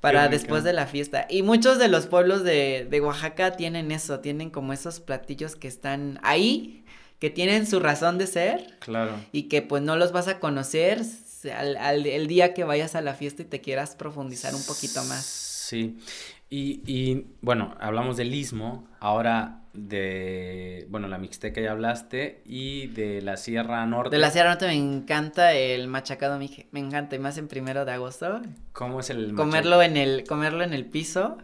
para 0.00 0.28
después 0.28 0.62
de 0.62 0.74
la 0.74 0.86
fiesta. 0.86 1.26
Y 1.30 1.42
muchos 1.42 1.78
de 1.78 1.88
los 1.88 2.06
pueblos 2.06 2.44
de, 2.44 2.86
de 2.90 3.00
Oaxaca 3.00 3.52
tienen 3.52 3.90
eso, 3.92 4.20
tienen 4.20 4.50
como 4.50 4.74
esos 4.74 5.00
platillos 5.00 5.56
que 5.56 5.68
están 5.68 6.20
ahí, 6.22 6.84
que 7.18 7.30
tienen 7.30 7.66
su 7.66 7.80
razón 7.80 8.18
de 8.18 8.26
ser. 8.26 8.76
Claro. 8.80 9.12
Y 9.32 9.44
que 9.44 9.62
pues 9.62 9.82
no 9.82 9.96
los 9.96 10.12
vas 10.12 10.28
a 10.28 10.38
conocer 10.38 11.00
al, 11.56 11.76
al, 11.78 12.06
el 12.06 12.26
día 12.26 12.52
que 12.52 12.64
vayas 12.64 12.94
a 12.94 13.00
la 13.00 13.14
fiesta 13.14 13.42
y 13.42 13.46
te 13.46 13.62
quieras 13.62 13.96
profundizar 13.96 14.54
un 14.54 14.64
poquito 14.64 15.02
más. 15.04 15.24
Sí. 15.24 15.96
Y, 16.50 16.82
y 16.86 17.26
bueno, 17.40 17.74
hablamos 17.80 18.18
del 18.18 18.34
istmo, 18.34 18.86
ahora 19.00 19.63
de, 19.74 20.86
bueno, 20.88 21.08
la 21.08 21.18
Mixteca 21.18 21.60
ya 21.60 21.72
hablaste, 21.72 22.42
y 22.46 22.86
de 22.88 23.20
la 23.20 23.36
Sierra 23.36 23.84
Norte. 23.86 24.14
De 24.14 24.20
la 24.20 24.30
Sierra 24.30 24.50
Norte 24.50 24.66
me 24.66 24.74
encanta 24.74 25.52
el 25.52 25.88
machacado, 25.88 26.38
me 26.38 26.80
encanta, 26.80 27.16
y 27.16 27.18
más 27.18 27.36
en 27.38 27.48
primero 27.48 27.84
de 27.84 27.92
agosto. 27.92 28.40
¿Cómo 28.72 29.00
es 29.00 29.10
el 29.10 29.34
Comerlo 29.34 29.82
en 29.82 29.96
el, 29.96 30.24
comerlo 30.24 30.62
en 30.62 30.72
el 30.72 30.86
piso, 30.86 31.38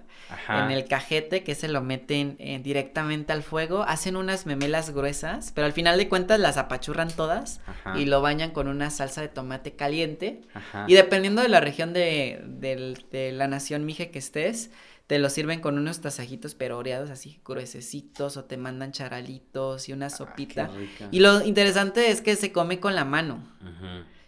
en 0.48 0.70
el 0.70 0.84
cajete, 0.84 1.42
que 1.42 1.56
se 1.56 1.66
lo 1.66 1.82
meten 1.82 2.36
eh, 2.38 2.60
directamente 2.62 3.32
al 3.32 3.42
fuego, 3.42 3.82
hacen 3.82 4.14
unas 4.16 4.46
memelas 4.46 4.90
gruesas, 4.90 5.50
pero 5.52 5.66
al 5.66 5.72
final 5.72 5.98
de 5.98 6.08
cuentas 6.08 6.38
las 6.38 6.56
apachurran 6.56 7.10
todas 7.10 7.60
y 7.96 8.04
lo 8.04 8.22
bañan 8.22 8.50
con 8.52 8.68
una 8.68 8.90
salsa 8.90 9.22
de 9.22 9.28
tomate 9.28 9.72
caliente, 9.72 10.42
y 10.86 10.94
dependiendo 10.94 11.42
de 11.42 11.48
la 11.48 11.60
región 11.60 11.92
de, 11.92 12.40
de 12.44 13.32
la 13.32 13.48
nación 13.48 13.84
mije 13.84 14.10
que 14.12 14.20
estés, 14.20 14.70
te 15.10 15.18
lo 15.18 15.28
sirven 15.28 15.60
con 15.60 15.76
unos 15.76 16.00
tasajitos 16.00 16.54
pero 16.54 16.78
oreados 16.78 17.10
así 17.10 17.40
gruesecitos 17.44 18.36
o 18.36 18.44
te 18.44 18.56
mandan 18.56 18.92
charalitos 18.92 19.88
y 19.88 19.92
una 19.92 20.06
ah, 20.06 20.10
sopita. 20.10 20.70
y 21.10 21.18
lo 21.18 21.44
interesante 21.44 22.12
es 22.12 22.20
que 22.20 22.36
se 22.36 22.52
come 22.52 22.78
con 22.78 22.94
la 22.94 23.04
mano. 23.04 23.42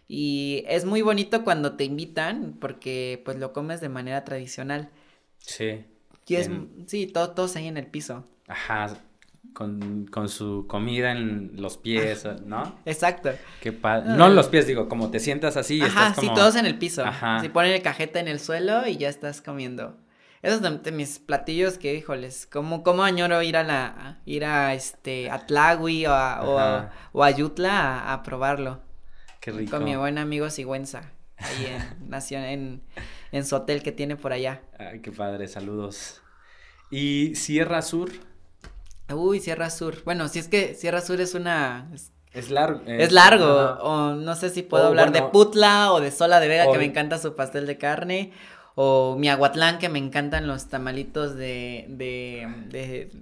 Y 0.09 0.65
es 0.67 0.85
muy 0.85 1.01
bonito 1.01 1.45
cuando 1.45 1.75
te 1.75 1.85
invitan 1.85 2.57
porque 2.61 3.23
pues 3.25 3.39
lo 3.39 3.53
comes 3.53 3.81
de 3.81 3.91
manera 3.91 4.25
tradicional. 4.25 4.91
Sí. 5.39 5.85
Y 6.27 6.35
es, 6.35 6.51
sí, 6.87 7.07
todos 7.07 7.55
ahí 7.55 7.69
en 7.69 7.77
el 7.77 7.87
piso. 7.87 8.27
Ajá, 8.49 8.93
con, 9.53 10.09
su 10.29 10.67
comida 10.67 11.13
en 11.13 11.53
los 11.63 11.77
pies, 11.77 12.27
¿no? 12.45 12.77
Exacto. 12.87 13.31
Qué 13.61 13.71
padre. 13.71 14.17
No 14.17 14.27
en 14.27 14.35
los 14.35 14.49
pies, 14.49 14.67
digo, 14.67 14.89
como 14.89 15.13
te 15.13 15.21
sientas 15.21 15.57
así. 15.57 15.81
Ajá, 15.81 16.09
estás 16.09 16.17
como... 16.17 16.35
sí, 16.35 16.35
todos 16.35 16.57
en 16.57 16.67
el 16.67 16.77
piso. 16.77 17.05
Ajá. 17.05 17.41
Si 17.41 17.49
ponen 17.51 17.71
el 17.71 17.83
cajeta 17.83 18.19
en 18.19 18.27
el 18.27 18.41
suelo 18.41 18.89
y 18.89 18.97
ya 18.97 19.09
estás 19.09 19.41
comiendo. 19.41 19.97
Esos 20.43 20.61
de, 20.61 20.91
mis 20.91 21.21
platillos 21.21 21.79
que, 21.79 21.95
híjoles, 21.95 22.49
como, 22.51 22.83
como 22.83 23.05
añoro 23.05 23.43
ir 23.43 23.57
a 23.57 23.63
la, 23.63 24.21
ir 24.25 24.45
a 24.45 24.75
este, 24.75 25.31
a 25.31 25.47
Tlahui 25.47 26.05
o 26.07 26.13
a, 26.13 26.43
o 26.43 26.59
a, 26.59 26.91
o 27.13 27.29
Yutla 27.29 28.13
a, 28.13 28.25
probarlo. 28.25 28.83
Qué 29.41 29.53
rico. 29.53 29.71
Con 29.71 29.85
mi 29.85 29.95
buen 29.95 30.19
amigo 30.19 30.51
Sigüenza, 30.51 31.13
ahí 31.39 31.67
en, 31.67 32.09
nació 32.11 32.39
en, 32.39 32.83
en 33.31 33.47
su 33.47 33.55
hotel 33.55 33.85
que 33.85 33.93
tiene 33.93 34.17
por 34.17 34.33
allá. 34.33 34.63
Ay, 34.81 35.01
qué 35.01 35.13
padre, 35.13 35.47
saludos. 35.47 36.23
¿Y 36.91 37.37
Sierra 37.37 37.81
Sur? 37.81 38.11
Uy, 39.15 39.39
Sierra 39.39 39.71
Sur. 39.71 40.03
Bueno, 40.05 40.27
si 40.27 40.41
es 40.41 40.49
que 40.49 40.75
Sierra 40.75 41.03
Sur 41.03 41.21
es 41.21 41.35
una... 41.35 41.89
Es, 42.33 42.51
largo. 42.51 42.83
Es, 42.87 43.13
largo. 43.13 43.47
O 43.81 44.15
no 44.15 44.35
sé 44.35 44.51
si 44.51 44.63
puedo 44.63 44.89
hablar 44.89 45.13
de 45.13 45.23
Putla 45.23 45.93
o 45.93 46.01
de 46.01 46.11
Sola 46.11 46.41
de 46.41 46.49
Vega, 46.49 46.73
que 46.73 46.79
me 46.79 46.85
encanta 46.87 47.19
su 47.19 47.37
pastel 47.37 47.67
de 47.67 47.79
carne. 47.79 48.33
O 48.75 49.17
mi 49.19 49.29
aguatlán, 49.29 49.79
que 49.79 49.89
me 49.89 49.99
encantan 49.99 50.47
los 50.47 50.69
tamalitos 50.69 51.37
de, 51.37 51.87
de, 51.89 52.49
de, 52.71 53.13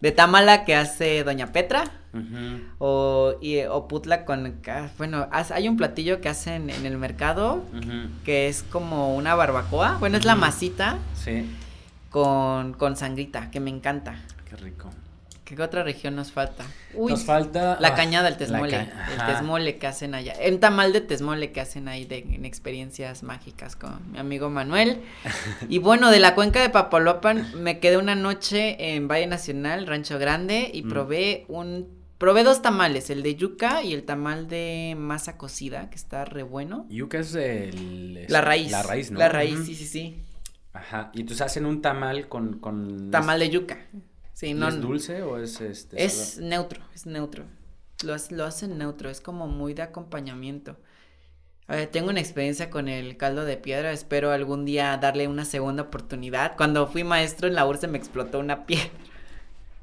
de 0.00 0.12
tamala 0.12 0.64
que 0.64 0.74
hace 0.74 1.24
Doña 1.24 1.52
Petra. 1.52 1.84
o, 2.78 3.34
y, 3.40 3.60
o 3.62 3.86
putla 3.86 4.24
con, 4.24 4.60
bueno, 4.98 5.28
hay 5.30 5.68
un 5.68 5.76
platillo 5.76 6.20
que 6.20 6.28
hacen 6.28 6.68
en 6.68 6.84
el 6.84 6.98
mercado 6.98 7.62
que 8.24 8.48
es 8.48 8.64
como 8.64 9.14
una 9.14 9.34
barbacoa. 9.34 9.96
Bueno, 10.00 10.18
es 10.18 10.24
la 10.24 10.34
masita. 10.34 10.98
Sí. 11.14 11.48
Con, 12.10 12.72
con 12.72 12.96
sangrita, 12.96 13.50
que 13.52 13.60
me 13.60 13.70
encanta. 13.70 14.16
Qué 14.48 14.56
rico. 14.56 14.90
¿Qué 15.56 15.62
otra 15.62 15.82
región 15.82 16.14
nos 16.14 16.30
falta? 16.30 16.64
nos 16.96 17.24
falta. 17.24 17.76
La 17.80 17.88
ah, 17.88 17.94
cañada 17.94 18.28
del 18.28 18.38
Tesmole. 18.38 18.76
el 18.76 19.26
Tesmole 19.26 19.78
que 19.78 19.86
hacen 19.88 20.14
allá. 20.14 20.34
Un 20.48 20.60
tamal 20.60 20.92
de 20.92 21.00
Tesmole 21.00 21.50
que 21.50 21.60
hacen 21.60 21.88
ahí 21.88 22.04
de, 22.04 22.18
en 22.18 22.44
experiencias 22.44 23.24
mágicas 23.24 23.74
con 23.74 24.12
mi 24.12 24.18
amigo 24.18 24.48
Manuel. 24.48 25.00
y 25.68 25.78
bueno, 25.78 26.10
de 26.10 26.20
la 26.20 26.36
cuenca 26.36 26.62
de 26.62 26.70
Papalopan 26.70 27.50
me 27.56 27.80
quedé 27.80 27.96
una 27.96 28.14
noche 28.14 28.94
en 28.94 29.08
Valle 29.08 29.26
Nacional, 29.26 29.88
Rancho 29.88 30.18
Grande, 30.18 30.70
y 30.72 30.82
mm. 30.82 30.88
probé 30.88 31.44
un. 31.48 32.00
Probé 32.18 32.44
dos 32.44 32.60
tamales, 32.60 33.08
el 33.08 33.22
de 33.22 33.34
yuca 33.34 33.82
y 33.82 33.94
el 33.94 34.04
tamal 34.04 34.46
de 34.46 34.94
masa 34.96 35.38
cocida, 35.38 35.88
que 35.88 35.96
está 35.96 36.26
re 36.26 36.42
bueno. 36.42 36.86
Yuca 36.90 37.18
es 37.18 37.34
el. 37.34 38.26
La 38.28 38.42
raíz. 38.42 38.70
La 38.70 38.82
raíz, 38.82 39.10
¿no? 39.10 39.18
La 39.18 39.30
raíz, 39.30 39.58
sí, 39.64 39.74
sí, 39.74 39.86
sí. 39.86 40.22
Ajá. 40.74 41.10
Y 41.14 41.22
entonces 41.22 41.44
hacen 41.44 41.66
un 41.66 41.82
tamal 41.82 42.28
con. 42.28 42.58
con 42.58 43.10
tamal 43.10 43.40
de 43.40 43.50
yuca. 43.50 43.78
¿Es 44.42 44.80
dulce 44.80 45.22
o 45.22 45.38
es 45.38 45.60
este? 45.60 46.02
Es 46.02 46.38
neutro, 46.38 46.82
es 46.94 47.06
neutro. 47.06 47.44
Lo, 48.02 48.16
lo 48.30 48.44
hacen 48.44 48.78
neutro, 48.78 49.10
es 49.10 49.20
como 49.20 49.46
muy 49.46 49.74
de 49.74 49.82
acompañamiento. 49.82 50.76
tengo 51.92 52.08
una 52.08 52.20
experiencia 52.20 52.70
con 52.70 52.88
el 52.88 53.18
caldo 53.18 53.44
de 53.44 53.58
piedra, 53.58 53.92
espero 53.92 54.32
algún 54.32 54.64
día 54.64 54.96
darle 54.96 55.28
una 55.28 55.44
segunda 55.44 55.82
oportunidad. 55.82 56.56
Cuando 56.56 56.86
fui 56.86 57.04
maestro 57.04 57.48
en 57.48 57.54
la 57.54 57.66
URSS 57.66 57.88
me 57.88 57.98
explotó 57.98 58.38
una 58.38 58.64
piedra. 58.64 58.90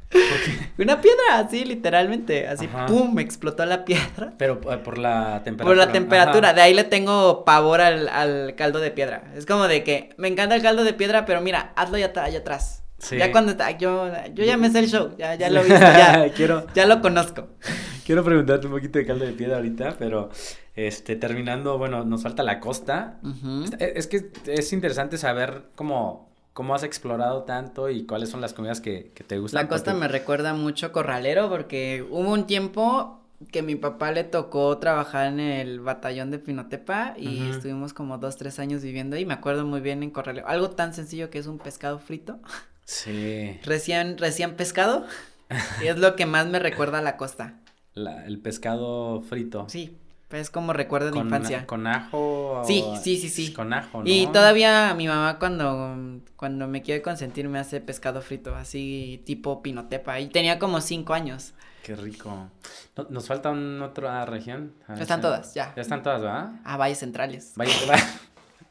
una 0.79 1.01
piedra, 1.01 1.37
así 1.37 1.65
literalmente, 1.65 2.47
así 2.47 2.67
pum, 2.87 3.13
me 3.13 3.21
explotó 3.21 3.63
la 3.65 3.85
piedra. 3.85 4.33
Pero 4.39 4.59
eh, 4.71 4.77
por 4.77 4.97
la 4.97 5.43
temperatura. 5.43 5.65
Por 5.65 5.77
la 5.77 5.91
temperatura, 5.91 6.53
de 6.53 6.61
ahí 6.61 6.73
le 6.73 6.85
tengo 6.85 7.45
pavor 7.45 7.81
al, 7.81 8.09
al, 8.09 8.55
caldo 8.55 8.79
de 8.79 8.89
piedra. 8.89 9.31
Es 9.35 9.45
como 9.45 9.67
de 9.67 9.83
que 9.83 10.15
me 10.17 10.27
encanta 10.27 10.55
el 10.55 10.63
caldo 10.63 10.83
de 10.83 10.93
piedra, 10.93 11.25
pero 11.25 11.41
mira, 11.41 11.73
hazlo 11.75 11.97
allá, 11.97 12.11
allá 12.15 12.39
atrás. 12.39 12.86
Ya 13.11 13.31
cuando 13.31 13.55
yo, 13.77 14.11
yo 14.33 14.43
ya 14.43 14.57
me 14.57 14.71
sé 14.71 14.79
el 14.79 14.89
show, 14.89 15.15
ya, 15.17 15.35
ya 15.35 15.49
lo 15.49 15.63
vi, 15.63 15.69
ya, 15.69 16.31
Quiero... 16.35 16.65
ya 16.73 16.85
lo 16.85 17.01
conozco. 17.01 17.47
quiero 18.05 18.23
preguntarte 18.23 18.65
un 18.67 18.73
poquito 18.73 18.97
de 18.97 19.05
caldo 19.05 19.25
de 19.25 19.33
piedra 19.33 19.57
ahorita, 19.57 19.95
pero 19.99 20.29
este, 20.75 21.15
terminando, 21.15 21.77
bueno, 21.77 22.03
nos 22.05 22.23
falta 22.23 22.43
la 22.43 22.59
costa. 22.59 23.19
es, 23.79 24.07
que 24.07 24.31
es 24.47 24.73
interesante 24.73 25.17
saber 25.17 25.63
cómo, 25.75 26.29
cómo 26.53 26.73
has 26.73 26.83
explorado 26.83 27.43
tanto 27.43 27.89
y 27.89 28.05
cuáles 28.05 28.29
son 28.29 28.41
las 28.41 28.53
comidas 28.53 28.81
que, 28.81 29.11
te 29.27 29.37
gustan. 29.37 29.63
La 29.63 29.69
costa 29.69 29.93
me 29.93 30.07
recuerda 30.07 30.53
mucho 30.53 30.91
Corralero 30.91 31.49
porque 31.49 32.05
hubo 32.09 32.31
un 32.31 32.47
tiempo 32.47 33.21
que 33.51 33.61
mi 33.61 33.75
papá 33.75 34.11
le 34.11 34.23
tocó 34.23 34.75
trabajar 34.79 35.27
en 35.27 35.39
el 35.39 35.79
batallón 35.79 36.31
de 36.31 36.39
Pinotepa 36.39 37.13
y 37.15 37.49
estuvimos 37.49 37.93
como 37.93 38.17
dos, 38.17 38.37
tres 38.37 38.57
años 38.57 38.81
viviendo 38.81 39.15
ahí. 39.15 39.25
Me 39.25 39.35
acuerdo 39.35 39.65
muy 39.65 39.81
bien 39.81 40.01
en 40.01 40.09
Corralero. 40.09 40.47
Algo 40.47 40.71
tan 40.71 40.93
sencillo 40.95 41.29
que 41.29 41.37
es 41.37 41.45
un 41.45 41.59
pescado 41.59 41.99
frito. 41.99 42.39
Sí. 42.87 43.59
Recién, 43.63 44.17
recién 44.17 44.55
pescado. 44.55 45.05
es 45.83 45.97
lo 45.99 46.15
que 46.15 46.25
más 46.25 46.47
me 46.47 46.57
recuerda 46.57 46.99
a 46.99 47.01
la 47.01 47.17
costa. 47.17 47.55
el 47.95 48.39
pescado 48.39 49.21
frito. 49.21 49.65
Sí, 49.67 49.97
es 50.31 50.49
como 50.49 50.71
recuerdo 50.71 51.11
de 51.11 51.19
infancia. 51.19 51.67
¿Con 51.67 51.85
ajo? 51.85 52.63
Sí, 52.65 52.85
sí, 53.03 53.17
sí, 53.17 53.27
sí. 53.27 53.51
Con 53.51 53.73
ajo, 53.73 54.03
¿no? 54.03 54.09
Y 54.09 54.27
todavía 54.27 54.93
mi 54.93 55.05
mamá 55.05 55.37
cuando, 55.37 56.21
cuando 56.37 56.67
me 56.69 56.81
quiere 56.81 57.01
consentir 57.01 57.49
me 57.49 57.59
hace 57.59 57.81
pescado 57.81 58.21
frito, 58.21 58.55
así 58.55 59.21
tipo 59.25 59.61
pinotepa. 59.61 60.21
Y 60.21 60.29
tenía 60.29 60.57
como 60.57 60.79
cinco 60.79 61.13
años. 61.13 61.53
Qué 61.83 61.93
rico. 61.93 62.49
¿Nos 63.09 63.27
falta 63.27 63.51
otra 63.83 64.25
región? 64.25 64.73
están 64.97 65.19
todas, 65.19 65.53
ya. 65.53 65.73
Ya 65.75 65.81
están 65.81 66.03
todas, 66.03 66.21
¿verdad? 66.21 66.51
Ah, 66.63 66.77
valles 66.77 66.99
centrales. 66.99 67.51
Valles, 67.55 67.77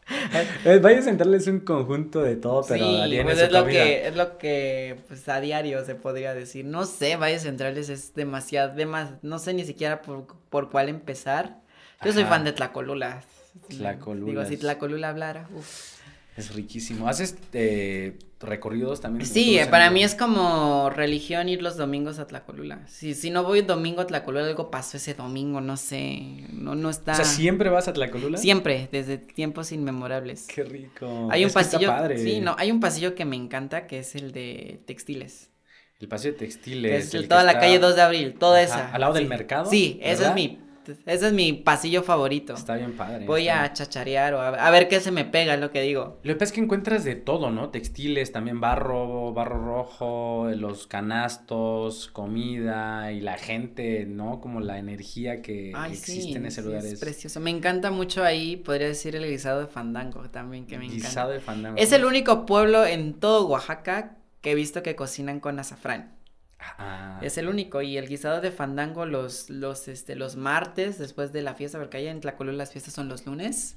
Valle 0.82 1.02
Central 1.02 1.34
es 1.34 1.46
un 1.48 1.60
conjunto 1.60 2.22
de 2.22 2.36
todo, 2.36 2.64
pero 2.66 2.84
sí, 2.84 3.20
pues 3.22 3.40
es 3.40 3.50
lo 3.50 3.66
que 3.66 4.06
es 4.06 4.16
lo 4.16 4.38
que 4.38 4.96
pues 5.08 5.28
a 5.28 5.40
diario 5.40 5.84
se 5.84 5.94
podría 5.94 6.34
decir. 6.34 6.64
No 6.64 6.84
sé, 6.84 7.16
Valles 7.16 7.42
Centrales 7.42 7.88
es 7.88 8.14
demasiado, 8.14 8.74
no 9.22 9.38
sé 9.38 9.54
ni 9.54 9.64
siquiera 9.64 10.02
por, 10.02 10.26
por 10.48 10.70
cuál 10.70 10.88
empezar. 10.88 11.56
Yo 12.04 12.12
soy 12.12 12.24
fan 12.24 12.44
de 12.44 12.52
Tlacolula. 12.52 13.22
Tlacolula. 13.68 14.26
Digo, 14.26 14.44
si 14.44 14.56
Tlacolula 14.58 15.08
hablara, 15.08 15.48
uf. 15.54 15.95
Es 16.36 16.54
riquísimo. 16.54 17.08
¿Haces 17.08 17.36
eh, 17.54 18.18
recorridos 18.40 19.00
también? 19.00 19.26
Sí, 19.26 19.58
para 19.70 19.90
mí 19.90 20.04
es 20.04 20.14
como 20.14 20.90
religión 20.90 21.48
ir 21.48 21.62
los 21.62 21.78
domingos 21.78 22.18
a 22.18 22.26
Tlacolula. 22.26 22.86
Si, 22.86 23.14
si 23.14 23.30
no 23.30 23.42
voy 23.42 23.62
domingo 23.62 24.02
a 24.02 24.06
Tlacolula, 24.06 24.44
algo 24.44 24.70
pasó 24.70 24.98
ese 24.98 25.14
domingo, 25.14 25.62
no 25.62 25.78
sé, 25.78 26.46
no, 26.52 26.74
no 26.74 26.90
está. 26.90 27.12
O 27.12 27.16
sea, 27.16 27.24
¿siempre 27.24 27.70
vas 27.70 27.88
a 27.88 27.94
Tlacolula? 27.94 28.36
Siempre, 28.36 28.88
desde 28.92 29.16
tiempos 29.16 29.72
inmemorables. 29.72 30.46
Qué 30.46 30.62
rico. 30.64 31.28
Hay 31.30 31.44
un 31.44 31.50
pasillo, 31.50 31.90
sí, 32.16 32.40
no, 32.40 32.54
hay 32.58 32.70
un 32.70 32.80
pasillo 32.80 33.14
que 33.14 33.24
me 33.24 33.36
encanta 33.36 33.86
que 33.86 34.00
es 34.00 34.14
el 34.14 34.32
de 34.32 34.82
textiles. 34.86 35.50
El 35.98 36.08
pasillo 36.08 36.32
de 36.32 36.40
textiles. 36.40 37.14
es 37.14 37.28
toda 37.28 37.44
la 37.44 37.58
calle 37.58 37.78
2 37.78 37.96
de 37.96 38.02
abril, 38.02 38.34
toda 38.38 38.60
esa. 38.60 38.92
¿Al 38.92 39.00
lado 39.00 39.14
del 39.14 39.26
mercado? 39.26 39.70
Sí, 39.70 39.98
ese 40.02 40.26
es 40.26 40.34
mi 40.34 40.65
ese 41.06 41.26
es 41.26 41.32
mi 41.32 41.52
pasillo 41.52 42.02
favorito. 42.02 42.54
Está 42.54 42.76
bien 42.76 42.92
padre. 42.92 43.26
Voy 43.26 43.48
a 43.48 43.72
chacharear 43.72 44.34
o 44.34 44.40
a, 44.40 44.70
ver 44.70 44.88
qué 44.88 45.00
se 45.00 45.10
me 45.10 45.24
pega, 45.24 45.54
es 45.54 45.60
lo 45.60 45.70
que 45.70 45.82
digo. 45.82 46.18
Lo 46.22 46.34
que 46.34 46.38
pasa 46.38 46.44
es 46.44 46.52
que 46.52 46.60
encuentras 46.60 47.04
de 47.04 47.14
todo, 47.14 47.50
¿no? 47.50 47.70
Textiles, 47.70 48.32
también 48.32 48.60
barro, 48.60 49.32
barro 49.32 49.64
rojo, 49.64 50.48
los 50.54 50.86
canastos, 50.86 52.08
comida 52.08 53.12
y 53.12 53.20
la 53.20 53.38
gente, 53.38 54.06
¿no? 54.06 54.40
Como 54.40 54.60
la 54.60 54.78
energía 54.78 55.42
que 55.42 55.72
existe 55.90 56.38
en 56.38 56.46
ese 56.46 56.62
lugar. 56.62 56.84
Es, 56.84 57.00
precioso. 57.00 57.40
Me 57.40 57.50
encanta 57.50 57.90
mucho 57.90 58.24
ahí, 58.24 58.56
podría 58.56 58.88
decir 58.88 59.16
el 59.16 59.26
guisado 59.28 59.60
de 59.60 59.66
fandango 59.66 60.30
también, 60.30 60.66
que 60.66 60.78
me 60.78 60.86
encanta. 60.86 61.08
Guisado 61.08 61.30
de 61.30 61.40
fandango. 61.40 61.78
Es 61.78 61.92
el 61.92 62.04
único 62.04 62.46
pueblo 62.46 62.84
en 62.84 63.14
todo 63.14 63.46
Oaxaca 63.46 64.16
que 64.40 64.52
he 64.52 64.54
visto 64.54 64.82
que 64.82 64.94
cocinan 64.94 65.40
con 65.40 65.58
azafrán. 65.58 66.15
Ah. 66.58 67.18
Es 67.22 67.38
el 67.38 67.48
único. 67.48 67.82
Y 67.82 67.96
el 67.96 68.08
guisado 68.08 68.40
de 68.40 68.50
fandango 68.50 69.06
los, 69.06 69.50
los, 69.50 69.88
este, 69.88 70.16
los 70.16 70.36
martes 70.36 70.98
después 70.98 71.32
de 71.32 71.42
la 71.42 71.54
fiesta, 71.54 71.78
porque 71.78 71.98
allá 71.98 72.10
en 72.10 72.20
Tlacolula 72.20 72.56
las 72.56 72.72
fiestas 72.72 72.94
son 72.94 73.08
los 73.08 73.26
lunes. 73.26 73.76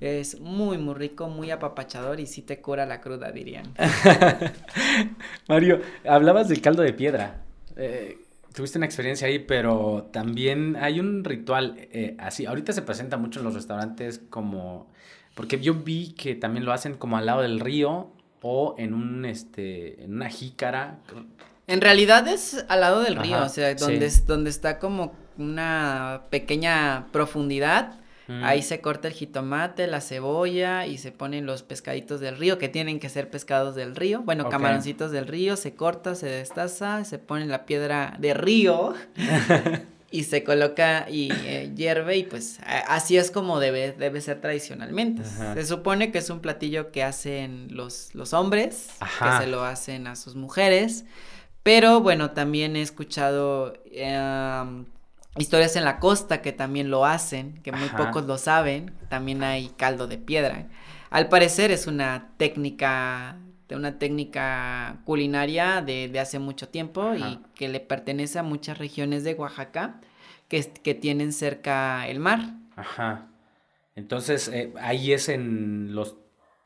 Es 0.00 0.40
muy, 0.40 0.78
muy 0.78 0.94
rico, 0.94 1.28
muy 1.28 1.50
apapachador 1.50 2.20
y 2.20 2.26
sí 2.26 2.42
te 2.42 2.60
cura 2.60 2.86
la 2.86 3.00
cruda, 3.00 3.32
dirían. 3.32 3.72
Mario, 5.48 5.80
hablabas 6.04 6.48
del 6.48 6.60
caldo 6.60 6.82
de 6.82 6.92
piedra. 6.92 7.42
Eh, 7.76 8.18
tuviste 8.54 8.78
una 8.78 8.86
experiencia 8.86 9.28
ahí, 9.28 9.38
pero 9.38 10.08
también 10.12 10.76
hay 10.76 11.00
un 11.00 11.24
ritual 11.24 11.74
eh, 11.78 12.16
así. 12.18 12.46
Ahorita 12.46 12.72
se 12.72 12.82
presenta 12.82 13.16
mucho 13.16 13.40
en 13.40 13.44
los 13.44 13.54
restaurantes 13.54 14.20
como... 14.30 14.88
Porque 15.34 15.60
yo 15.60 15.74
vi 15.74 16.14
que 16.14 16.34
también 16.34 16.64
lo 16.64 16.72
hacen 16.72 16.94
como 16.94 17.18
al 17.18 17.26
lado 17.26 17.42
del 17.42 17.60
río 17.60 18.10
o 18.40 18.74
en 18.78 18.94
un 18.94 19.24
este 19.24 20.02
en 20.04 20.14
una 20.14 20.30
jícara 20.30 21.00
en 21.66 21.80
realidad 21.80 22.28
es 22.28 22.64
al 22.68 22.80
lado 22.80 23.02
del 23.02 23.16
río, 23.16 23.42
o 23.42 23.48
sea, 23.48 23.74
donde, 23.74 24.10
donde 24.26 24.50
está 24.50 24.78
como 24.78 25.14
una 25.38 26.22
pequeña 26.30 27.06
profundidad. 27.12 28.00
Mm. 28.28 28.44
Ahí 28.44 28.62
se 28.62 28.80
corta 28.80 29.08
el 29.08 29.14
jitomate, 29.14 29.86
la 29.86 30.00
cebolla 30.00 30.86
y 30.86 30.98
se 30.98 31.12
ponen 31.12 31.46
los 31.46 31.62
pescaditos 31.62 32.20
del 32.20 32.36
río, 32.36 32.58
que 32.58 32.68
tienen 32.68 32.98
que 32.98 33.08
ser 33.08 33.30
pescados 33.30 33.74
del 33.74 33.94
río. 33.94 34.22
Bueno, 34.22 34.48
camaroncitos 34.48 35.12
del 35.12 35.26
río, 35.26 35.56
se 35.56 35.74
corta, 35.74 36.14
se 36.14 36.26
destaza, 36.26 37.04
se 37.04 37.18
pone 37.18 37.46
la 37.46 37.66
piedra 37.66 38.16
de 38.18 38.34
río 38.34 38.94
y 40.10 40.24
se 40.24 40.42
coloca 40.42 41.06
y 41.08 41.28
eh, 41.44 41.72
hierve 41.76 42.16
y 42.16 42.24
pues 42.24 42.58
así 42.88 43.16
es 43.16 43.30
como 43.30 43.60
debe, 43.60 43.92
debe 43.92 44.20
ser 44.20 44.40
tradicionalmente. 44.40 45.22
Se 45.54 45.64
supone 45.64 46.10
que 46.10 46.18
es 46.18 46.30
un 46.30 46.40
platillo 46.40 46.90
que 46.90 47.04
hacen 47.04 47.68
los, 47.70 48.14
los 48.14 48.32
hombres, 48.32 48.88
que 48.98 49.44
se 49.44 49.46
lo 49.46 49.64
hacen 49.64 50.06
a 50.06 50.16
sus 50.16 50.34
mujeres. 50.34 51.04
Pero 51.66 52.00
bueno, 52.00 52.30
también 52.30 52.76
he 52.76 52.80
escuchado 52.80 53.74
em, 53.90 54.84
historias 55.36 55.74
en 55.74 55.84
la 55.84 55.98
costa 55.98 56.40
que 56.40 56.52
también 56.52 56.90
lo 56.90 57.04
hacen, 57.04 57.60
que 57.64 57.72
muy 57.72 57.88
pocos 57.88 58.24
lo 58.24 58.38
saben. 58.38 58.94
También 59.08 59.42
hay 59.42 59.70
caldo 59.70 60.06
de 60.06 60.16
piedra. 60.16 60.68
Al 61.10 61.28
parecer 61.28 61.72
es 61.72 61.88
una 61.88 62.28
técnica 62.36 63.38
de 63.68 63.74
una 63.74 63.98
técnica 63.98 65.00
culinaria 65.04 65.82
de, 65.82 66.06
de 66.06 66.20
hace 66.20 66.38
mucho 66.38 66.68
tiempo 66.68 67.16
y 67.16 67.40
que 67.56 67.68
le 67.68 67.80
pertenece 67.80 68.38
a 68.38 68.44
muchas 68.44 68.78
regiones 68.78 69.24
de 69.24 69.34
Oaxaca 69.34 70.00
que, 70.46 70.64
que 70.70 70.94
tienen 70.94 71.32
cerca 71.32 72.06
el 72.06 72.20
mar. 72.20 72.54
Ajá. 72.76 73.26
Entonces, 73.96 74.46
eh, 74.46 74.72
ahí 74.80 75.12
es 75.12 75.28
en 75.28 75.96
los 75.96 76.14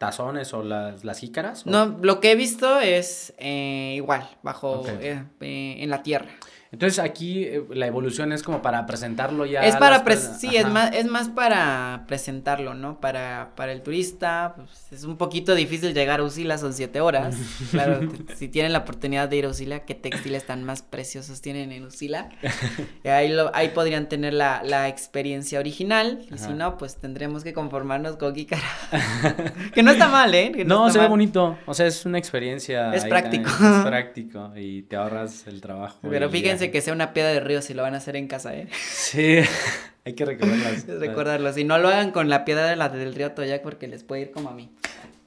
tazones 0.00 0.54
o 0.54 0.62
las, 0.62 1.04
las 1.04 1.18
jícaras? 1.18 1.66
No, 1.66 1.98
lo 2.00 2.20
que 2.20 2.32
he 2.32 2.34
visto 2.34 2.80
es 2.80 3.34
eh, 3.36 3.92
igual, 3.96 4.26
bajo, 4.42 4.82
eh, 4.88 5.22
eh, 5.42 5.76
en 5.78 5.90
la 5.90 6.02
tierra. 6.02 6.30
Entonces 6.72 7.00
aquí 7.00 7.42
eh, 7.44 7.64
la 7.70 7.88
evolución 7.88 8.32
es 8.32 8.44
como 8.44 8.62
para 8.62 8.86
presentarlo 8.86 9.44
ya. 9.44 9.62
Es 9.62 9.76
para, 9.76 10.04
sí, 10.16 10.56
es 10.56 10.68
más, 10.68 10.94
es 10.94 11.06
más 11.06 11.28
para 11.28 12.04
presentarlo, 12.06 12.74
¿no? 12.74 13.00
Para, 13.00 13.52
para 13.56 13.72
el 13.72 13.82
turista, 13.82 14.54
pues, 14.54 14.92
es 14.92 15.02
un 15.02 15.16
poquito 15.16 15.56
difícil 15.56 15.92
llegar 15.94 16.20
a 16.20 16.22
Usila, 16.22 16.58
son 16.58 16.72
siete 16.72 17.00
horas. 17.00 17.36
claro, 17.72 18.08
si 18.36 18.46
tienen 18.46 18.72
la 18.72 18.80
oportunidad 18.80 19.28
de 19.28 19.36
ir 19.36 19.46
a 19.46 19.48
Usila, 19.48 19.80
¿qué 19.80 19.96
textiles 19.96 20.46
tan 20.46 20.62
más 20.62 20.82
preciosos 20.82 21.40
tienen 21.40 21.72
en 21.72 21.86
Usila? 21.86 22.28
ahí, 23.04 23.30
lo, 23.30 23.50
ahí 23.52 23.70
podrían 23.70 24.08
tener 24.08 24.32
la, 24.32 24.62
la 24.64 24.86
experiencia 24.86 25.58
original, 25.58 26.24
y 26.32 26.38
si 26.38 26.52
no, 26.52 26.78
pues 26.78 26.96
tendremos 26.98 27.42
que 27.42 27.52
conformarnos 27.52 28.16
con 28.16 28.32
Kikara. 28.32 28.62
que 29.74 29.82
no 29.82 29.90
está 29.90 30.06
mal, 30.06 30.32
¿eh? 30.36 30.52
no, 30.64 30.88
se 30.88 31.00
ve 31.00 31.08
bonito, 31.08 31.58
o 31.66 31.74
sea, 31.74 31.86
es 31.88 32.06
una 32.06 32.18
experiencia. 32.18 32.94
Es 32.94 33.04
práctico. 33.06 33.50
es 33.50 33.84
práctico, 33.84 34.52
y 34.54 34.82
te 34.82 34.94
ahorras 34.94 35.48
el 35.48 35.60
trabajo. 35.60 35.98
Pero 36.08 36.30
fíjense 36.30 36.59
que 36.68 36.80
sea 36.80 36.92
una 36.92 37.12
piedra 37.12 37.30
de 37.30 37.40
río 37.40 37.62
si 37.62 37.74
lo 37.74 37.82
van 37.82 37.94
a 37.94 37.98
hacer 37.98 38.16
en 38.16 38.28
casa, 38.28 38.54
¿eh? 38.54 38.68
Sí, 38.72 39.38
hay 40.04 40.14
que 40.14 40.24
recordarlas. 40.24 40.86
recordarlos. 41.00 41.56
Y 41.56 41.64
no 41.64 41.78
lo 41.78 41.88
hagan 41.88 42.10
con 42.10 42.28
la 42.28 42.44
piedra 42.44 42.66
de 42.66 42.76
la 42.76 42.88
del 42.90 43.14
río 43.14 43.32
Toyac 43.32 43.62
porque 43.62 43.88
les 43.88 44.04
puede 44.04 44.22
ir 44.22 44.30
como 44.30 44.50
a 44.50 44.54
mí. 44.54 44.70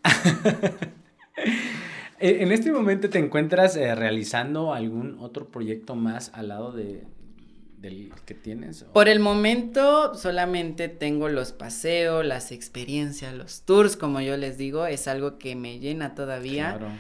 en 2.20 2.52
este 2.52 2.72
momento 2.72 3.10
te 3.10 3.20
encuentras 3.20 3.76
eh, 3.76 3.96
realizando 3.96 4.74
algún 4.74 5.18
otro 5.20 5.48
proyecto 5.48 5.96
más 5.96 6.32
al 6.34 6.50
lado 6.50 6.72
de, 6.72 7.04
del 7.84 8.12
que 8.26 8.34
tienes? 8.34 8.86
Por 8.94 9.10
el 9.10 9.20
momento 9.20 10.16
solamente 10.16 10.88
tengo 10.88 11.30
los 11.30 11.52
paseos, 11.52 12.26
las 12.26 12.52
experiencias, 12.52 13.34
los 13.34 13.64
tours, 13.64 13.98
como 13.98 14.22
yo 14.22 14.38
les 14.38 14.58
digo, 14.58 14.88
es 14.88 15.08
algo 15.08 15.38
que 15.38 15.56
me 15.56 15.80
llena 15.80 16.16
todavía. 16.16 16.78
Claro. 16.78 16.94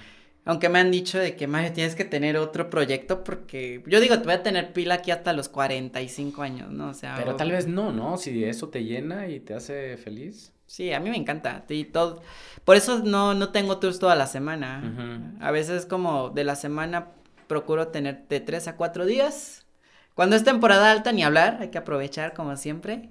Aunque 0.45 0.67
me 0.67 0.79
han 0.79 0.91
dicho 0.91 1.19
de 1.19 1.35
que 1.35 1.47
Mario 1.47 1.71
tienes 1.71 1.95
que 1.95 2.03
tener 2.03 2.35
otro 2.35 2.69
proyecto 2.69 3.23
porque 3.23 3.81
yo 3.87 4.01
digo, 4.01 4.17
te 4.17 4.25
voy 4.25 4.33
a 4.33 4.43
tener 4.43 4.73
pila 4.73 4.95
aquí 4.95 5.11
hasta 5.11 5.31
los 5.31 5.47
45 5.47 6.41
años, 6.41 6.69
¿no? 6.69 6.89
O 6.89 6.93
sea, 6.93 7.15
pero 7.15 7.35
tal 7.35 7.51
vez 7.51 7.67
no, 7.67 7.93
¿no? 7.93 8.17
Si 8.17 8.43
eso 8.43 8.67
te 8.67 8.83
llena 8.83 9.29
y 9.29 9.39
te 9.39 9.53
hace 9.53 9.95
feliz. 9.95 10.51
Sí, 10.65 10.91
a 10.91 10.99
mí 10.99 11.09
me 11.09 11.17
encanta. 11.17 11.63
Y 11.69 11.85
todo 11.85 12.21
por 12.65 12.75
eso 12.75 12.99
no 12.99 13.33
no 13.33 13.49
tengo 13.49 13.77
tours 13.77 13.99
toda 13.99 14.15
la 14.15 14.27
semana. 14.27 15.35
A 15.39 15.51
veces 15.51 15.85
como 15.85 16.29
de 16.29 16.43
la 16.43 16.55
semana 16.55 17.11
procuro 17.47 17.87
tener 17.87 18.27
de 18.27 18.39
3 18.41 18.67
a 18.67 18.75
4 18.75 19.05
días. 19.05 19.65
Cuando 20.13 20.35
es 20.35 20.43
temporada 20.43 20.91
alta 20.91 21.11
ni 21.11 21.23
hablar, 21.23 21.57
hay 21.61 21.69
que 21.69 21.77
aprovechar 21.77 22.33
como 22.33 22.57
siempre. 22.57 23.09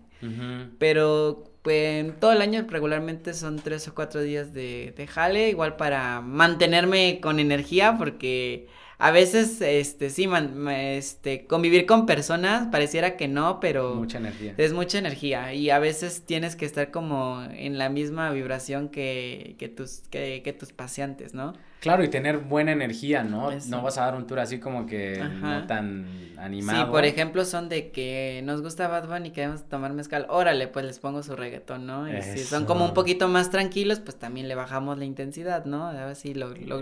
Pero 0.79 1.52
pues 1.63 2.19
todo 2.21 2.33
el 2.33 2.43
año 2.43 2.67
regularmente 2.69 3.35
son 3.35 3.57
tres 3.63 3.87
o 3.89 3.95
cuatro 3.95 4.21
días 4.23 4.53
de, 4.53 4.93
de 4.97 5.07
jale, 5.07 5.49
igual 5.51 5.77
para 5.77 6.21
mantenerme 6.21 7.21
con 7.23 7.39
energía, 7.39 7.97
porque 7.99 8.67
a 9.03 9.11
veces, 9.11 9.61
este, 9.61 10.11
sí, 10.11 10.29
man, 10.29 10.69
este, 10.69 11.45
convivir 11.47 11.87
con 11.87 12.07
personas 12.07 12.69
pareciera 12.69 13.17
que 13.17 13.27
no, 13.27 13.59
pero. 13.59 13.97
Mucha 13.97 14.19
energía. 14.19 14.55
Es 14.57 14.73
mucha 14.73 14.99
energía 14.99 15.53
y 15.55 15.71
a 15.71 15.81
veces 15.81 16.23
tienes 16.25 16.55
que 16.55 16.67
estar 16.67 16.93
como 16.93 17.43
en 17.51 17.79
la 17.79 17.89
misma 17.89 18.31
vibración 18.31 18.89
que, 18.89 19.57
que 19.59 19.69
tus, 19.69 20.03
que, 20.09 20.43
que 20.45 20.53
tus 20.53 20.73
pacientes, 20.73 21.35
¿no? 21.35 21.55
Claro, 21.81 22.05
y 22.05 22.11
tener 22.11 22.39
buena 22.39 22.71
energía, 22.71 23.25
¿no? 23.25 23.51
No 23.67 23.83
vas 23.83 23.99
a 23.99 24.03
dar 24.03 24.15
un 24.15 24.29
tour 24.29 24.39
así 24.39 24.61
como 24.61 24.87
que 24.87 25.19
no 25.19 25.67
tan 25.67 26.07
animado. 26.39 26.85
Sí, 26.85 26.91
por 26.93 27.05
ejemplo, 27.05 27.45
son 27.45 27.69
de 27.69 27.91
que 27.91 28.41
nos 28.45 28.63
gusta 28.63 28.87
Bad 28.87 29.09
Bunny 29.09 29.31
y 29.31 29.33
queremos 29.33 29.69
tomar 29.69 29.93
mezcal. 29.95 30.27
Órale, 30.29 30.69
pues 30.69 30.87
les 30.87 31.01
pongo 31.01 31.25
su 31.25 31.35
reggaetón, 31.35 31.87
¿no? 31.87 32.09
Y 32.09 32.23
si 32.23 32.39
son 32.39 32.67
como 32.67 32.85
un 32.85 32.95
poquito 32.95 33.27
más 33.27 33.51
tranquilos, 33.51 33.99
pues 33.99 34.17
también 34.17 34.47
le 34.47 34.55
bajamos 34.55 34.97
la 34.97 35.07
intensidad, 35.07 35.65
¿no? 35.65 35.89
A 35.89 36.07
ver 36.07 36.15
si 36.15 36.35
lo, 36.35 36.51
lo, 36.55 36.81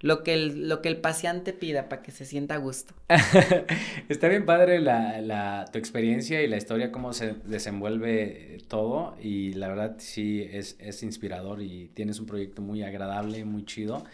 lo 0.00 0.22
que 0.22 0.32
el, 0.34 0.68
lo 0.68 0.80
que 0.80 0.88
el 0.88 0.96
paciente 0.96 1.52
pida 1.52 1.88
para 1.88 2.02
que 2.02 2.10
se 2.10 2.24
sienta 2.24 2.54
a 2.54 2.58
gusto. 2.58 2.94
Está 4.08 4.28
bien 4.28 4.46
padre 4.46 4.80
la, 4.80 5.20
la, 5.20 5.66
tu 5.70 5.78
experiencia 5.78 6.42
y 6.42 6.48
la 6.48 6.56
historia, 6.56 6.90
cómo 6.90 7.12
se 7.12 7.34
desenvuelve 7.44 8.58
todo 8.68 9.16
y 9.20 9.52
la 9.52 9.68
verdad 9.68 9.96
sí 9.98 10.46
es, 10.50 10.76
es 10.78 11.02
inspirador 11.02 11.60
y 11.62 11.88
tienes 11.94 12.18
un 12.18 12.26
proyecto 12.26 12.62
muy 12.62 12.82
agradable, 12.82 13.44
muy 13.44 13.64
chido. 13.64 14.04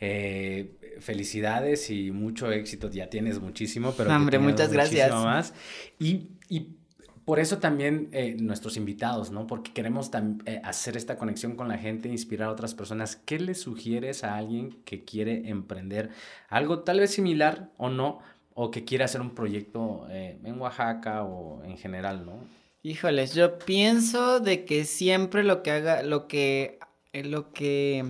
Eh, 0.00 0.96
felicidades 1.00 1.90
y 1.90 2.10
mucho 2.10 2.50
éxito, 2.50 2.90
ya 2.90 3.10
tienes 3.10 3.40
muchísimo, 3.40 3.94
pero... 3.96 4.14
Hombre, 4.14 4.38
muchas 4.38 4.72
gracias. 4.72 5.10
Más. 5.12 5.54
Y, 5.98 6.28
y 6.48 6.76
por 7.24 7.38
eso 7.38 7.58
también 7.58 8.08
eh, 8.12 8.36
nuestros 8.38 8.76
invitados, 8.76 9.30
¿no? 9.30 9.46
Porque 9.46 9.72
queremos 9.72 10.10
eh, 10.44 10.60
hacer 10.62 10.96
esta 10.96 11.16
conexión 11.16 11.56
con 11.56 11.68
la 11.68 11.78
gente, 11.78 12.08
inspirar 12.08 12.48
a 12.48 12.52
otras 12.52 12.74
personas. 12.74 13.16
¿Qué 13.16 13.38
le 13.38 13.54
sugieres 13.54 14.24
a 14.24 14.36
alguien 14.36 14.82
que 14.84 15.04
quiere 15.04 15.48
emprender 15.48 16.10
algo 16.48 16.80
tal 16.80 17.00
vez 17.00 17.12
similar 17.12 17.70
o 17.78 17.88
no, 17.88 18.20
o 18.52 18.70
que 18.70 18.84
quiere 18.84 19.04
hacer 19.04 19.20
un 19.20 19.34
proyecto 19.34 20.06
eh, 20.10 20.38
en 20.44 20.60
Oaxaca 20.60 21.24
o 21.24 21.62
en 21.64 21.78
general, 21.78 22.26
¿no? 22.26 22.38
Híjoles, 22.82 23.34
yo 23.34 23.58
pienso 23.58 24.40
de 24.40 24.66
que 24.66 24.84
siempre 24.84 25.42
lo 25.42 25.62
que 25.62 25.70
haga, 25.70 26.02
lo 26.02 26.28
que, 26.28 26.78
lo 27.14 27.52
que 27.52 28.04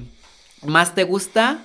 más 0.67 0.97
te 0.97 1.05
gusta 1.05 1.63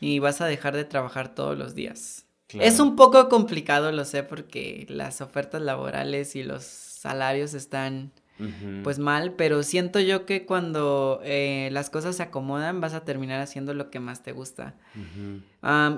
y 0.00 0.20
vas 0.20 0.40
a 0.40 0.46
dejar 0.46 0.76
de 0.76 0.84
trabajar 0.84 1.34
todos 1.34 1.58
los 1.58 1.74
días. 1.74 2.25
Es 2.52 2.78
un 2.78 2.96
poco 2.96 3.28
complicado, 3.28 3.90
lo 3.92 4.04
sé, 4.04 4.22
porque 4.22 4.86
las 4.88 5.20
ofertas 5.20 5.62
laborales 5.62 6.36
y 6.36 6.42
los 6.42 6.64
salarios 6.64 7.54
están 7.54 8.12
pues 8.82 8.98
mal, 8.98 9.32
pero 9.32 9.62
siento 9.62 9.98
yo 9.98 10.26
que 10.26 10.44
cuando 10.44 11.20
eh, 11.24 11.70
las 11.72 11.88
cosas 11.88 12.16
se 12.16 12.22
acomodan 12.22 12.82
vas 12.82 12.92
a 12.92 13.02
terminar 13.02 13.40
haciendo 13.40 13.72
lo 13.72 13.90
que 13.90 13.98
más 13.98 14.22
te 14.22 14.32
gusta. 14.32 14.74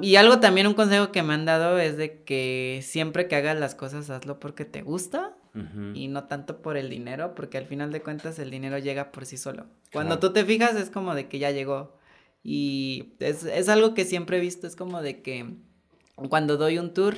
y 0.00 0.16
algo 0.16 0.38
también, 0.38 0.68
un 0.68 0.74
consejo 0.74 1.10
que 1.10 1.22
me 1.22 1.34
han 1.34 1.44
dado 1.44 1.78
es 1.78 1.96
de 1.96 2.22
que 2.22 2.80
siempre 2.84 3.26
que 3.26 3.34
hagas 3.34 3.58
las 3.58 3.74
cosas 3.74 4.08
hazlo 4.10 4.38
porque 4.38 4.64
te 4.64 4.82
gusta 4.82 5.34
y 5.94 6.06
no 6.06 6.24
tanto 6.24 6.62
por 6.62 6.76
el 6.76 6.88
dinero, 6.88 7.34
porque 7.34 7.58
al 7.58 7.66
final 7.66 7.90
de 7.90 8.02
cuentas 8.02 8.38
el 8.38 8.50
dinero 8.50 8.78
llega 8.78 9.10
por 9.10 9.26
sí 9.26 9.36
solo. 9.36 9.66
Cuando 9.92 10.20
tú 10.20 10.32
te 10.32 10.44
fijas 10.44 10.76
es 10.76 10.90
como 10.90 11.16
de 11.16 11.26
que 11.26 11.40
ya 11.40 11.50
llegó. 11.50 11.98
Y 12.44 13.14
es, 13.18 13.42
es 13.42 13.68
algo 13.68 13.94
que 13.94 14.04
siempre 14.04 14.36
he 14.36 14.40
visto, 14.40 14.68
es 14.68 14.76
como 14.76 15.02
de 15.02 15.22
que 15.22 15.56
cuando 16.28 16.56
doy 16.56 16.78
un 16.78 16.92
tour, 16.92 17.16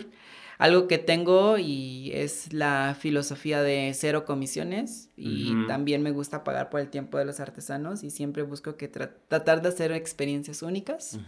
algo 0.58 0.88
que 0.88 0.98
tengo 0.98 1.56
y 1.56 2.12
es 2.12 2.52
la 2.52 2.94
filosofía 2.98 3.62
de 3.62 3.92
cero 3.94 4.26
comisiones 4.26 5.08
y 5.16 5.54
también 5.66 6.02
me 6.02 6.10
gusta 6.10 6.44
pagar 6.44 6.68
por 6.68 6.80
el 6.80 6.90
tiempo 6.90 7.16
de 7.16 7.24
los 7.24 7.40
artesanos 7.40 8.04
y 8.04 8.10
siempre 8.10 8.42
busco 8.42 8.76
que 8.76 8.86
tratar 8.86 9.62
de 9.62 9.68
hacer 9.68 9.92
experiencias 9.92 10.62
únicas. 10.62 11.18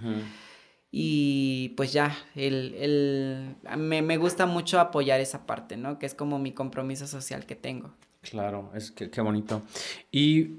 Y 0.90 1.70
pues 1.70 1.94
ya, 1.94 2.14
el, 2.34 2.74
el, 2.74 3.56
me, 3.78 4.02
me, 4.02 4.18
gusta 4.18 4.44
mucho 4.44 4.78
apoyar 4.78 5.20
esa 5.20 5.46
parte, 5.46 5.78
¿no? 5.78 5.98
Que 5.98 6.04
es 6.04 6.14
como 6.14 6.38
mi 6.38 6.52
compromiso 6.52 7.06
social 7.06 7.46
que 7.46 7.56
tengo. 7.56 7.94
Claro, 8.20 8.70
es 8.74 8.90
que 8.90 9.08
qué 9.08 9.22
bonito. 9.22 9.62
Y 10.10 10.58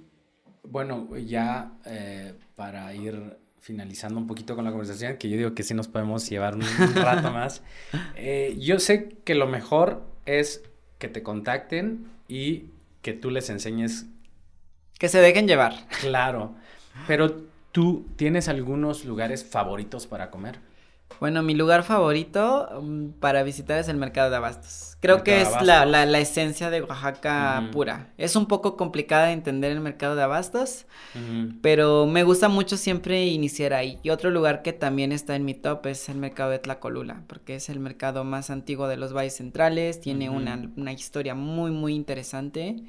bueno, 0.64 1.16
ya 1.18 1.74
eh, 1.86 2.34
para 2.55 2.93
ir 2.95 3.38
finalizando 3.64 4.20
un 4.20 4.28
poquito 4.28 4.55
con 4.55 4.66
la 4.66 4.72
conversación, 4.72 5.16
que 5.16 5.30
yo 5.30 5.38
digo 5.38 5.55
que 5.55 5.64
sí 5.64 5.74
nos 5.74 5.88
podemos 5.88 6.30
llevar 6.30 6.55
un, 6.55 6.64
rato 6.95 7.32
más. 7.32 7.64
Eh, 8.18 8.57
yo 8.59 8.78
sé 8.78 9.16
que 9.24 9.36
lo 9.36 9.47
mejor 9.47 10.03
es 10.26 10.64
que 10.99 11.07
te 11.07 11.24
contacten 11.24 12.05
y 12.28 12.66
que 13.01 13.14
tú 13.14 13.32
les 13.32 13.49
enseñes. 13.49 14.05
Que 14.99 15.07
se 15.07 15.22
dejen 15.22 15.47
llevar. 15.47 15.88
Claro. 16.01 16.55
Pero 17.07 17.41
tú 17.72 18.05
tienes 18.18 18.49
algunos 18.49 19.05
lugares 19.05 19.45
favoritos 19.45 20.07
para 20.07 20.30
comer. 20.30 20.59
Bueno, 21.24 21.41
mi 21.41 21.53
lugar 21.53 21.84
favorito 21.84 22.67
um, 22.78 23.13
para 23.13 23.43
visitar 23.43 23.80
es 23.80 23.88
el 23.88 23.95
mercado 23.95 24.30
de 24.30 24.36
abastos. 24.36 24.97
Creo 24.99 25.24
que 25.24 25.41
es 25.41 25.49
la, 25.61 25.86
la, 25.86 26.05
la, 26.05 26.19
esencia 26.19 26.69
de 26.69 26.82
Oaxaca 26.82 27.69
pura. 27.71 28.11
Es 28.17 28.36
un 28.36 28.45
poco 28.45 28.76
complicada 28.76 29.28
de 29.28 29.32
entender 29.32 29.71
el 29.71 29.80
mercado 29.80 30.17
de 30.17 30.24
abastos, 30.24 30.86
pero 31.61 32.07
me 32.07 32.24
gusta 32.24 32.49
mucho 32.49 32.76
siempre 32.76 33.26
iniciar 33.28 33.71
ahí. 33.71 33.99
Y 34.03 34.09
otro 34.09 34.32
lugar 34.32 34.63
que 34.63 34.74
también 34.74 35.13
está 35.13 35.38
en 35.38 35.45
mi 35.45 35.53
top 35.53 35.86
es 35.86 36.09
el 36.09 36.17
mercado 36.17 36.51
de 36.51 36.59
Tlacolula, 36.59 37.24
porque 37.28 37.55
es 37.55 37.69
el 37.69 37.80
mercado 37.80 38.26
más 38.26 38.49
antiguo 38.49 38.89
de 38.89 38.97
los 38.97 39.13
valles 39.13 39.38
centrales, 39.38 40.01
tiene 40.01 40.30
una, 40.30 40.69
una, 40.76 40.91
historia 40.91 41.36
muy, 41.36 41.71
muy 41.71 41.95
interesante. 41.95 42.84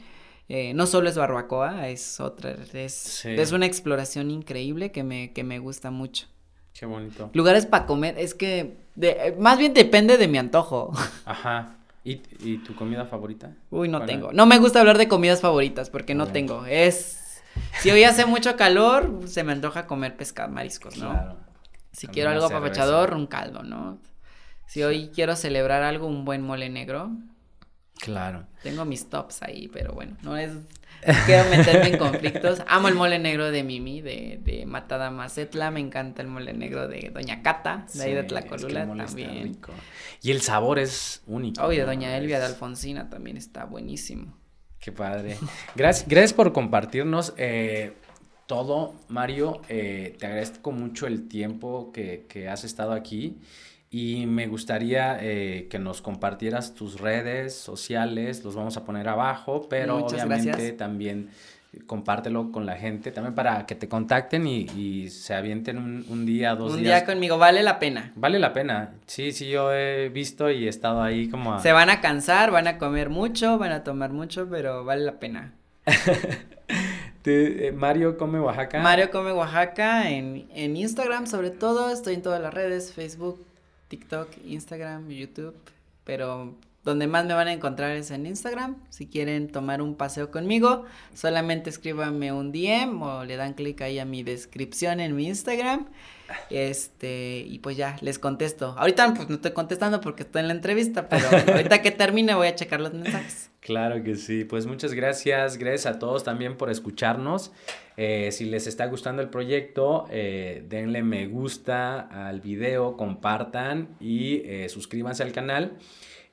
Eh, 0.49 0.75
no 0.75 0.89
solo 0.89 1.09
es 1.09 1.17
barbacoa, 1.17 1.89
es 1.89 2.19
otra, 2.19 2.57
es, 2.73 3.25
es 3.27 3.53
una 3.53 3.67
exploración 3.67 4.33
increíble 4.33 4.91
que 4.91 5.05
me, 5.05 5.33
que 5.33 5.45
me 5.45 5.61
gusta 5.61 5.93
mucho. 5.93 6.34
Qué 6.79 6.87
bonito. 6.87 7.31
Lugares 7.33 7.67
para 7.67 7.87
comer, 7.87 8.19
es 8.19 8.35
que 8.35 8.77
de, 8.97 9.35
más 9.39 9.59
bien 9.59 9.75
depende 9.75 10.19
de 10.19 10.29
mi 10.29 10.39
antojo. 10.39 10.93
Ajá. 11.25 11.77
¿Y, 12.05 12.21
¿Y, 12.41 12.59
tu 12.59 12.75
comida 12.75 13.07
favorita? 13.07 13.53
Uy, 13.71 13.89
no 13.89 14.05
tengo. 14.05 14.31
No 14.33 14.45
me 14.45 14.59
gusta 14.59 14.81
hablar 14.81 14.99
de 14.99 15.09
comidas 15.09 15.41
favoritas 15.41 15.89
porque 15.89 16.15
no 16.15 16.27
tengo. 16.27 16.67
Es. 16.67 17.43
Si 17.81 17.91
hoy 17.91 18.05
hace 18.05 18.27
mucho 18.27 18.57
calor, 18.57 19.21
se 19.27 19.43
me 19.43 19.53
antoja 19.53 19.87
comer 19.87 20.15
pescado, 20.17 20.51
mariscos, 20.51 20.99
¿no? 20.99 21.11
Claro. 21.11 21.37
Si 21.93 22.09
quiero 22.09 22.31
algo 22.31 22.45
apapachador, 22.45 23.15
un 23.15 23.27
caldo, 23.27 23.63
¿no? 23.63 23.99
Si 24.67 24.83
hoy 24.83 25.11
quiero 25.15 25.37
celebrar 25.37 25.83
algo, 25.83 26.07
un 26.07 26.25
buen 26.25 26.43
mole 26.43 26.69
negro. 26.69 27.11
Claro. 28.01 28.47
Tengo 28.63 28.85
mis 28.85 29.09
tops 29.09 29.43
ahí, 29.43 29.69
pero 29.69 29.93
bueno, 29.93 30.17
no 30.23 30.37
es 30.37 30.53
quiero 31.27 31.49
meterme 31.51 31.89
en 31.89 31.99
conflictos. 31.99 32.63
Amo 32.69 32.89
el 32.89 32.95
mole 32.95 33.19
negro 33.19 33.51
de 33.51 33.63
Mimi, 33.63 34.01
de, 34.01 34.41
de 34.43 34.67
Matada 34.67 35.11
Macetla. 35.11 35.71
Me 35.71 35.81
encanta 35.81 36.23
el 36.23 36.29
mole 36.29 36.53
negro 36.53 36.89
de 36.89 37.11
Doña 37.13 37.43
Cata, 37.43 37.87
de 37.93 38.03
ahí 38.03 38.15
de 38.15 38.25
Tlacolula 38.25 38.87
también. 38.87 39.59
Y 40.23 40.31
el 40.31 40.41
sabor 40.41 40.79
es 40.79 41.23
único. 41.27 41.63
Oh, 41.63 41.69
de 41.69 41.83
Doña 41.83 42.17
Elvia 42.17 42.39
de 42.39 42.47
Alfonsina 42.47 43.11
también 43.11 43.37
está 43.37 43.65
buenísimo. 43.65 44.37
Qué 44.79 44.93
padre. 44.93 45.39
Gracias, 45.75 46.09
gracias 46.09 46.33
por 46.33 46.53
compartirnos. 46.53 47.35
Eh, 47.37 47.95
todo, 48.47 48.95
Mario. 49.09 49.63
Eh, 49.69 50.17
te 50.19 50.27
agradezco 50.27 50.73
mucho 50.73 51.07
el 51.07 51.29
tiempo 51.29 51.91
que, 51.93 52.27
que 52.29 52.49
has 52.49 52.65
estado 52.65 52.93
aquí 52.93 53.39
y 53.97 54.27
me 54.27 54.49
gustaría 54.49 55.19
eh, 55.21 55.69
que 55.71 55.79
nos 55.79 56.03
compartieras 56.03 56.75
tus 56.75 56.99
redes 57.01 57.55
sociales, 57.55 58.43
los 58.43 58.57
vamos 58.57 58.77
a 58.77 58.85
poner 58.85 59.09
abajo, 59.09 59.69
pero 59.71 59.99
obviamente 59.99 60.73
también 60.73 61.31
compártelo 61.87 62.51
con 62.51 62.67
la 62.67 62.75
gente, 62.75 63.13
también 63.13 63.37
para 63.37 63.67
que 63.67 63.77
te 63.77 63.89
contacten 63.89 64.49
y, 64.49 65.11
se 65.11 65.33
avienten 65.33 65.79
un, 65.79 66.27
día, 66.27 66.57
dos 66.57 66.73
días. 66.73 66.79
Un 66.79 66.83
día 66.83 67.05
conmigo, 67.05 67.39
vale 67.39 67.63
la 67.63 67.79
pena. 67.79 68.11
Vale 68.17 68.41
la 68.41 68.53
pena, 68.53 68.95
sí, 69.07 69.31
sí, 69.31 69.49
yo 69.49 69.73
he 69.73 70.09
visto 70.09 70.51
y 70.51 70.67
he 70.67 70.69
estado 70.69 71.01
ahí 71.01 71.29
como... 71.29 71.61
Se 71.61 71.71
van 71.71 71.89
a 71.89 72.01
cansar, 72.01 72.51
van 72.51 72.67
a 72.67 72.79
comer 72.79 73.11
mucho, 73.11 73.59
van 73.59 73.71
a 73.71 73.85
tomar 73.85 74.11
mucho, 74.11 74.49
pero 74.51 74.85
vale 74.85 75.05
la 75.05 75.21
pena. 75.21 75.55
Eh, 77.27 77.73
Mario 77.75 78.19
Come 78.19 78.39
Oaxaca. 78.39 78.83
Mario 78.83 79.11
Come 79.11 79.33
Oaxaca 79.33 80.11
en, 80.11 80.47
en 80.55 80.77
Instagram 80.77 81.27
sobre 81.27 81.49
todo, 81.49 81.89
estoy 81.89 82.13
en 82.13 82.21
todas 82.21 82.39
las 82.39 82.53
redes, 82.53 82.93
Facebook, 82.93 83.43
TikTok, 83.95 84.29
Instagram, 84.45 85.09
YouTube, 85.09 85.55
pero 86.03 86.53
donde 86.83 87.07
más 87.07 87.25
me 87.27 87.35
van 87.35 87.47
a 87.47 87.53
encontrar 87.53 87.97
es 87.97 88.11
en 88.11 88.27
Instagram. 88.27 88.77
Si 88.91 89.07
quieren 89.07 89.47
tomar 89.49 89.81
un 89.81 89.95
paseo 89.95 90.33
conmigo, 90.33 90.85
solamente 91.15 91.71
escríbanme 91.71 92.33
un 92.33 92.51
DM 92.51 93.01
o 93.01 93.25
le 93.25 93.37
dan 93.37 93.55
clic 93.55 93.81
ahí 93.83 94.01
a 94.01 94.05
mi 94.05 94.25
descripción 94.25 94.99
en 94.99 95.15
mi 95.15 95.29
Instagram. 95.29 95.87
Este, 96.51 97.45
y 97.47 97.59
pues 97.59 97.77
ya, 97.77 97.97
les 98.01 98.19
contesto. 98.19 98.75
Ahorita 98.79 99.13
pues 99.15 99.29
no 99.29 99.37
estoy 99.37 99.53
contestando 99.53 100.01
porque 100.01 100.23
estoy 100.23 100.41
en 100.43 100.49
la 100.49 100.55
entrevista, 100.55 101.09
pero 101.09 101.27
ahorita 101.29 101.83
que 101.83 101.91
termine 101.91 102.35
voy 102.35 102.49
a 102.49 102.55
checar 102.55 102.81
los 102.81 102.93
mensajes. 102.93 103.51
Claro 103.65 104.03
que 104.03 104.17
sí, 104.17 104.45
pues 104.45 104.67
muchas 104.67 104.93
gracias, 104.93 105.57
gracias 105.57 105.87
a 105.87 105.99
todos 105.99 106.23
también 106.23 106.59
por 106.59 106.69
escucharnos. 106.69 107.51
Eh, 107.97 108.31
si 108.31 108.45
les 108.45 108.67
está 108.67 108.85
gustando 108.85 109.23
el 109.23 109.31
proyecto, 109.31 110.05
eh, 110.11 110.63
denle 110.69 111.03
me 111.03 111.27
gusta 111.29 112.01
al 112.01 112.43
video, 112.43 112.99
compartan 112.99 113.97
y 114.01 114.43
eh, 114.45 114.69
suscríbanse 114.69 115.23
al 115.23 115.33
canal 115.33 115.79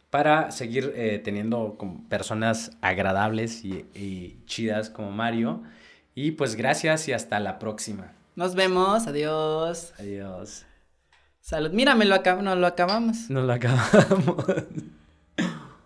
para 0.10 0.52
seguir 0.52 1.22
teniendo 1.24 1.78
personas 2.10 2.78
agradables 2.82 3.64
y, 3.64 3.86
y 3.96 4.40
chidas 4.46 4.90
como 4.90 5.12
Mario. 5.12 5.64
Y 6.14 6.32
pues 6.32 6.56
gracias 6.56 7.08
y 7.08 7.14
hasta 7.14 7.40
la 7.40 7.60
próxima. 7.60 8.12
Nos 8.36 8.56
vemos, 8.56 9.08
adiós. 9.08 9.94
Adiós. 10.00 10.66
Salud. 11.42 11.72
Mira, 11.74 11.96
me 11.96 12.06
lo 12.06 12.16
acab- 12.16 12.42
nos 12.42 12.58
lo 12.58 12.68
acabamos. 12.68 13.30
Nos 13.30 13.46
lo 13.46 13.54
acabamos. 13.54 14.46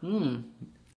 Mm. 0.01 0.43